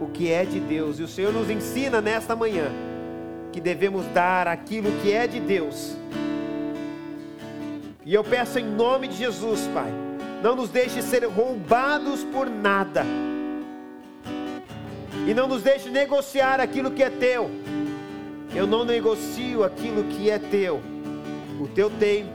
o 0.00 0.06
que 0.06 0.30
é 0.30 0.44
de 0.44 0.60
Deus. 0.60 0.98
E 1.00 1.02
o 1.02 1.08
Senhor 1.08 1.32
nos 1.32 1.48
ensina 1.48 2.00
nesta 2.02 2.36
manhã 2.36 2.66
que 3.50 3.60
devemos 3.60 4.04
dar 4.12 4.46
aquilo 4.46 4.90
que 5.00 5.10
é 5.12 5.26
de 5.26 5.40
Deus. 5.40 5.96
E 8.04 8.12
eu 8.12 8.22
peço 8.22 8.58
em 8.58 8.64
nome 8.64 9.08
de 9.08 9.16
Jesus, 9.16 9.68
Pai, 9.72 9.90
não 10.42 10.54
nos 10.54 10.70
deixe 10.70 11.02
ser 11.02 11.24
roubados 11.24 12.24
por 12.24 12.48
nada. 12.48 13.04
E 15.26 15.34
não 15.34 15.48
nos 15.48 15.62
deixe 15.62 15.90
negociar 15.90 16.60
aquilo 16.60 16.90
que 16.90 17.02
é 17.02 17.10
teu. 17.10 17.50
Eu 18.54 18.66
não 18.66 18.84
negocio 18.84 19.64
aquilo 19.64 20.04
que 20.04 20.30
é 20.30 20.38
teu. 20.38 20.80
O 21.60 21.66
teu 21.66 21.90
tempo, 21.90 22.30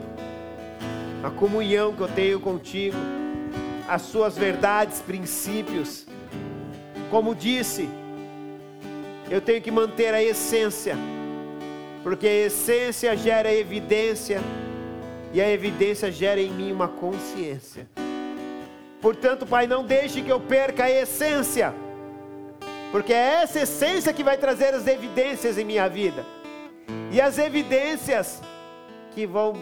a 1.22 1.30
comunhão 1.30 1.94
que 1.94 2.02
eu 2.02 2.08
tenho 2.08 2.38
contigo, 2.38 2.96
as 3.88 4.02
suas 4.02 4.36
verdades, 4.36 5.00
princípios. 5.00 6.06
Como 7.10 7.34
disse, 7.34 7.88
eu 9.30 9.40
tenho 9.40 9.62
que 9.62 9.70
manter 9.70 10.12
a 10.12 10.22
essência, 10.22 10.96
porque 12.02 12.26
a 12.26 12.46
essência 12.46 13.16
gera 13.16 13.52
evidência 13.52 14.40
e 15.34 15.40
a 15.40 15.50
evidência 15.50 16.12
gera 16.12 16.40
em 16.40 16.48
mim 16.48 16.70
uma 16.70 16.86
consciência. 16.86 17.88
Portanto, 19.02 19.44
Pai, 19.44 19.66
não 19.66 19.84
deixe 19.84 20.22
que 20.22 20.30
eu 20.30 20.40
perca 20.40 20.84
a 20.84 20.90
essência, 20.90 21.74
porque 22.92 23.12
é 23.12 23.42
essa 23.42 23.60
essência 23.60 24.12
que 24.12 24.22
vai 24.22 24.38
trazer 24.38 24.72
as 24.72 24.86
evidências 24.86 25.58
em 25.58 25.64
minha 25.64 25.88
vida, 25.88 26.24
e 27.10 27.20
as 27.20 27.36
evidências 27.36 28.40
que 29.10 29.26
vão 29.26 29.54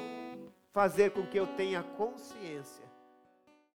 fazer 0.74 1.10
com 1.10 1.22
que 1.22 1.38
eu 1.38 1.46
tenha 1.46 1.82
consciência 1.82 2.41